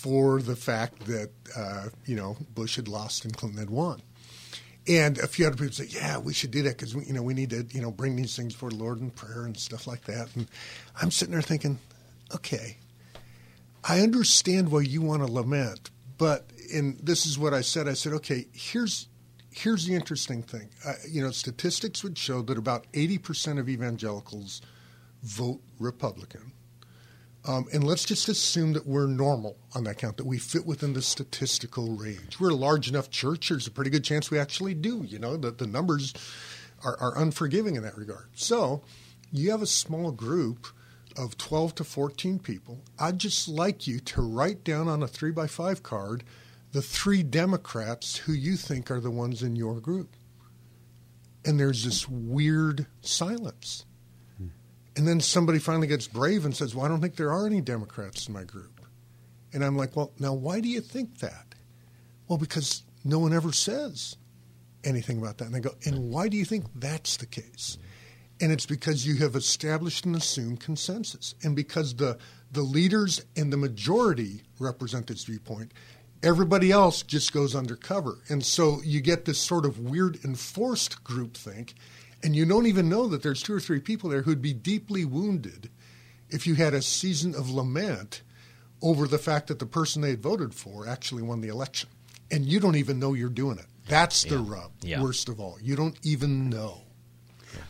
for 0.01 0.41
the 0.41 0.55
fact 0.55 1.05
that 1.05 1.29
uh, 1.55 1.87
you 2.05 2.15
know 2.15 2.37
Bush 2.55 2.75
had 2.75 2.87
lost 2.87 3.25
and 3.25 3.35
Clinton 3.35 3.59
had 3.59 3.69
won. 3.69 4.01
And 4.87 5.19
a 5.19 5.27
few 5.27 5.45
other 5.45 5.55
people 5.55 5.73
said, 5.73 5.93
"Yeah, 5.93 6.17
we 6.17 6.33
should 6.33 6.51
do 6.51 6.63
that 6.63 6.77
because 6.77 6.93
you 6.93 7.13
know 7.13 7.21
we 7.21 7.33
need 7.33 7.49
to 7.51 7.65
you 7.71 7.81
know 7.81 7.91
bring 7.91 8.15
these 8.15 8.35
things 8.35 8.53
before 8.53 8.69
the 8.69 8.77
Lord 8.77 8.99
in 8.99 9.11
prayer 9.11 9.45
and 9.45 9.57
stuff 9.57 9.87
like 9.87 10.05
that." 10.05 10.35
And 10.35 10.47
I'm 11.01 11.11
sitting 11.11 11.33
there 11.33 11.41
thinking, 11.41 11.79
okay, 12.33 12.77
I 13.83 14.01
understand 14.01 14.71
why 14.71 14.81
you 14.81 15.01
want 15.01 15.25
to 15.25 15.31
lament, 15.31 15.89
but 16.17 16.45
and 16.73 16.97
this 16.99 17.25
is 17.25 17.37
what 17.37 17.53
I 17.53 17.61
said. 17.61 17.87
I 17.87 17.93
said, 17.93 18.13
okay, 18.13 18.47
here's 18.53 19.07
here's 19.51 19.85
the 19.85 19.95
interesting 19.95 20.43
thing. 20.43 20.69
Uh, 20.85 20.93
you 21.07 21.21
know, 21.21 21.31
statistics 21.31 22.03
would 22.03 22.17
show 22.17 22.41
that 22.43 22.57
about 22.57 22.85
eighty 22.93 23.17
percent 23.17 23.59
of 23.59 23.67
evangelicals 23.69 24.61
vote 25.23 25.61
Republican, 25.79 26.51
Um, 27.45 27.67
and 27.71 27.83
let's 27.83 28.03
just 28.03 28.27
assume 28.27 28.73
that 28.73 28.85
we're 28.85 29.07
normal 29.07 29.57
on 29.73 29.85
that 29.85 29.97
count, 29.97 30.17
that 30.17 30.25
we 30.25 30.37
fit 30.37 30.65
within 30.65 30.93
the 30.93 31.01
statistical 31.01 31.95
range. 31.95 32.39
We're 32.39 32.49
a 32.49 32.55
large 32.55 32.89
enough 32.89 33.09
church, 33.09 33.49
there's 33.49 33.67
a 33.67 33.71
pretty 33.71 33.89
good 33.89 34.03
chance 34.03 34.29
we 34.29 34.39
actually 34.39 34.73
do, 34.73 35.03
you 35.05 35.19
know, 35.19 35.37
that 35.37 35.57
the 35.57 35.67
numbers 35.67 36.13
are, 36.83 36.97
are 36.99 37.17
unforgiving 37.17 37.75
in 37.75 37.83
that 37.83 37.97
regard. 37.97 38.29
So 38.35 38.83
you 39.31 39.51
have 39.51 39.61
a 39.61 39.67
small 39.67 40.11
group 40.11 40.67
of 41.17 41.37
12 41.37 41.75
to 41.75 41.83
14 41.83 42.39
people. 42.39 42.81
I'd 42.99 43.19
just 43.19 43.47
like 43.47 43.87
you 43.87 43.99
to 44.01 44.21
write 44.21 44.63
down 44.63 44.87
on 44.87 45.01
a 45.01 45.07
three 45.07 45.31
by 45.31 45.47
five 45.47 45.81
card 45.81 46.23
the 46.71 46.81
three 46.81 47.23
Democrats 47.23 48.17
who 48.17 48.33
you 48.33 48.55
think 48.55 48.91
are 48.91 48.99
the 48.99 49.09
ones 49.09 49.41
in 49.41 49.55
your 49.55 49.79
group. 49.79 50.15
And 51.43 51.59
there's 51.59 51.83
this 51.83 52.07
weird 52.07 52.85
silence. 53.01 53.85
And 54.99 55.07
then 55.07 55.21
somebody 55.21 55.59
finally 55.59 55.87
gets 55.87 56.09
brave 56.09 56.43
and 56.43 56.53
says, 56.53 56.75
Well, 56.75 56.83
I 56.83 56.89
don't 56.89 56.99
think 56.99 57.15
there 57.15 57.31
are 57.31 57.45
any 57.45 57.61
Democrats 57.61 58.27
in 58.27 58.33
my 58.33 58.43
group. 58.43 58.81
And 59.53 59.63
I'm 59.63 59.77
like, 59.77 59.95
Well, 59.95 60.11
now 60.19 60.33
why 60.33 60.59
do 60.59 60.67
you 60.67 60.81
think 60.81 61.19
that? 61.19 61.55
Well, 62.27 62.37
because 62.37 62.83
no 63.05 63.17
one 63.17 63.31
ever 63.31 63.53
says 63.53 64.17
anything 64.83 65.17
about 65.17 65.37
that. 65.37 65.45
And 65.45 65.55
they 65.55 65.61
go, 65.61 65.73
And 65.85 66.11
why 66.11 66.27
do 66.27 66.35
you 66.35 66.43
think 66.43 66.65
that's 66.75 67.15
the 67.15 67.27
case? 67.27 67.77
And 68.41 68.51
it's 68.51 68.65
because 68.65 69.07
you 69.07 69.15
have 69.23 69.37
established 69.37 70.03
an 70.03 70.15
assumed 70.15 70.59
consensus. 70.59 71.33
And 71.43 71.55
because 71.55 71.95
the, 71.95 72.17
the 72.51 72.63
leaders 72.63 73.23
and 73.37 73.53
the 73.53 73.57
majority 73.57 74.41
represent 74.59 75.07
this 75.07 75.23
viewpoint, 75.23 75.73
everybody 76.23 76.73
else 76.73 77.03
just 77.03 77.31
goes 77.31 77.55
undercover. 77.55 78.17
And 78.27 78.43
so 78.43 78.81
you 78.83 78.99
get 78.99 79.23
this 79.23 79.39
sort 79.39 79.65
of 79.65 79.79
weird 79.79 80.19
enforced 80.25 81.05
groupthink 81.05 81.75
and 82.23 82.35
you 82.35 82.45
don't 82.45 82.65
even 82.65 82.89
know 82.89 83.07
that 83.07 83.23
there's 83.23 83.41
two 83.41 83.53
or 83.53 83.59
three 83.59 83.79
people 83.79 84.09
there 84.09 84.21
who'd 84.23 84.41
be 84.41 84.53
deeply 84.53 85.05
wounded 85.05 85.69
if 86.29 86.45
you 86.45 86.55
had 86.55 86.73
a 86.73 86.81
season 86.81 87.33
of 87.35 87.49
lament 87.49 88.21
over 88.81 89.07
the 89.07 89.17
fact 89.17 89.47
that 89.47 89.59
the 89.59 89.65
person 89.65 90.01
they 90.01 90.11
had 90.11 90.21
voted 90.21 90.53
for 90.53 90.87
actually 90.87 91.21
won 91.21 91.41
the 91.41 91.47
election. 91.49 91.89
And 92.31 92.45
you 92.45 92.59
don't 92.59 92.75
even 92.75 92.99
know 92.99 93.13
you're 93.13 93.29
doing 93.29 93.57
it. 93.57 93.65
That's 93.87 94.23
the 94.23 94.35
Yeah. 94.35 94.43
rub, 94.45 94.71
Yeah. 94.81 95.01
worst 95.01 95.29
of 95.29 95.39
all. 95.39 95.57
You 95.61 95.75
don't 95.75 95.97
even 96.03 96.49
know. 96.49 96.81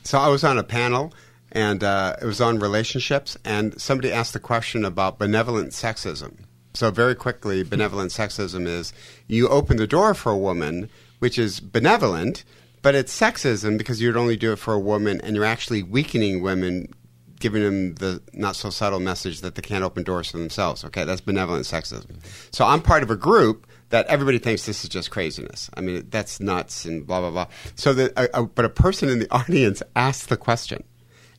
So 0.03 0.17
I 0.19 0.27
was 0.27 0.43
on 0.43 0.57
a 0.57 0.63
panel, 0.63 1.13
and 1.51 1.83
uh, 1.83 2.17
it 2.21 2.25
was 2.25 2.41
on 2.41 2.59
relationships, 2.59 3.37
and 3.45 3.79
somebody 3.81 4.11
asked 4.11 4.33
the 4.33 4.39
question 4.39 4.83
about 4.83 5.17
benevolent 5.17 5.71
sexism. 5.71 6.39
So 6.73 6.91
very 6.91 7.15
quickly, 7.15 7.63
benevolent 7.63 8.11
sexism 8.11 8.67
is 8.67 8.93
you 9.27 9.47
open 9.47 9.77
the 9.77 9.87
door 9.87 10.13
for 10.13 10.31
a 10.31 10.37
woman, 10.37 10.89
which 11.19 11.39
is 11.39 11.59
benevolent, 11.59 12.43
but 12.81 12.95
it's 12.95 13.17
sexism 13.17 13.77
because 13.77 14.01
you'd 14.01 14.17
only 14.17 14.37
do 14.37 14.51
it 14.51 14.57
for 14.57 14.73
a 14.73 14.79
woman, 14.79 15.19
and 15.21 15.35
you're 15.35 15.45
actually 15.45 15.83
weakening 15.83 16.41
women, 16.41 16.93
giving 17.39 17.63
them 17.63 17.95
the 17.95 18.21
not 18.33 18.55
so 18.55 18.69
subtle 18.69 18.99
message 18.99 19.41
that 19.41 19.55
they 19.55 19.61
can't 19.61 19.83
open 19.83 20.03
doors 20.03 20.31
for 20.31 20.37
themselves. 20.37 20.83
Okay, 20.85 21.03
that's 21.03 21.21
benevolent 21.21 21.65
sexism. 21.65 22.17
So 22.51 22.65
I'm 22.65 22.81
part 22.81 23.03
of 23.03 23.11
a 23.11 23.15
group 23.15 23.67
that 23.89 24.05
everybody 24.07 24.37
thinks 24.37 24.65
this 24.65 24.83
is 24.83 24.89
just 24.89 25.11
craziness. 25.11 25.69
I 25.73 25.81
mean, 25.81 26.07
that's 26.09 26.39
nuts 26.39 26.85
and 26.85 27.05
blah 27.05 27.19
blah 27.21 27.31
blah. 27.31 27.47
So 27.75 27.93
that, 27.93 28.51
but 28.55 28.65
a 28.65 28.69
person 28.69 29.09
in 29.09 29.19
the 29.19 29.31
audience 29.31 29.83
asked 29.95 30.29
the 30.29 30.37
question, 30.37 30.83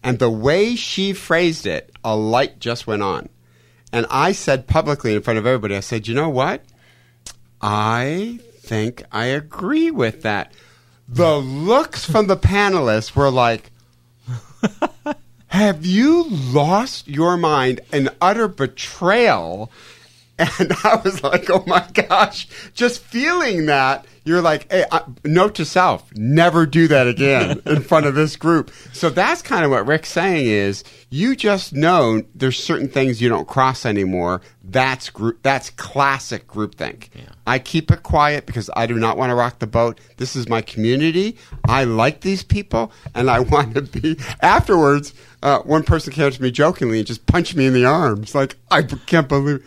and 0.03 0.18
the 0.18 0.30
way 0.30 0.76
she 0.76 1.12
phrased 1.12 1.66
it, 1.66 1.93
a 2.05 2.16
light 2.16 2.59
just 2.59 2.86
went 2.86 3.03
on, 3.03 3.28
and 3.93 4.07
I 4.11 4.32
said 4.32 4.66
publicly 4.66 5.14
in 5.14 5.22
front 5.22 5.38
of 5.38 5.47
everybody, 5.47 5.76
I 5.76 5.80
said, 5.80 6.07
you 6.07 6.14
know 6.14 6.28
what? 6.28 6.64
I 7.61 8.41
think 8.61 9.03
I 9.12 9.26
agree 9.26 9.91
with 9.91 10.22
that. 10.22 10.53
The 11.12 11.38
looks 11.38 12.04
from 12.04 12.28
the 12.28 12.36
panelists 12.36 13.16
were 13.16 13.30
like, 13.30 13.72
have 15.48 15.84
you 15.84 16.28
lost 16.30 17.08
your 17.08 17.36
mind? 17.36 17.80
An 17.92 18.11
utter 18.20 18.46
betrayal. 18.46 19.70
And 20.38 20.72
I 20.84 20.98
was 21.04 21.22
like, 21.22 21.50
oh 21.50 21.64
my 21.66 21.86
gosh, 21.92 22.48
just 22.72 23.02
feeling 23.02 23.66
that, 23.66 24.06
you're 24.30 24.40
like, 24.40 24.70
hey, 24.70 24.84
I, 24.92 25.02
note 25.24 25.56
to 25.56 25.64
self, 25.64 26.10
never 26.14 26.64
do 26.64 26.86
that 26.88 27.08
again 27.08 27.60
in 27.66 27.82
front 27.82 28.06
of 28.06 28.14
this 28.14 28.36
group. 28.36 28.70
So 28.92 29.10
that's 29.10 29.42
kind 29.42 29.64
of 29.64 29.70
what 29.72 29.86
Rick's 29.86 30.10
saying 30.10 30.46
is 30.46 30.84
you 31.10 31.34
just 31.34 31.72
know 31.72 32.22
there's 32.34 32.62
certain 32.62 32.88
things 32.88 33.20
you 33.20 33.28
don't 33.28 33.48
cross 33.48 33.84
anymore. 33.84 34.40
That's 34.62 35.10
group, 35.10 35.42
that's 35.42 35.70
classic 35.70 36.46
groupthink. 36.46 37.08
I 37.44 37.58
keep 37.58 37.90
it 37.90 38.04
quiet 38.04 38.46
because 38.46 38.70
I 38.76 38.86
do 38.86 38.94
not 38.94 39.16
want 39.16 39.30
to 39.30 39.34
rock 39.34 39.58
the 39.58 39.66
boat. 39.66 40.00
This 40.18 40.36
is 40.36 40.48
my 40.48 40.62
community. 40.62 41.36
I 41.64 41.82
like 41.82 42.20
these 42.20 42.44
people 42.44 42.92
and 43.14 43.28
I 43.28 43.40
want 43.54 43.74
to 43.74 43.82
be 43.82 44.16
afterwards. 44.40 45.12
Uh, 45.42 45.60
one 45.60 45.82
person 45.82 46.12
came 46.12 46.26
up 46.26 46.34
to 46.34 46.42
me 46.42 46.50
jokingly 46.52 46.98
and 46.98 47.06
just 47.06 47.26
punched 47.26 47.56
me 47.56 47.66
in 47.66 47.72
the 47.72 47.84
arms. 47.86 48.34
Like, 48.34 48.56
I 48.70 48.82
can't 48.82 49.26
believe. 49.26 49.64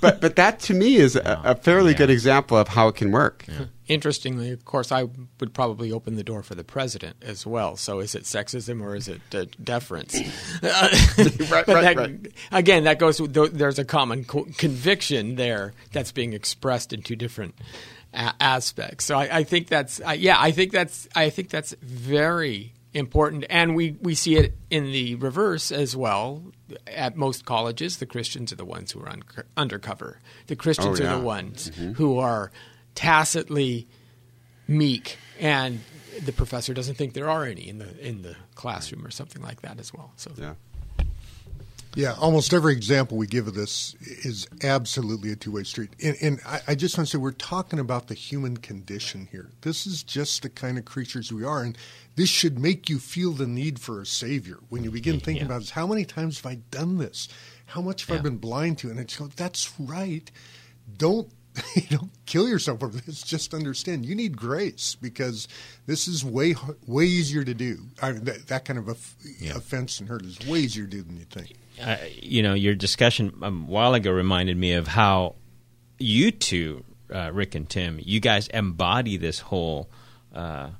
But, 0.00 0.20
but 0.20 0.36
that 0.36 0.60
to 0.60 0.74
me 0.74 0.96
is 0.96 1.16
a, 1.16 1.40
a 1.44 1.54
fairly 1.56 1.92
good 1.94 2.10
example 2.10 2.56
of 2.56 2.68
how 2.68 2.88
it 2.88 2.94
can 2.94 3.10
work. 3.10 3.44
Interestingly, 3.88 4.50
of 4.50 4.64
course, 4.64 4.90
I 4.90 5.04
would 5.38 5.54
probably 5.54 5.92
open 5.92 6.16
the 6.16 6.24
door 6.24 6.42
for 6.42 6.56
the 6.56 6.64
president 6.64 7.16
as 7.22 7.46
well. 7.46 7.76
So, 7.76 8.00
is 8.00 8.14
it 8.16 8.24
sexism 8.24 8.82
or 8.82 8.96
is 8.96 9.06
it 9.06 9.20
uh, 9.32 9.44
deference? 9.62 10.14
right, 10.62 11.64
But 11.66 11.66
that- 11.66 11.96
right. 11.96 12.32
Again, 12.50 12.84
that 12.84 12.98
goes. 12.98 13.18
There's 13.18 13.78
a 13.78 13.84
common 13.84 14.24
co- 14.24 14.46
conviction 14.56 15.36
there 15.36 15.72
that's 15.92 16.10
being 16.12 16.32
expressed 16.32 16.92
in 16.92 17.02
two 17.02 17.14
different 17.16 17.54
a- 18.12 18.34
aspects. 18.40 19.04
So, 19.04 19.16
I, 19.16 19.38
I 19.38 19.44
think 19.44 19.68
that's. 19.68 20.00
I 20.00 20.14
yeah, 20.14 20.36
I 20.38 20.50
think 20.50 20.72
that's. 20.72 21.08
I 21.14 21.30
think 21.30 21.50
that's 21.50 21.72
very 21.80 22.72
important, 22.92 23.44
and 23.50 23.76
we 23.76 23.96
we 24.00 24.16
see 24.16 24.34
it 24.36 24.54
in 24.68 24.86
the 24.90 25.14
reverse 25.14 25.70
as 25.70 25.94
well. 25.96 26.42
At 26.88 27.16
most 27.16 27.44
colleges, 27.44 27.98
the 27.98 28.06
Christians 28.06 28.52
are 28.52 28.56
the 28.56 28.64
ones 28.64 28.90
who 28.90 29.00
are 29.00 29.08
un- 29.10 29.22
undercover. 29.56 30.18
The 30.48 30.56
Christians 30.56 31.00
Oh, 31.00 31.04
are 31.06 31.18
the 31.18 31.24
ones 31.24 31.70
who 31.94 32.18
are 32.18 32.50
tacitly 32.96 33.86
meek 34.66 35.16
and 35.38 35.78
the 36.24 36.32
professor 36.32 36.74
doesn't 36.74 36.96
think 36.96 37.12
there 37.14 37.30
are 37.30 37.44
any 37.44 37.68
in 37.68 37.78
the 37.78 37.96
in 38.04 38.22
the 38.22 38.34
classroom 38.56 39.06
or 39.06 39.10
something 39.10 39.42
like 39.42 39.60
that 39.62 39.78
as 39.78 39.94
well. 39.94 40.12
So 40.16 40.32
Yeah. 40.36 40.54
Yeah, 41.94 42.12
almost 42.18 42.52
every 42.52 42.74
example 42.74 43.16
we 43.16 43.26
give 43.26 43.46
of 43.48 43.54
this 43.54 43.94
is 44.02 44.46
absolutely 44.62 45.32
a 45.32 45.36
two 45.36 45.50
way 45.50 45.62
street. 45.62 45.88
And, 46.04 46.14
and 46.20 46.40
I, 46.46 46.60
I 46.68 46.74
just 46.74 46.98
want 46.98 47.08
to 47.08 47.12
say 47.16 47.18
we're 47.18 47.30
talking 47.32 47.78
about 47.78 48.08
the 48.08 48.14
human 48.14 48.58
condition 48.58 49.28
here. 49.32 49.48
This 49.62 49.86
is 49.86 50.02
just 50.02 50.42
the 50.42 50.50
kind 50.50 50.76
of 50.76 50.84
creatures 50.84 51.32
we 51.32 51.42
are. 51.42 51.62
And 51.62 51.78
this 52.16 52.28
should 52.28 52.58
make 52.58 52.90
you 52.90 52.98
feel 52.98 53.32
the 53.32 53.46
need 53.46 53.78
for 53.78 54.02
a 54.02 54.06
savior 54.06 54.58
when 54.68 54.84
you 54.84 54.90
begin 54.90 55.20
thinking 55.20 55.36
Yeah. 55.36 55.46
about 55.46 55.60
this. 55.60 55.70
How 55.70 55.86
many 55.86 56.04
times 56.04 56.38
have 56.42 56.52
I 56.52 56.56
done 56.70 56.98
this? 56.98 57.28
How 57.64 57.80
much 57.80 58.04
have 58.06 58.18
I 58.18 58.20
been 58.20 58.36
blind 58.36 58.76
to? 58.78 58.90
And 58.90 59.00
it's 59.00 59.16
go, 59.16 59.28
that's 59.34 59.72
right. 59.80 60.30
Don't 60.98 61.30
you 61.74 61.96
know 61.96 62.08
kill 62.26 62.48
yourself 62.48 62.82
over 62.82 62.98
this. 62.98 63.22
Just 63.22 63.54
understand 63.54 64.04
you 64.04 64.14
need 64.14 64.36
grace 64.36 64.96
because 65.00 65.48
this 65.86 66.06
is 66.08 66.24
way 66.24 66.54
way 66.86 67.04
easier 67.04 67.44
to 67.44 67.54
do. 67.54 67.78
I 68.02 68.12
mean, 68.12 68.24
that, 68.24 68.46
that 68.48 68.64
kind 68.64 68.78
of 68.78 68.88
off- 68.88 69.16
offense 69.54 70.00
and 70.00 70.08
hurt 70.08 70.24
is 70.24 70.38
way 70.46 70.60
easier 70.60 70.84
to 70.84 70.90
do 70.90 71.02
than 71.02 71.16
you 71.16 71.24
think. 71.24 71.54
uh, 71.82 71.96
you 72.22 72.42
know, 72.42 72.54
your 72.54 72.74
discussion 72.74 73.32
a 73.42 73.50
while 73.50 73.94
ago 73.94 74.10
reminded 74.10 74.56
me 74.56 74.72
of 74.72 74.86
how 74.86 75.34
you 75.98 76.30
two, 76.30 76.84
uh, 77.14 77.30
Rick 77.32 77.54
and 77.54 77.68
Tim, 77.68 77.98
you 78.02 78.20
guys 78.20 78.48
embody 78.48 79.16
this 79.16 79.40
whole 79.40 79.88
uh, 80.34 80.70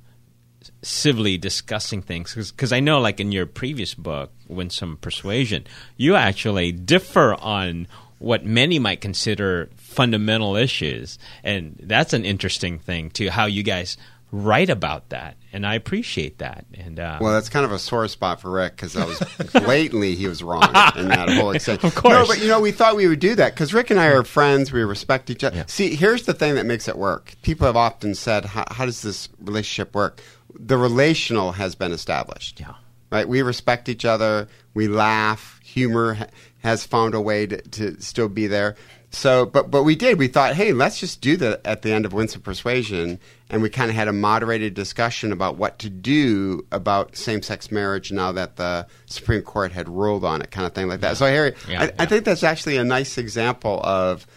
civilly 0.81 1.37
discussing 1.37 2.01
things. 2.01 2.33
Because 2.35 2.71
I 2.71 2.79
know, 2.79 2.99
like 2.99 3.19
in 3.19 3.31
your 3.31 3.45
previous 3.45 3.93
book, 3.93 4.31
Winsome 4.47 4.97
Persuasion, 4.97 5.65
you 5.95 6.15
actually 6.15 6.71
differ 6.71 7.35
on 7.35 7.87
what 8.19 8.45
many 8.45 8.79
might 8.79 9.01
consider 9.01 9.69
fundamental 9.77 10.55
issues. 10.55 11.19
And 11.43 11.75
that's 11.83 12.13
an 12.13 12.25
interesting 12.25 12.79
thing, 12.79 13.09
too, 13.09 13.29
how 13.29 13.45
you 13.45 13.63
guys 13.63 13.97
write 14.31 14.69
about 14.69 15.09
that. 15.09 15.37
And 15.53 15.65
I 15.65 15.75
appreciate 15.75 16.39
that. 16.39 16.65
And 16.73 16.99
uh, 16.99 17.17
Well, 17.21 17.33
that's 17.33 17.49
kind 17.49 17.65
of 17.65 17.71
a 17.71 17.79
sore 17.79 18.07
spot 18.07 18.41
for 18.41 18.51
Rick 18.51 18.75
because 18.75 18.95
I 18.95 19.05
was 19.05 19.19
blatantly 19.53 20.15
he 20.15 20.27
was 20.27 20.43
wrong 20.43 20.63
in 20.95 21.07
that 21.07 21.29
whole 21.29 21.51
extent. 21.55 21.83
Of 21.83 21.95
course. 21.95 22.13
No, 22.13 22.25
but 22.27 22.41
you 22.41 22.47
know, 22.47 22.59
we 22.59 22.71
thought 22.71 22.95
we 22.95 23.07
would 23.07 23.19
do 23.19 23.35
that 23.35 23.53
because 23.53 23.73
Rick 23.73 23.89
and 23.89 23.99
I 23.99 24.07
are 24.07 24.23
friends. 24.23 24.71
We 24.71 24.83
respect 24.83 25.29
each 25.29 25.43
other. 25.43 25.55
Yeah. 25.57 25.63
See, 25.67 25.95
here's 25.95 26.23
the 26.23 26.33
thing 26.33 26.55
that 26.55 26.65
makes 26.65 26.87
it 26.87 26.97
work. 26.97 27.35
People 27.41 27.65
have 27.67 27.77
often 27.77 28.13
said, 28.15 28.45
how, 28.45 28.85
does 28.85 29.01
this 29.01 29.29
relationship 29.39 29.95
work? 29.95 30.21
The 30.53 30.77
relational 30.77 31.53
has 31.53 31.75
been 31.75 31.91
established. 31.91 32.59
Yeah. 32.59 32.73
Right? 33.09 33.27
We 33.27 33.41
respect 33.41 33.87
each 33.87 34.03
other. 34.03 34.49
We 34.73 34.87
laugh. 34.89 35.59
Humor 35.63 36.17
has 36.59 36.85
found 36.85 37.13
a 37.13 37.21
way 37.21 37.45
to, 37.47 37.61
to 37.61 38.01
still 38.01 38.29
be 38.29 38.47
there. 38.47 38.75
So, 39.09 39.45
but 39.45 39.71
but 39.71 39.83
we 39.83 39.95
did. 39.95 40.19
We 40.19 40.27
thought, 40.27 40.55
hey, 40.55 40.73
let's 40.73 40.99
just 40.99 41.21
do 41.21 41.37
that 41.37 41.65
at 41.65 41.81
the 41.81 41.93
end 41.93 42.05
of 42.05 42.11
Winsome 42.11 42.41
Persuasion, 42.41 43.19
and 43.49 43.61
we 43.61 43.69
kind 43.69 43.89
of 43.89 43.95
had 43.95 44.09
a 44.09 44.13
moderated 44.13 44.73
discussion 44.73 45.31
about 45.31 45.55
what 45.55 45.79
to 45.79 45.89
do 45.89 46.65
about 46.73 47.15
same-sex 47.15 47.71
marriage 47.71 48.11
now 48.11 48.33
that 48.33 48.57
the 48.57 48.85
Supreme 49.05 49.43
Court 49.43 49.71
had 49.71 49.87
ruled 49.87 50.25
on 50.25 50.41
it, 50.41 50.51
kind 50.51 50.67
of 50.67 50.73
thing 50.73 50.89
like 50.89 50.99
that. 50.99 51.15
So, 51.15 51.25
Harry, 51.25 51.55
Yeah, 51.69 51.83
I, 51.83 51.85
yeah. 51.85 51.91
I 51.99 52.05
think 52.05 52.25
that's 52.25 52.43
actually 52.43 52.75
a 52.75 52.83
nice 52.83 53.17
example 53.17 53.79
of 53.81 54.27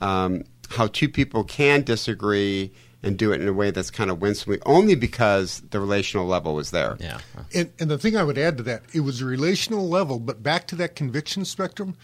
um, 0.00 0.44
how 0.70 0.86
two 0.86 1.10
people 1.10 1.44
can 1.44 1.82
disagree 1.82 2.72
and 3.04 3.16
do 3.18 3.32
it 3.32 3.40
in 3.40 3.48
a 3.48 3.52
way 3.52 3.70
that's 3.70 3.90
kind 3.90 4.10
of 4.10 4.20
winsomely, 4.20 4.58
only 4.66 4.94
because 4.94 5.62
the 5.70 5.78
relational 5.80 6.26
level 6.26 6.54
was 6.54 6.70
there. 6.70 6.96
yeah. 7.00 7.18
And, 7.54 7.70
and 7.78 7.90
the 7.90 7.98
thing 7.98 8.16
I 8.16 8.24
would 8.24 8.38
add 8.38 8.56
to 8.58 8.62
that, 8.64 8.82
it 8.92 9.00
was 9.00 9.20
a 9.20 9.24
relational 9.26 9.88
level, 9.88 10.18
but 10.18 10.42
back 10.42 10.66
to 10.68 10.76
that 10.76 10.94
conviction 10.96 11.44
spectrum, 11.44 11.96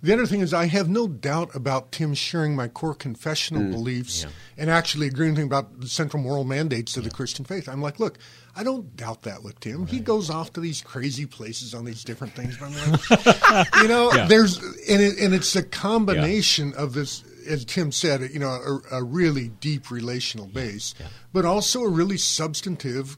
The 0.00 0.12
other 0.14 0.26
thing 0.26 0.42
is, 0.42 0.54
I 0.54 0.66
have 0.66 0.88
no 0.88 1.08
doubt 1.08 1.50
about 1.56 1.90
Tim 1.90 2.14
sharing 2.14 2.54
my 2.54 2.68
core 2.68 2.94
confessional 2.94 3.62
Mm. 3.64 3.72
beliefs 3.72 4.26
and 4.56 4.70
actually 4.70 5.08
agreeing 5.08 5.32
with 5.32 5.40
him 5.40 5.48
about 5.48 5.80
the 5.80 5.88
central 5.88 6.22
moral 6.22 6.44
mandates 6.44 6.96
of 6.96 7.02
the 7.02 7.10
Christian 7.10 7.44
faith. 7.44 7.68
I'm 7.68 7.82
like, 7.82 7.98
look, 7.98 8.16
I 8.54 8.62
don't 8.62 8.94
doubt 8.96 9.22
that 9.22 9.42
with 9.42 9.58
Tim. 9.58 9.88
He 9.88 9.98
goes 9.98 10.30
off 10.30 10.52
to 10.52 10.60
these 10.60 10.82
crazy 10.82 11.26
places 11.26 11.74
on 11.74 11.84
these 11.84 12.04
different 12.04 12.32
things. 12.36 12.56
But 12.56 12.66
I'm 12.70 12.92
like, 12.92 13.74
you 13.82 13.88
know, 13.88 14.12
Yeah. 14.14 14.28
there's 14.28 14.58
and 14.88 15.02
it, 15.02 15.18
and 15.18 15.34
it's 15.34 15.56
a 15.56 15.64
combination 15.64 16.74
of 16.74 16.94
this, 16.94 17.24
as 17.48 17.64
Tim 17.64 17.92
said, 17.92 18.20
you 18.32 18.38
know, 18.38 18.80
a, 18.90 18.98
a 18.98 19.02
really 19.02 19.48
deep 19.48 19.90
relational 19.90 20.46
base, 20.46 20.94
but 21.32 21.44
also 21.44 21.82
a 21.82 21.88
really 21.88 22.18
substantive 22.18 23.16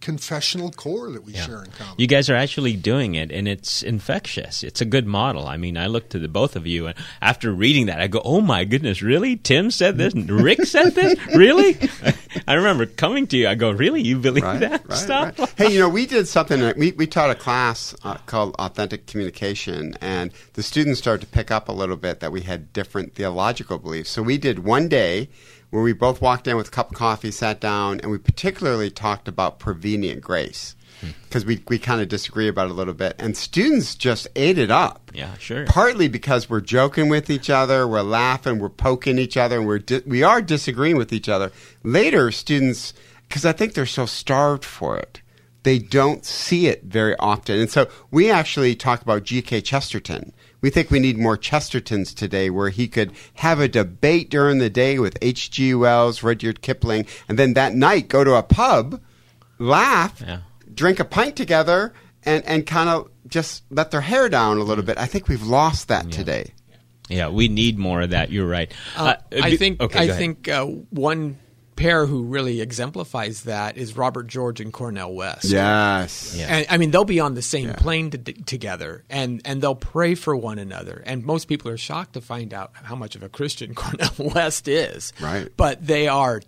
confessional 0.00 0.70
core 0.72 1.10
that 1.10 1.24
we 1.24 1.32
Yeah. 1.34 1.46
share 1.46 1.64
in 1.64 1.70
common. 1.72 1.94
You 1.98 2.06
guys 2.06 2.30
are 2.30 2.34
actually 2.36 2.74
doing 2.76 3.14
it, 3.14 3.30
and 3.30 3.46
it's 3.48 3.82
infectious. 3.82 4.62
It's 4.62 4.80
a 4.80 4.84
good 4.84 5.06
model. 5.06 5.46
I 5.46 5.56
mean, 5.56 5.76
I 5.76 5.86
look 5.86 6.08
to 6.10 6.18
the 6.18 6.28
both 6.28 6.56
of 6.56 6.66
you, 6.66 6.86
and 6.86 6.96
after 7.20 7.52
reading 7.52 7.86
that, 7.86 8.00
I 8.00 8.06
go, 8.06 8.20
"Oh 8.24 8.40
my 8.40 8.64
goodness, 8.64 9.02
really? 9.02 9.36
Tim 9.36 9.70
said 9.70 9.98
this. 9.98 10.14
Rick 10.14 10.64
said 10.64 10.94
this. 10.94 11.18
Really?" 11.34 11.76
I 12.48 12.54
remember 12.54 12.86
coming 12.86 13.26
to 13.28 13.36
you. 13.36 13.48
I 13.48 13.54
go, 13.54 13.70
"Really? 13.70 14.02
You 14.02 14.18
believe 14.18 14.44
Right, 14.44 14.60
that 14.60 14.88
right, 14.88 14.98
stuff?" 14.98 15.38
right. 15.38 15.52
Hey, 15.56 15.72
you 15.72 15.78
know, 15.80 15.88
we 15.88 16.06
did 16.06 16.28
something. 16.28 16.60
We 16.76 16.92
we 16.92 17.06
taught 17.06 17.30
a 17.30 17.34
class 17.34 17.94
uh, 18.04 18.14
called 18.26 18.54
authentic 18.58 19.06
communication, 19.06 19.96
and 20.00 20.30
the 20.54 20.62
students 20.62 20.98
started 20.98 21.20
to 21.26 21.26
pick 21.32 21.50
up 21.50 21.68
a 21.68 21.72
little 21.72 21.96
bit 21.96 22.20
that 22.20 22.32
we 22.32 22.42
had 22.42 22.72
different 22.72 23.14
theological 23.14 23.78
beliefs. 23.78 24.10
So 24.10 24.22
we 24.22 24.38
did 24.38 24.60
one 24.60 24.88
day 24.88 25.28
where 25.70 25.82
we 25.82 25.92
both 25.92 26.20
walked 26.20 26.46
in 26.46 26.56
with 26.56 26.68
a 26.68 26.70
cup 26.70 26.90
of 26.90 26.96
coffee, 26.96 27.30
sat 27.30 27.60
down, 27.60 28.00
and 28.00 28.10
we 28.10 28.18
particularly 28.18 28.90
talked 28.90 29.28
about 29.28 29.58
prevenient 29.58 30.22
grace 30.22 30.74
hmm. 31.00 31.10
because 31.24 31.44
we 31.44 31.62
we 31.68 31.78
kind 31.78 32.00
of 32.00 32.08
disagree 32.08 32.48
about 32.48 32.66
it 32.66 32.70
a 32.70 32.74
little 32.74 32.94
bit, 32.94 33.14
and 33.18 33.36
students 33.36 33.94
just 33.94 34.26
ate 34.36 34.58
it 34.58 34.70
up. 34.70 35.10
Yeah, 35.14 35.36
sure. 35.38 35.66
Partly 35.66 36.08
because 36.08 36.48
we're 36.48 36.60
joking 36.60 37.08
with 37.08 37.30
each 37.30 37.50
other, 37.50 37.86
we're 37.86 38.02
laughing, 38.02 38.58
we're 38.58 38.68
poking 38.70 39.18
each 39.18 39.36
other, 39.36 39.58
and 39.58 39.66
we're 39.66 39.78
di- 39.78 40.02
we 40.06 40.22
are 40.22 40.40
disagreeing 40.40 40.96
with 40.96 41.12
each 41.12 41.28
other. 41.28 41.52
Later, 41.82 42.30
students, 42.30 42.94
because 43.28 43.44
I 43.44 43.52
think 43.52 43.74
they're 43.74 43.86
so 43.86 44.06
starved 44.06 44.64
for 44.64 44.98
it, 44.98 45.20
they 45.64 45.78
don't 45.78 46.24
see 46.24 46.66
it 46.66 46.84
very 46.84 47.14
often. 47.18 47.60
And 47.60 47.70
so 47.70 47.88
we 48.10 48.30
actually 48.30 48.74
talk 48.74 49.02
about 49.02 49.24
G.K. 49.24 49.60
Chesterton. 49.60 50.32
We 50.60 50.70
think 50.70 50.90
we 50.90 50.98
need 50.98 51.18
more 51.18 51.36
Chestertons 51.36 52.14
today 52.14 52.50
where 52.50 52.68
he 52.70 52.88
could 52.88 53.12
have 53.34 53.60
a 53.60 53.68
debate 53.68 54.28
during 54.28 54.58
the 54.58 54.70
day 54.70 54.98
with 54.98 55.16
H.G. 55.22 55.74
Wells, 55.74 56.22
Rudyard 56.22 56.62
Kipling, 56.62 57.06
and 57.28 57.38
then 57.38 57.54
that 57.54 57.74
night 57.74 58.08
go 58.08 58.24
to 58.24 58.34
a 58.34 58.42
pub, 58.42 59.00
laugh, 59.58 60.20
Yeah. 60.26 60.40
drink 60.74 60.98
a 60.98 61.04
pint 61.04 61.36
together, 61.36 61.92
and, 62.24 62.44
and 62.44 62.66
kind 62.66 62.88
of 62.88 63.08
just 63.28 63.62
let 63.70 63.90
their 63.90 64.00
hair 64.00 64.28
down 64.28 64.58
a 64.58 64.62
little 64.64 64.84
bit. 64.84 64.98
I 64.98 65.06
think 65.06 65.28
we've 65.28 65.42
lost 65.46 65.88
that 65.88 66.10
today. 66.10 66.52
Yeah, 67.08 67.28
we 67.28 67.48
need 67.48 67.78
more 67.78 68.02
of 68.02 68.10
that. 68.10 68.30
You're 68.30 68.46
right. 68.48 68.70
Uh, 68.96 69.14
I 69.40 69.56
think 69.56 69.80
okay, 69.80 70.10
I 70.10 70.16
think 70.16 70.48
uh, 70.48 70.64
one 70.66 71.38
pair 71.78 72.06
who 72.06 72.24
really 72.24 72.60
exemplifies 72.60 73.44
that 73.44 73.76
is 73.76 73.96
Robert 73.96 74.26
George 74.26 74.60
and 74.60 74.72
Cornel 74.72 75.14
West. 75.14 75.44
Yes. 75.44 76.34
Yeah. 76.36 76.46
And 76.48 76.66
I 76.68 76.76
mean, 76.76 76.90
they'll 76.90 77.04
be 77.04 77.20
on 77.20 77.34
the 77.34 77.42
same 77.42 77.72
plane 77.74 78.10
to, 78.10 78.18
together, 78.18 79.04
and 79.08 79.40
and 79.44 79.62
they'll 79.62 79.76
pray 79.76 80.14
for 80.16 80.36
one 80.36 80.58
another. 80.58 81.02
And 81.06 81.24
most 81.24 81.46
people 81.46 81.70
are 81.70 81.76
shocked 81.76 82.14
to 82.14 82.20
find 82.20 82.52
out 82.52 82.72
how 82.74 82.96
much 82.96 83.14
of 83.14 83.22
a 83.22 83.28
Christian 83.28 83.74
Cornel 83.76 84.32
West 84.34 84.66
is. 84.66 85.12
Right. 85.20 85.48
But 85.56 85.86
they 85.86 86.08
are 86.08 86.42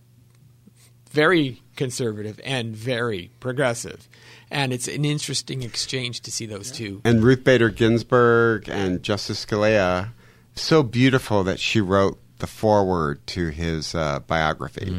very 1.11 1.63
conservative 1.77 2.41
and 2.45 2.75
very 2.75 3.31
progressive, 3.39 4.09
and 4.51 4.73
it's 4.73 4.89
an 4.89 5.05
interesting 5.05 5.63
exchange 5.63 6.23
to 6.23 6.33
see 6.33 6.47
those 6.47 6.73
two. 6.73 7.01
And 7.05 7.23
Ruth 7.23 7.45
Bader 7.45 7.71
Ginsburg 7.71 8.69
and 8.69 9.03
Justice 9.03 9.47
Scalia, 9.47 10.11
so 10.57 10.83
beautiful 10.83 11.45
that 11.45 11.61
she 11.61 11.81
wrote 11.81 12.19
the 12.41 12.47
foreword 12.47 13.27
to 13.29 13.49
his 13.49 13.95
uh, 13.95 14.21
biography. 14.21 14.91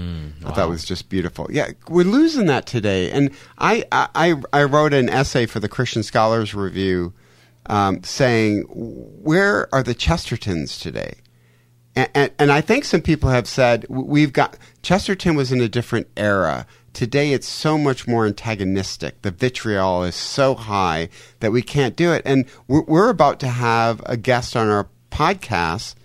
I 0.45 0.51
thought 0.51 0.67
it 0.67 0.69
was 0.69 0.85
just 0.85 1.09
beautiful. 1.09 1.47
Yeah, 1.51 1.71
we're 1.89 2.05
losing 2.05 2.45
that 2.47 2.65
today. 2.65 3.11
And 3.11 3.31
I, 3.57 3.83
I, 3.91 4.35
I 4.53 4.63
wrote 4.63 4.93
an 4.93 5.09
essay 5.09 5.45
for 5.45 5.59
the 5.59 5.69
Christian 5.69 6.03
Scholars 6.03 6.55
Review 6.55 7.13
um, 7.65 8.03
saying, 8.03 8.65
where 8.69 9.73
are 9.73 9.83
the 9.83 9.93
Chestertons 9.93 10.79
today? 10.79 11.15
And, 11.95 12.09
and, 12.15 12.31
and 12.39 12.51
I 12.51 12.61
think 12.61 12.85
some 12.85 13.01
people 13.01 13.29
have 13.29 13.47
said 13.47 13.85
we've 13.89 14.33
got 14.33 14.57
Chesterton 14.81 15.35
was 15.35 15.51
in 15.51 15.61
a 15.61 15.67
different 15.67 16.07
era. 16.15 16.65
Today 16.93 17.33
it's 17.33 17.47
so 17.47 17.77
much 17.77 18.07
more 18.07 18.25
antagonistic. 18.25 19.21
The 19.21 19.31
vitriol 19.31 20.03
is 20.03 20.15
so 20.15 20.55
high 20.55 21.09
that 21.39 21.51
we 21.51 21.61
can't 21.61 21.95
do 21.95 22.13
it. 22.13 22.21
And 22.25 22.45
we're, 22.67 22.83
we're 22.83 23.09
about 23.09 23.39
to 23.41 23.47
have 23.47 24.01
a 24.05 24.17
guest 24.17 24.55
on 24.55 24.69
our 24.69 24.87
podcast 25.11 25.95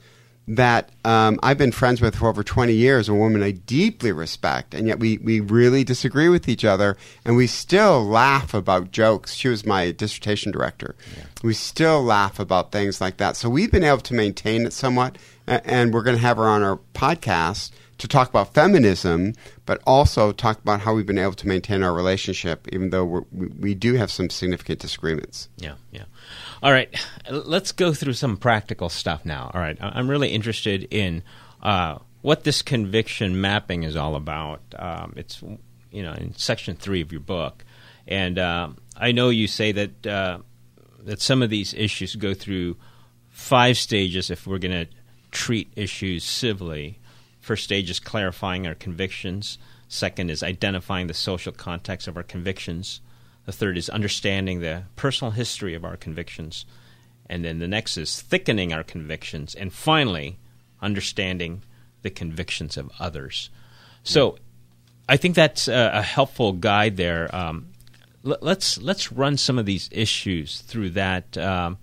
that 0.48 0.90
um, 1.04 1.40
I've 1.42 1.58
been 1.58 1.72
friends 1.72 2.00
with 2.00 2.16
for 2.16 2.28
over 2.28 2.44
20 2.44 2.72
years, 2.72 3.08
a 3.08 3.14
woman 3.14 3.42
I 3.42 3.50
deeply 3.50 4.12
respect, 4.12 4.74
and 4.74 4.86
yet 4.86 5.00
we, 5.00 5.18
we 5.18 5.40
really 5.40 5.82
disagree 5.82 6.28
with 6.28 6.48
each 6.48 6.64
other, 6.64 6.96
and 7.24 7.36
we 7.36 7.46
still 7.46 8.04
laugh 8.04 8.54
about 8.54 8.92
jokes. 8.92 9.34
She 9.34 9.48
was 9.48 9.66
my 9.66 9.90
dissertation 9.90 10.52
director. 10.52 10.94
We 11.42 11.54
still 11.54 12.02
laugh 12.02 12.38
about 12.38 12.70
things 12.70 13.00
like 13.00 13.16
that. 13.16 13.36
So 13.36 13.48
we've 13.48 13.72
been 13.72 13.84
able 13.84 13.98
to 13.98 14.14
maintain 14.14 14.66
it 14.66 14.72
somewhat, 14.72 15.18
and 15.46 15.92
we're 15.92 16.02
going 16.02 16.16
to 16.16 16.22
have 16.22 16.36
her 16.36 16.46
on 16.46 16.62
our 16.62 16.78
podcast 16.94 17.72
to 17.98 18.06
talk 18.06 18.28
about 18.28 18.52
feminism, 18.54 19.32
but 19.64 19.80
also 19.86 20.30
talk 20.30 20.58
about 20.58 20.80
how 20.80 20.94
we've 20.94 21.06
been 21.06 21.18
able 21.18 21.32
to 21.32 21.48
maintain 21.48 21.82
our 21.82 21.94
relationship, 21.94 22.68
even 22.72 22.90
though 22.90 23.24
we, 23.32 23.46
we 23.46 23.74
do 23.74 23.94
have 23.94 24.10
some 24.10 24.30
significant 24.30 24.78
disagreements. 24.78 25.48
Yeah, 25.56 25.74
yeah. 25.90 26.04
All 26.62 26.72
right, 26.72 26.94
let's 27.30 27.72
go 27.72 27.92
through 27.92 28.14
some 28.14 28.36
practical 28.36 28.88
stuff 28.88 29.24
now. 29.24 29.50
All 29.52 29.60
right, 29.60 29.76
I'm 29.80 30.08
really 30.08 30.30
interested 30.30 30.88
in 30.90 31.22
uh, 31.62 31.98
what 32.22 32.44
this 32.44 32.62
conviction 32.62 33.40
mapping 33.40 33.82
is 33.82 33.96
all 33.96 34.16
about. 34.16 34.60
Um, 34.78 35.14
it's 35.16 35.42
you 35.90 36.02
know 36.02 36.12
in 36.12 36.34
section 36.34 36.76
three 36.76 37.00
of 37.00 37.12
your 37.12 37.20
book, 37.20 37.64
and 38.06 38.38
um 38.38 38.78
I 38.98 39.12
know 39.12 39.28
you 39.28 39.46
say 39.46 39.72
that 39.72 40.06
uh, 40.06 40.38
that 41.00 41.20
some 41.20 41.42
of 41.42 41.50
these 41.50 41.74
issues 41.74 42.16
go 42.16 42.34
through 42.34 42.76
five 43.28 43.76
stages 43.76 44.30
if 44.30 44.46
we're 44.46 44.58
going 44.58 44.86
to 44.86 44.92
treat 45.30 45.72
issues 45.76 46.24
civilly. 46.24 46.98
First 47.40 47.64
stage 47.64 47.90
is 47.90 48.00
clarifying 48.00 48.66
our 48.66 48.74
convictions. 48.74 49.58
Second 49.88 50.30
is 50.30 50.42
identifying 50.42 51.06
the 51.06 51.14
social 51.14 51.52
context 51.52 52.08
of 52.08 52.16
our 52.16 52.22
convictions. 52.22 53.00
The 53.46 53.52
third 53.52 53.78
is 53.78 53.88
understanding 53.88 54.60
the 54.60 54.82
personal 54.96 55.30
history 55.30 55.74
of 55.74 55.84
our 55.84 55.96
convictions. 55.96 56.66
And 57.28 57.44
then 57.44 57.58
the 57.58 57.68
next 57.68 57.96
is 57.96 58.20
thickening 58.20 58.72
our 58.72 58.82
convictions. 58.82 59.54
And 59.54 59.72
finally, 59.72 60.38
understanding 60.82 61.62
the 62.02 62.10
convictions 62.10 62.76
of 62.76 62.90
others. 63.00 63.50
So 64.02 64.38
I 65.08 65.16
think 65.16 65.34
that's 65.34 65.68
a, 65.68 65.90
a 65.94 66.02
helpful 66.02 66.52
guide 66.52 66.96
there. 66.96 67.34
Um, 67.34 67.68
l- 68.24 68.38
let's, 68.40 68.78
let's 68.78 69.10
run 69.10 69.36
some 69.36 69.58
of 69.58 69.66
these 69.66 69.88
issues 69.92 70.60
through 70.60 70.90
that 70.90 71.38
um, 71.38 71.78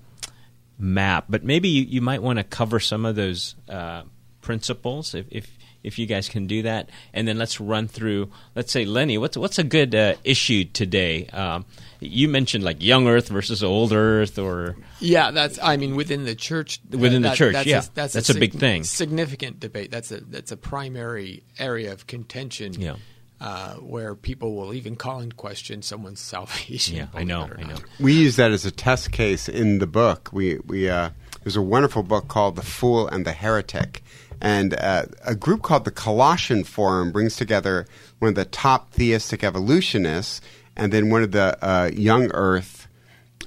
map. 0.78 1.26
But 1.30 1.44
maybe 1.44 1.70
you, 1.70 1.84
you 1.84 2.02
might 2.02 2.22
want 2.22 2.40
to 2.40 2.44
cover 2.44 2.80
some 2.80 3.06
of 3.06 3.16
those 3.16 3.56
uh, 3.70 4.04
principles 4.42 5.16
if, 5.16 5.26
if 5.30 5.58
if 5.84 6.00
you 6.00 6.06
guys 6.06 6.30
can 6.30 6.48
do 6.48 6.62
that, 6.64 6.90
and 7.14 7.28
then 7.28 7.38
let's 7.38 7.60
run 7.60 7.88
through. 7.88 8.30
Let's 8.56 8.72
say, 8.72 8.86
Lenny, 8.86 9.18
what's 9.18 9.38
what's 9.38 9.60
a 9.60 9.64
good 9.64 9.94
uh, 9.94 10.16
issue 10.24 10.64
today? 10.66 11.28
Um, 11.28 11.66
you 12.00 12.28
mentioned 12.28 12.64
like 12.64 12.82
young 12.82 13.08
Earth 13.08 13.28
versus 13.30 13.64
old 13.64 13.94
Earth, 13.94 14.38
or 14.40 14.76
Yeah, 15.00 15.32
that's. 15.32 15.60
I 15.62 15.78
mean, 15.78 15.96
within 15.96 16.26
the 16.26 16.36
church. 16.36 16.80
uh, 16.94 16.98
Within 16.98 17.22
the 17.22 17.34
church, 17.34 17.54
that's 17.54 17.68
yeah. 17.68 17.80
a, 17.84 17.90
that's, 17.94 18.14
That's 18.14 18.30
a 18.30 18.40
big 18.40 18.54
thing. 18.54 18.84
Significant 18.84 19.60
debate. 19.60 19.92
That's 19.92 20.12
a 20.12 20.22
that's 20.22 20.52
a 20.52 20.58
primary 20.58 21.44
area 21.60 21.92
of 21.94 22.08
contention. 22.08 22.74
Yeah. 22.74 22.96
Uh, 23.42 23.74
where 23.76 24.16
people 24.16 24.56
will 24.56 24.74
even 24.74 24.96
call 24.96 25.20
in 25.20 25.30
question 25.34 25.82
someone's 25.82 26.20
salvation. 26.34 26.96
yeah, 26.96 27.08
I 27.14 27.26
know, 27.26 27.50
I 27.58 27.64
know. 27.64 27.76
we 28.00 28.14
use 28.14 28.38
that 28.38 28.52
as 28.52 28.64
a 28.66 28.72
test 28.72 29.12
case 29.12 29.50
in 29.50 29.80
the 29.80 29.88
book. 29.88 30.30
We 30.32 30.60
we 30.66 30.88
uh, 30.90 31.10
there's 31.44 31.58
a 31.58 31.62
wonderful 31.62 32.04
book 32.04 32.30
called 32.30 32.56
The 32.56 32.62
Fool 32.62 33.06
and 33.06 33.26
the 33.26 33.34
Heretic, 33.34 34.02
and 34.42 34.74
uh, 34.76 35.06
a 35.26 35.36
group 35.36 35.62
called 35.62 35.86
the 35.86 35.92
Colossian 35.92 36.64
Forum 36.64 37.12
brings 37.12 37.36
together 37.36 37.88
one 38.20 38.30
of 38.30 38.36
the 38.36 38.46
top 38.46 38.92
theistic 38.92 39.44
evolutionists 39.44 40.42
and 40.76 40.92
then 40.92 41.10
one 41.10 41.24
of 41.24 41.32
the 41.32 41.58
uh, 41.62 41.90
young 41.94 42.32
Earth 42.32 42.88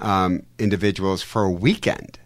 um, 0.01 0.45
individuals 0.59 1.23
for 1.23 1.45
a 1.45 1.51
weekend. 1.51 2.19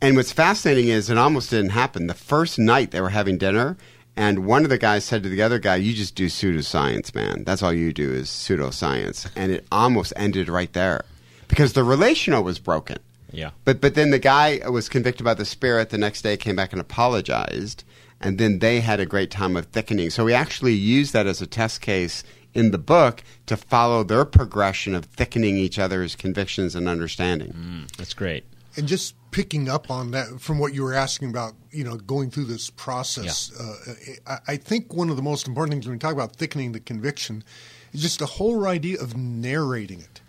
And 0.00 0.16
what's 0.16 0.32
fascinating 0.32 0.88
is 0.88 1.10
it 1.10 1.18
almost 1.18 1.50
didn't 1.50 1.70
happen. 1.70 2.06
The 2.06 2.14
first 2.14 2.58
night 2.58 2.92
they 2.92 3.00
were 3.00 3.08
having 3.08 3.36
dinner, 3.36 3.76
and 4.16 4.46
one 4.46 4.64
of 4.64 4.70
the 4.70 4.78
guys 4.78 5.04
said 5.04 5.22
to 5.24 5.28
the 5.28 5.42
other 5.42 5.58
guy, 5.58 5.76
"You 5.76 5.92
just 5.92 6.14
do 6.14 6.26
pseudoscience, 6.26 7.14
man. 7.14 7.42
That's 7.44 7.62
all 7.62 7.72
you 7.72 7.92
do 7.92 8.12
is 8.12 8.28
pseudoscience." 8.28 9.28
And 9.34 9.50
it 9.50 9.66
almost 9.72 10.12
ended 10.14 10.48
right 10.48 10.72
there 10.72 11.04
because 11.48 11.72
the 11.72 11.82
relational 11.82 12.44
was 12.44 12.60
broken. 12.60 12.98
Yeah. 13.32 13.50
But 13.64 13.80
but 13.80 13.94
then 13.94 14.10
the 14.10 14.18
guy 14.18 14.60
was 14.68 14.88
convicted 14.88 15.24
by 15.24 15.34
the 15.34 15.44
Spirit. 15.44 15.90
The 15.90 15.98
next 15.98 16.22
day 16.22 16.36
came 16.36 16.56
back 16.56 16.72
and 16.72 16.80
apologized, 16.80 17.84
and 18.20 18.38
then 18.38 18.58
they 18.58 18.80
had 18.80 19.00
a 19.00 19.06
great 19.06 19.30
time 19.30 19.56
of 19.56 19.66
thickening. 19.66 20.10
So 20.10 20.24
we 20.24 20.34
actually 20.34 20.74
used 20.74 21.12
that 21.12 21.26
as 21.26 21.40
a 21.40 21.46
test 21.46 21.80
case 21.80 22.24
in 22.54 22.70
the 22.70 22.78
book 22.78 23.22
to 23.46 23.56
follow 23.56 24.02
their 24.02 24.24
progression 24.24 24.94
of 24.94 25.04
thickening 25.04 25.56
each 25.56 25.78
other's 25.78 26.16
convictions 26.16 26.74
and 26.74 26.88
understanding. 26.88 27.52
Mm, 27.52 27.96
that's 27.96 28.14
great. 28.14 28.44
And 28.76 28.86
just 28.86 29.14
picking 29.30 29.68
up 29.68 29.90
on 29.90 30.12
that 30.12 30.40
from 30.40 30.58
what 30.58 30.74
you 30.74 30.82
were 30.82 30.94
asking 30.94 31.30
about, 31.30 31.54
you 31.70 31.84
know, 31.84 31.96
going 31.96 32.30
through 32.30 32.44
this 32.44 32.70
process, 32.70 33.52
uh, 33.58 33.94
I, 34.26 34.52
I 34.52 34.56
think 34.56 34.92
one 34.92 35.10
of 35.10 35.16
the 35.16 35.22
most 35.22 35.46
important 35.46 35.72
things 35.72 35.86
when 35.86 35.94
we 35.94 35.98
talk 35.98 36.12
about 36.12 36.36
thickening 36.36 36.72
the 36.72 36.80
conviction 36.80 37.44
is 37.92 38.02
just 38.02 38.18
the 38.18 38.26
whole 38.26 38.66
idea 38.66 39.00
of 39.00 39.16
narrating 39.16 40.00
it. 40.00 40.20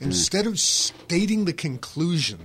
Instead 0.00 0.46
of 0.46 0.60
stating 0.60 1.44
the 1.44 1.52
conclusion 1.52 2.38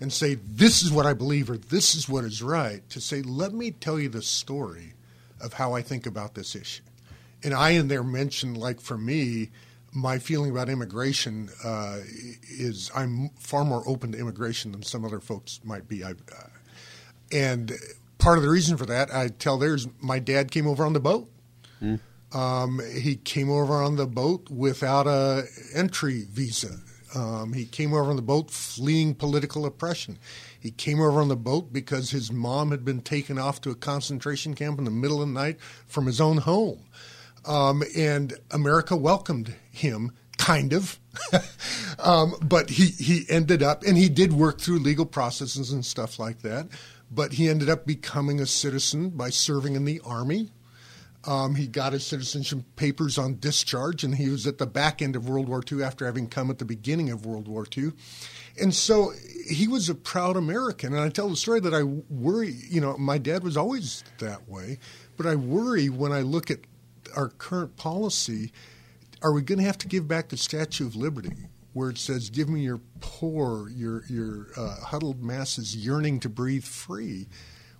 and 0.00 0.12
say, 0.12 0.34
this 0.34 0.82
is 0.82 0.92
what 0.92 1.06
I 1.06 1.14
believe 1.14 1.50
or 1.50 1.56
this 1.56 1.94
is 1.94 2.08
what 2.08 2.24
is 2.24 2.42
right, 2.42 2.88
to 2.90 3.00
say, 3.00 3.22
let 3.22 3.52
me 3.52 3.70
tell 3.70 3.98
you 3.98 4.08
the 4.08 4.22
story 4.22 4.92
of 5.40 5.54
how 5.54 5.74
I 5.74 5.82
think 5.82 6.06
about 6.06 6.34
this 6.34 6.54
issue. 6.54 6.82
And 7.42 7.54
I 7.54 7.70
in 7.70 7.88
there 7.88 8.02
mentioned, 8.02 8.56
like 8.56 8.80
for 8.80 8.98
me, 8.98 9.50
my 9.92 10.18
feeling 10.18 10.50
about 10.50 10.68
immigration 10.68 11.48
uh, 11.64 12.00
is 12.50 12.90
I'm 12.94 13.30
far 13.38 13.64
more 13.64 13.82
open 13.86 14.12
to 14.12 14.18
immigration 14.18 14.72
than 14.72 14.82
some 14.82 15.04
other 15.04 15.20
folks 15.20 15.60
might 15.64 15.88
be. 15.88 16.04
I, 16.04 16.10
uh, 16.10 16.48
and 17.32 17.72
part 18.18 18.36
of 18.36 18.44
the 18.44 18.50
reason 18.50 18.76
for 18.76 18.86
that, 18.86 19.12
I 19.14 19.28
tell 19.28 19.56
theirs, 19.56 19.88
my 20.00 20.18
dad 20.18 20.50
came 20.50 20.66
over 20.66 20.84
on 20.84 20.92
the 20.92 21.00
boat. 21.00 21.30
Um, 22.32 22.80
he 22.92 23.16
came 23.16 23.50
over 23.50 23.82
on 23.82 23.96
the 23.96 24.06
boat 24.06 24.50
without 24.50 25.06
a 25.06 25.44
entry 25.74 26.26
visa. 26.28 26.80
Um, 27.16 27.54
he 27.54 27.64
came 27.64 27.94
over 27.94 28.10
on 28.10 28.16
the 28.16 28.22
boat 28.22 28.50
fleeing 28.50 29.14
political 29.14 29.64
oppression. 29.64 30.18
He 30.60 30.70
came 30.70 31.00
over 31.00 31.22
on 31.22 31.28
the 31.28 31.36
boat 31.36 31.72
because 31.72 32.10
his 32.10 32.30
mom 32.30 32.72
had 32.72 32.84
been 32.84 33.00
taken 33.00 33.38
off 33.38 33.62
to 33.62 33.70
a 33.70 33.74
concentration 33.74 34.52
camp 34.52 34.78
in 34.78 34.84
the 34.84 34.90
middle 34.90 35.22
of 35.22 35.28
the 35.28 35.32
night 35.32 35.58
from 35.86 36.04
his 36.04 36.20
own 36.20 36.36
home. 36.36 36.84
Um, 37.46 37.82
and 37.96 38.34
America 38.50 38.96
welcomed 38.96 39.54
him, 39.70 40.12
kind 40.36 40.74
of. 40.74 41.00
um, 41.98 42.34
but 42.42 42.68
he, 42.68 42.88
he 42.88 43.24
ended 43.30 43.62
up, 43.62 43.82
and 43.82 43.96
he 43.96 44.10
did 44.10 44.34
work 44.34 44.60
through 44.60 44.80
legal 44.80 45.06
processes 45.06 45.72
and 45.72 45.86
stuff 45.86 46.18
like 46.18 46.42
that. 46.42 46.68
But 47.10 47.34
he 47.34 47.48
ended 47.48 47.70
up 47.70 47.86
becoming 47.86 48.40
a 48.40 48.46
citizen 48.46 49.08
by 49.10 49.30
serving 49.30 49.74
in 49.74 49.86
the 49.86 50.02
army. 50.04 50.50
Um, 51.26 51.56
he 51.56 51.66
got 51.66 51.92
his 51.92 52.06
citizenship 52.06 52.60
papers 52.76 53.18
on 53.18 53.38
discharge, 53.40 54.04
and 54.04 54.14
he 54.14 54.28
was 54.28 54.46
at 54.46 54.58
the 54.58 54.66
back 54.66 55.02
end 55.02 55.16
of 55.16 55.28
World 55.28 55.48
War 55.48 55.62
II 55.70 55.82
after 55.82 56.06
having 56.06 56.28
come 56.28 56.50
at 56.50 56.58
the 56.58 56.64
beginning 56.64 57.10
of 57.10 57.26
World 57.26 57.48
War 57.48 57.66
II. 57.76 57.92
And 58.60 58.74
so 58.74 59.12
he 59.50 59.66
was 59.66 59.88
a 59.88 59.94
proud 59.94 60.36
American. 60.36 60.92
And 60.94 61.02
I 61.02 61.08
tell 61.08 61.28
the 61.28 61.36
story 61.36 61.60
that 61.60 61.74
I 61.74 61.82
worry, 61.82 62.54
you 62.68 62.80
know, 62.80 62.96
my 62.96 63.18
dad 63.18 63.42
was 63.42 63.56
always 63.56 64.04
that 64.18 64.48
way, 64.48 64.78
but 65.16 65.26
I 65.26 65.34
worry 65.34 65.88
when 65.88 66.12
I 66.12 66.20
look 66.20 66.50
at 66.50 66.60
our 67.16 67.28
current 67.28 67.76
policy 67.76 68.52
are 69.22 69.32
we 69.32 69.42
going 69.42 69.58
to 69.58 69.64
have 69.64 69.78
to 69.78 69.88
give 69.88 70.06
back 70.06 70.28
the 70.28 70.36
Statue 70.36 70.86
of 70.86 70.96
Liberty? 70.96 71.32
Where 71.72 71.90
it 71.90 71.98
says, 71.98 72.30
"Give 72.30 72.48
me 72.48 72.60
your 72.60 72.80
poor, 73.00 73.68
your 73.68 74.04
your 74.06 74.48
uh, 74.56 74.76
huddled 74.76 75.22
masses 75.22 75.76
yearning 75.76 76.20
to 76.20 76.28
breathe 76.28 76.64
free," 76.64 77.28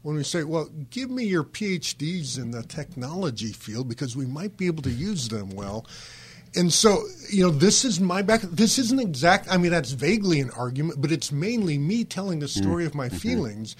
when 0.06 0.14
we 0.14 0.22
say, 0.22 0.44
well, 0.44 0.68
give 0.90 1.10
me 1.10 1.24
your 1.24 1.42
PhDs 1.42 2.38
in 2.38 2.52
the 2.52 2.62
technology 2.62 3.50
field 3.50 3.88
because 3.88 4.14
we 4.14 4.24
might 4.24 4.56
be 4.56 4.68
able 4.68 4.84
to 4.84 4.90
use 4.90 5.30
them 5.30 5.50
well. 5.50 5.84
And 6.54 6.72
so, 6.72 7.02
you 7.28 7.42
know, 7.42 7.50
this 7.50 7.84
is 7.84 7.98
my 7.98 8.22
back. 8.22 8.42
This 8.42 8.78
isn't 8.78 9.00
exact. 9.00 9.48
I 9.50 9.56
mean, 9.56 9.72
that's 9.72 9.90
vaguely 9.90 10.38
an 10.38 10.50
argument, 10.50 11.00
but 11.00 11.10
it's 11.10 11.32
mainly 11.32 11.76
me 11.76 12.04
telling 12.04 12.38
the 12.38 12.46
story 12.46 12.86
of 12.86 12.94
my 12.94 13.08
feelings. 13.08 13.74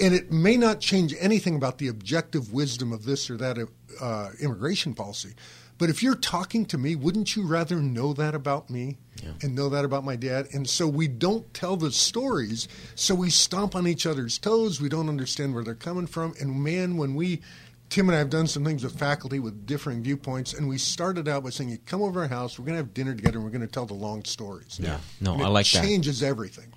And 0.00 0.14
it 0.14 0.30
may 0.30 0.56
not 0.56 0.78
change 0.78 1.12
anything 1.18 1.56
about 1.56 1.78
the 1.78 1.88
objective 1.88 2.52
wisdom 2.52 2.92
of 2.92 3.04
this 3.04 3.28
or 3.28 3.36
that 3.38 3.58
uh, 4.00 4.30
immigration 4.40 4.94
policy. 4.94 5.34
But 5.76 5.90
if 5.90 6.02
you're 6.02 6.14
talking 6.14 6.66
to 6.66 6.78
me, 6.78 6.94
wouldn't 6.94 7.34
you 7.34 7.46
rather 7.46 7.76
know 7.76 8.12
that 8.14 8.34
about 8.34 8.70
me 8.70 8.98
and 9.42 9.54
know 9.54 9.68
that 9.70 9.84
about 9.84 10.04
my 10.04 10.16
dad? 10.16 10.48
And 10.52 10.68
so 10.68 10.86
we 10.86 11.08
don't 11.08 11.52
tell 11.52 11.76
the 11.76 11.90
stories, 11.90 12.68
so 12.94 13.14
we 13.14 13.30
stomp 13.30 13.74
on 13.74 13.86
each 13.86 14.06
other's 14.06 14.38
toes. 14.38 14.80
We 14.80 14.88
don't 14.88 15.08
understand 15.08 15.54
where 15.54 15.64
they're 15.64 15.74
coming 15.74 16.06
from. 16.06 16.34
And 16.40 16.62
man, 16.62 16.96
when 16.96 17.14
we, 17.14 17.42
Tim 17.90 18.08
and 18.08 18.16
I 18.16 18.18
have 18.18 18.30
done 18.30 18.48
some 18.48 18.64
things 18.64 18.82
with 18.82 18.98
faculty 18.98 19.38
with 19.38 19.66
differing 19.66 20.02
viewpoints, 20.02 20.52
and 20.52 20.68
we 20.68 20.78
started 20.78 21.28
out 21.28 21.44
by 21.44 21.50
saying, 21.50 21.70
"You 21.70 21.78
come 21.86 22.02
over 22.02 22.22
our 22.22 22.28
house, 22.28 22.58
we're 22.58 22.64
going 22.64 22.74
to 22.74 22.82
have 22.82 22.92
dinner 22.92 23.14
together, 23.14 23.36
and 23.36 23.44
we're 23.44 23.50
going 23.52 23.60
to 23.60 23.72
tell 23.72 23.86
the 23.86 23.94
long 23.94 24.24
stories." 24.24 24.80
Yeah. 24.82 24.98
No, 25.20 25.34
And 25.34 25.42
I 25.44 25.46
it 25.46 25.50
like 25.50 25.70
that. 25.70 25.84
Changes 25.84 26.22
everything. 26.22 26.72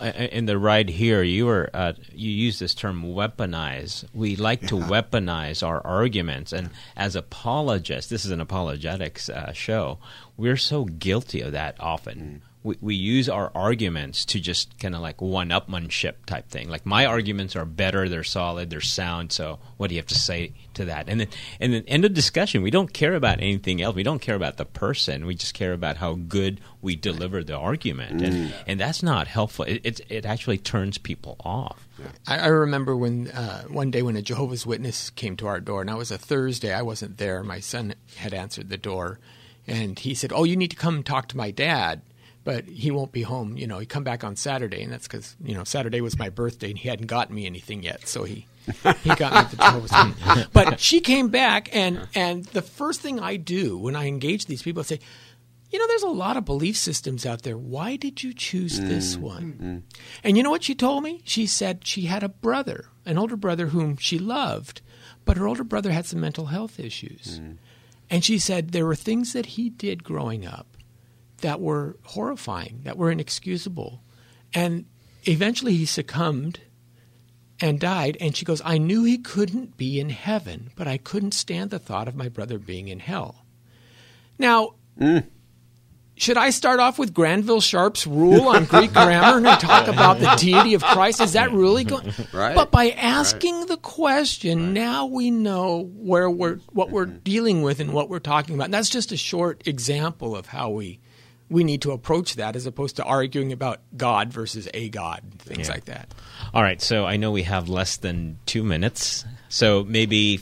In 0.00 0.46
the 0.46 0.56
ride 0.58 0.88
here, 0.88 1.22
you 1.22 1.46
were 1.46 1.68
uh, 1.74 1.92
you 2.12 2.30
use 2.30 2.58
this 2.58 2.74
term 2.74 3.02
weaponize. 3.02 4.04
We 4.14 4.36
like 4.36 4.62
to 4.68 4.76
weaponize 4.76 5.66
our 5.66 5.86
arguments, 5.86 6.52
and 6.52 6.70
as 6.96 7.16
apologists, 7.16 8.08
this 8.10 8.24
is 8.24 8.30
an 8.30 8.40
apologetics 8.40 9.28
uh, 9.28 9.52
show. 9.52 9.98
We're 10.38 10.56
so 10.56 10.84
guilty 10.86 11.42
of 11.42 11.52
that 11.52 11.76
often. 11.80 12.42
We, 12.64 12.76
we 12.80 12.94
use 12.94 13.28
our 13.28 13.50
arguments 13.54 14.24
to 14.26 14.40
just 14.40 14.78
kind 14.78 14.94
of 14.94 15.00
like 15.00 15.20
one-upmanship 15.20 16.26
type 16.26 16.48
thing. 16.48 16.68
Like 16.68 16.86
my 16.86 17.06
arguments 17.06 17.56
are 17.56 17.64
better, 17.64 18.08
they're 18.08 18.22
solid, 18.22 18.70
they're 18.70 18.80
sound. 18.80 19.32
So 19.32 19.58
what 19.78 19.88
do 19.88 19.94
you 19.94 20.00
have 20.00 20.06
to 20.08 20.18
say 20.18 20.52
to 20.74 20.84
that? 20.84 21.08
And 21.08 21.20
then 21.20 21.28
and 21.58 21.72
then 21.72 21.84
end 21.88 22.04
of 22.04 22.14
discussion. 22.14 22.62
We 22.62 22.70
don't 22.70 22.92
care 22.92 23.14
about 23.14 23.38
anything 23.38 23.82
else. 23.82 23.96
We 23.96 24.04
don't 24.04 24.20
care 24.20 24.36
about 24.36 24.58
the 24.58 24.64
person. 24.64 25.26
We 25.26 25.34
just 25.34 25.54
care 25.54 25.72
about 25.72 25.96
how 25.96 26.14
good 26.14 26.60
we 26.80 26.94
deliver 26.96 27.42
the 27.42 27.56
argument, 27.56 28.22
and 28.22 28.54
and 28.66 28.80
that's 28.80 29.02
not 29.02 29.26
helpful. 29.26 29.64
It 29.64 29.80
it, 29.84 30.00
it 30.08 30.26
actually 30.26 30.58
turns 30.58 30.98
people 30.98 31.36
off. 31.40 31.88
I, 32.26 32.38
I 32.38 32.46
remember 32.46 32.96
when 32.96 33.28
uh, 33.28 33.64
one 33.64 33.90
day 33.90 34.02
when 34.02 34.16
a 34.16 34.22
Jehovah's 34.22 34.66
Witness 34.66 35.10
came 35.10 35.36
to 35.38 35.46
our 35.46 35.60
door, 35.60 35.80
and 35.80 35.90
it 35.90 35.96
was 35.96 36.10
a 36.10 36.18
Thursday. 36.18 36.72
I 36.72 36.82
wasn't 36.82 37.18
there. 37.18 37.42
My 37.42 37.60
son 37.60 37.94
had 38.16 38.32
answered 38.34 38.68
the 38.68 38.76
door, 38.76 39.18
and 39.66 39.98
he 39.98 40.14
said, 40.14 40.32
"Oh, 40.32 40.44
you 40.44 40.56
need 40.56 40.70
to 40.70 40.76
come 40.76 41.02
talk 41.02 41.28
to 41.28 41.36
my 41.36 41.50
dad." 41.50 42.02
But 42.44 42.64
he 42.64 42.90
won't 42.90 43.12
be 43.12 43.22
home. 43.22 43.56
You 43.56 43.68
know, 43.68 43.78
he 43.78 43.86
come 43.86 44.02
back 44.02 44.24
on 44.24 44.34
Saturday, 44.34 44.82
and 44.82 44.92
that's 44.92 45.06
because 45.06 45.36
you 45.44 45.54
know 45.54 45.64
Saturday 45.64 46.00
was 46.00 46.18
my 46.18 46.28
birthday, 46.28 46.70
and 46.70 46.78
he 46.78 46.88
hadn't 46.88 47.06
gotten 47.06 47.34
me 47.34 47.46
anything 47.46 47.82
yet. 47.82 48.08
So 48.08 48.24
he 48.24 48.46
he 49.02 49.14
got 49.14 49.32
me 49.32 49.50
the 49.50 49.56
Jehovah's. 49.56 50.46
But 50.52 50.80
she 50.80 51.00
came 51.00 51.28
back, 51.28 51.68
and 51.72 52.08
and 52.14 52.44
the 52.46 52.62
first 52.62 53.00
thing 53.00 53.20
I 53.20 53.36
do 53.36 53.78
when 53.78 53.94
I 53.94 54.06
engage 54.06 54.46
these 54.46 54.62
people, 54.62 54.80
I 54.80 54.84
say, 54.84 55.00
you 55.70 55.78
know, 55.78 55.86
there's 55.86 56.02
a 56.02 56.08
lot 56.08 56.36
of 56.36 56.44
belief 56.44 56.76
systems 56.76 57.24
out 57.24 57.42
there. 57.42 57.56
Why 57.56 57.96
did 57.96 58.22
you 58.22 58.34
choose 58.34 58.78
this 58.78 59.16
mm, 59.16 59.20
one? 59.20 59.42
Mm-hmm. 59.42 59.78
And 60.22 60.36
you 60.36 60.42
know 60.42 60.50
what 60.50 60.64
she 60.64 60.74
told 60.74 61.02
me? 61.02 61.22
She 61.24 61.46
said 61.46 61.86
she 61.86 62.02
had 62.02 62.22
a 62.22 62.28
brother, 62.28 62.86
an 63.06 63.18
older 63.18 63.36
brother 63.36 63.68
whom 63.68 63.96
she 63.96 64.18
loved, 64.18 64.82
but 65.24 65.38
her 65.38 65.48
older 65.48 65.64
brother 65.64 65.90
had 65.90 66.04
some 66.04 66.20
mental 66.20 66.46
health 66.46 66.78
issues. 66.78 67.40
Mm. 67.40 67.56
And 68.10 68.22
she 68.22 68.38
said 68.38 68.72
there 68.72 68.84
were 68.84 68.94
things 68.94 69.32
that 69.32 69.46
he 69.46 69.70
did 69.70 70.04
growing 70.04 70.46
up 70.46 70.76
that 71.42 71.60
were 71.60 71.96
horrifying, 72.02 72.80
that 72.84 72.96
were 72.96 73.10
inexcusable. 73.10 74.02
And 74.54 74.86
eventually 75.24 75.76
he 75.76 75.86
succumbed 75.86 76.60
and 77.60 77.78
died. 77.78 78.16
And 78.20 78.36
she 78.36 78.44
goes, 78.44 78.60
I 78.64 78.78
knew 78.78 79.04
he 79.04 79.18
couldn't 79.18 79.76
be 79.76 80.00
in 80.00 80.10
heaven, 80.10 80.70
but 80.74 80.88
I 80.88 80.96
couldn't 80.96 81.32
stand 81.32 81.70
the 81.70 81.78
thought 81.78 82.08
of 82.08 82.16
my 82.16 82.28
brother 82.28 82.58
being 82.58 82.88
in 82.88 82.98
hell. 82.98 83.44
Now, 84.38 84.74
mm. 84.98 85.24
should 86.16 86.36
I 86.36 86.50
start 86.50 86.80
off 86.80 86.98
with 86.98 87.14
Granville 87.14 87.60
Sharp's 87.60 88.06
rule 88.06 88.48
on 88.48 88.64
Greek 88.64 88.92
grammar 88.92 89.46
and 89.46 89.60
talk 89.60 89.86
about 89.86 90.18
the 90.18 90.34
deity 90.36 90.74
of 90.74 90.82
Christ? 90.82 91.20
Is 91.20 91.34
that 91.34 91.52
really 91.52 91.84
going? 91.84 92.12
Right. 92.32 92.56
But 92.56 92.72
by 92.72 92.90
asking 92.90 93.66
the 93.66 93.76
question, 93.76 94.72
now 94.72 95.06
we 95.06 95.30
know 95.30 95.90
where 95.94 96.28
we're 96.28 96.56
what 96.72 96.90
we're 96.90 97.06
dealing 97.06 97.62
with 97.62 97.78
and 97.78 97.92
what 97.92 98.08
we're 98.08 98.18
talking 98.18 98.56
about. 98.56 98.64
And 98.64 98.74
that's 98.74 98.90
just 98.90 99.12
a 99.12 99.16
short 99.16 99.68
example 99.68 100.34
of 100.34 100.46
how 100.46 100.70
we 100.70 101.00
we 101.52 101.62
need 101.64 101.82
to 101.82 101.92
approach 101.92 102.36
that, 102.36 102.56
as 102.56 102.66
opposed 102.66 102.96
to 102.96 103.04
arguing 103.04 103.52
about 103.52 103.80
God 103.96 104.32
versus 104.32 104.68
a 104.74 104.88
God, 104.88 105.22
things 105.38 105.68
Yeah. 105.68 105.74
like 105.74 105.84
that. 105.84 106.12
All 106.54 106.62
right, 106.62 106.80
so 106.82 107.04
I 107.06 107.16
know 107.16 107.30
we 107.30 107.42
have 107.44 107.68
less 107.68 107.96
than 107.96 108.38
two 108.46 108.64
minutes, 108.64 109.24
so 109.48 109.84
maybe 109.84 110.40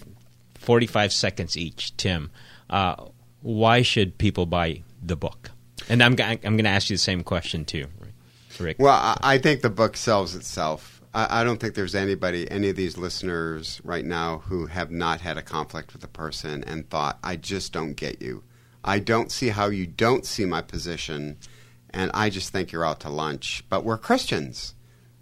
forty-five 0.54 1.12
seconds 1.12 1.56
each. 1.56 1.96
Tim, 1.96 2.30
uh, 2.70 2.94
why 3.42 3.82
should 3.82 4.16
people 4.18 4.46
buy 4.46 4.82
the 5.02 5.16
book? 5.16 5.50
And 5.88 6.02
I'm 6.02 6.12
I'm 6.12 6.38
going 6.56 6.64
to 6.64 6.70
ask 6.70 6.88
you 6.90 6.94
the 6.94 6.98
same 7.02 7.22
question 7.24 7.64
too, 7.64 7.86
Rick. 8.58 8.76
Well, 8.78 8.94
I, 8.94 9.18
I 9.22 9.38
think 9.38 9.62
the 9.62 9.70
book 9.70 9.96
sells 9.96 10.34
itself. 10.34 11.02
I, 11.12 11.40
I 11.40 11.44
don't 11.44 11.58
think 11.58 11.74
there's 11.74 11.94
anybody, 11.96 12.48
any 12.50 12.68
of 12.68 12.76
these 12.76 12.96
listeners 12.96 13.80
right 13.82 14.04
now, 14.04 14.38
who 14.46 14.66
have 14.66 14.90
not 14.92 15.20
had 15.22 15.36
a 15.38 15.42
conflict 15.42 15.92
with 15.92 16.04
a 16.04 16.08
person 16.08 16.62
and 16.64 16.88
thought, 16.88 17.18
"I 17.24 17.34
just 17.36 17.72
don't 17.72 17.94
get 17.94 18.22
you. 18.22 18.44
I 18.84 18.98
don't 18.98 19.30
see 19.30 19.48
how 19.48 19.68
you 19.68 19.86
don't 19.86 20.24
see 20.24 20.44
my 20.44 20.62
position, 20.62 21.36
and 21.90 22.10
I 22.14 22.30
just 22.30 22.50
think 22.50 22.72
you're 22.72 22.86
out 22.86 23.00
to 23.00 23.10
lunch." 23.10 23.64
But 23.68 23.84
we're 23.84 23.98
Christians, 23.98 24.74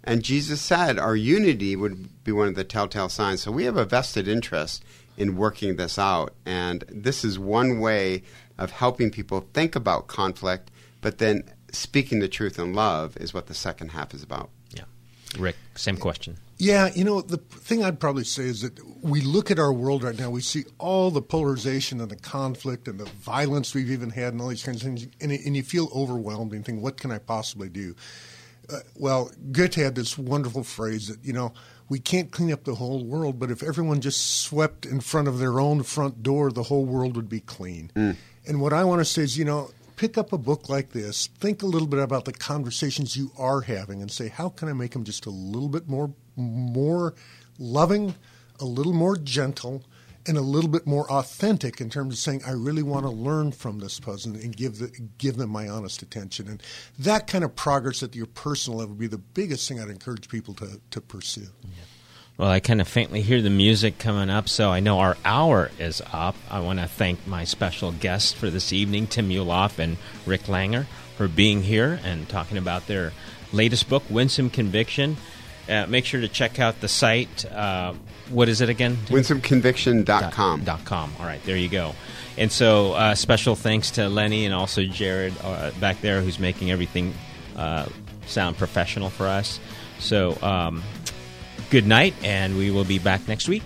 and 0.03 0.23
Jesus 0.23 0.61
said 0.61 0.97
our 0.97 1.15
unity 1.15 1.75
would 1.75 2.23
be 2.23 2.31
one 2.31 2.47
of 2.47 2.55
the 2.55 2.63
telltale 2.63 3.09
signs. 3.09 3.41
So 3.41 3.51
we 3.51 3.65
have 3.65 3.77
a 3.77 3.85
vested 3.85 4.27
interest 4.27 4.83
in 5.17 5.35
working 5.35 5.75
this 5.75 5.99
out, 5.99 6.33
and 6.45 6.83
this 6.89 7.25
is 7.25 7.37
one 7.37 7.79
way 7.79 8.23
of 8.57 8.71
helping 8.71 9.11
people 9.11 9.47
think 9.53 9.75
about 9.75 10.07
conflict, 10.07 10.71
but 11.01 11.17
then 11.17 11.43
speaking 11.71 12.19
the 12.19 12.27
truth 12.27 12.57
in 12.57 12.73
love 12.73 13.17
is 13.17 13.33
what 13.33 13.47
the 13.47 13.53
second 13.53 13.89
half 13.89 14.13
is 14.13 14.23
about. 14.23 14.49
Yeah, 15.35 15.41
Rick, 15.41 15.55
same 15.75 15.97
question. 15.97 16.37
Yeah, 16.57 16.89
you 16.93 17.05
know, 17.05 17.21
the 17.21 17.37
thing 17.37 17.85
I'd 17.85 18.01
probably 18.01 18.25
say 18.25 18.43
is 18.43 18.61
that 18.63 18.77
we 19.01 19.21
look 19.21 19.49
at 19.49 19.59
our 19.59 19.71
world 19.71 20.03
right 20.03 20.17
now, 20.17 20.29
we 20.29 20.41
see 20.41 20.65
all 20.77 21.09
the 21.09 21.21
polarization 21.21 22.01
and 22.01 22.11
the 22.11 22.17
conflict 22.17 22.89
and 22.89 22.99
the 22.99 23.05
violence 23.05 23.73
we've 23.73 23.89
even 23.89 24.09
had 24.09 24.33
and 24.33 24.41
all 24.41 24.49
these 24.49 24.63
kinds 24.63 24.77
of 24.77 24.87
things, 24.87 25.07
and, 25.21 25.31
and 25.31 25.55
you 25.55 25.63
feel 25.63 25.89
overwhelmed 25.95 26.51
and 26.51 26.65
think, 26.65 26.81
what 26.81 26.97
can 26.97 27.11
I 27.11 27.17
possibly 27.17 27.69
do? 27.69 27.95
Uh, 28.69 28.79
well, 28.95 29.31
Goethe 29.53 29.75
had 29.75 29.95
this 29.95 30.17
wonderful 30.17 30.65
phrase 30.65 31.07
that, 31.07 31.23
you 31.23 31.31
know, 31.31 31.53
we 31.87 31.97
can't 31.97 32.29
clean 32.29 32.51
up 32.51 32.65
the 32.65 32.75
whole 32.75 33.03
world, 33.05 33.39
but 33.39 33.49
if 33.49 33.63
everyone 33.63 34.01
just 34.01 34.41
swept 34.41 34.85
in 34.85 34.99
front 34.99 35.27
of 35.29 35.39
their 35.39 35.59
own 35.59 35.83
front 35.83 36.21
door, 36.21 36.51
the 36.51 36.63
whole 36.63 36.85
world 36.85 37.15
would 37.15 37.29
be 37.29 37.39
clean. 37.39 37.89
Mm. 37.95 38.17
And 38.45 38.61
what 38.61 38.73
I 38.73 38.83
want 38.83 38.99
to 38.99 39.05
say 39.05 39.23
is, 39.23 39.37
you 39.37 39.45
know, 39.45 39.71
pick 39.99 40.17
up 40.17 40.31
a 40.31 40.37
book 40.37 40.69
like 40.69 40.91
this, 40.91 41.27
think 41.39 41.61
a 41.61 41.65
little 41.65 41.87
bit 41.87 41.99
about 41.99 42.23
the 42.23 42.31
conversations 42.31 43.17
you 43.17 43.33
are 43.37 43.59
having, 43.59 44.01
and 44.01 44.09
say, 44.09 44.29
how 44.29 44.47
can 44.47 44.69
I 44.69 44.73
make 44.73 44.91
them 44.91 45.03
just 45.03 45.25
a 45.25 45.29
little 45.29 45.67
bit 45.67 45.89
more, 45.89 46.09
more 46.37 47.15
loving, 47.57 48.15
a 48.61 48.65
little 48.65 48.93
more 48.93 49.17
gentle, 49.17 49.83
and 50.25 50.37
a 50.37 50.41
little 50.41 50.69
bit 50.69 50.87
more 50.87 51.11
authentic 51.11 51.81
in 51.81 51.89
terms 51.89 52.13
of 52.13 52.19
saying, 52.19 52.43
I 52.47 52.51
really 52.51 52.81
want 52.81 53.07
to 53.07 53.09
learn 53.09 53.51
from 53.51 53.79
this 53.79 53.99
person 53.99 54.35
and 54.37 54.55
give 54.55 54.79
the, 54.79 54.89
give 55.17 55.35
them 55.35 55.49
my 55.49 55.67
honest 55.67 56.01
attention. 56.01 56.47
And 56.47 56.63
that 56.99 57.27
kind 57.27 57.43
of 57.43 57.53
progress 57.57 58.01
at 58.01 58.15
your 58.15 58.27
personal 58.27 58.79
level 58.79 58.93
would 58.93 58.99
be 58.99 59.07
the 59.07 59.17
biggest 59.17 59.67
thing 59.67 59.81
I'd 59.81 59.89
encourage 59.89 60.29
people 60.29 60.53
to, 60.55 60.79
to 60.91 61.01
pursue. 61.01 61.47
Well, 62.39 62.49
I 62.49 62.61
kind 62.61 62.79
of 62.79 62.87
faintly 62.87 63.21
hear 63.21 63.41
the 63.41 63.49
music 63.49 63.99
coming 63.99 64.29
up, 64.29 64.47
so 64.47 64.71
I 64.71 64.79
know 64.79 64.99
our 64.99 65.17
hour 65.25 65.71
is 65.77 66.01
up. 66.13 66.37
I 66.49 66.61
want 66.61 66.79
to 66.79 66.87
thank 66.87 67.27
my 67.27 67.43
special 67.43 67.91
guests 67.91 68.31
for 68.31 68.49
this 68.49 68.71
evening, 68.71 69.07
Tim 69.07 69.27
Muehlhoff 69.27 69.77
and 69.77 69.97
Rick 70.25 70.43
Langer, 70.43 70.85
for 71.17 71.27
being 71.27 71.61
here 71.61 71.99
and 72.01 72.29
talking 72.29 72.57
about 72.57 72.87
their 72.87 73.11
latest 73.51 73.89
book, 73.89 74.03
Winsome 74.09 74.51
Conviction. 74.51 75.17
Uh, 75.67 75.85
make 75.87 76.05
sure 76.05 76.21
to 76.21 76.29
check 76.29 76.61
out 76.61 76.79
the 76.79 76.87
site. 76.87 77.43
Uh, 77.51 77.93
what 78.29 78.47
is 78.47 78.61
it 78.61 78.69
again? 78.69 78.95
WinsomeConviction.com. 79.07 80.63
Dot 80.63 80.85
com. 80.85 81.11
All 81.19 81.25
right, 81.25 81.43
there 81.43 81.57
you 81.57 81.67
go. 81.67 81.93
And 82.37 82.49
so, 82.49 82.93
uh, 82.93 83.15
special 83.15 83.57
thanks 83.57 83.91
to 83.91 84.07
Lenny 84.07 84.45
and 84.45 84.55
also 84.55 84.85
Jared 84.85 85.33
uh, 85.43 85.71
back 85.81 85.99
there, 85.99 86.21
who's 86.21 86.39
making 86.39 86.71
everything 86.71 87.13
uh, 87.57 87.87
sound 88.27 88.57
professional 88.57 89.09
for 89.09 89.27
us. 89.27 89.59
So, 89.99 90.41
um, 90.41 90.81
good 91.69 91.87
night, 91.87 92.13
and 92.23 92.57
we 92.57 92.71
will 92.71 92.85
be 92.85 92.99
back 92.99 93.27
next 93.27 93.47
week. 93.47 93.63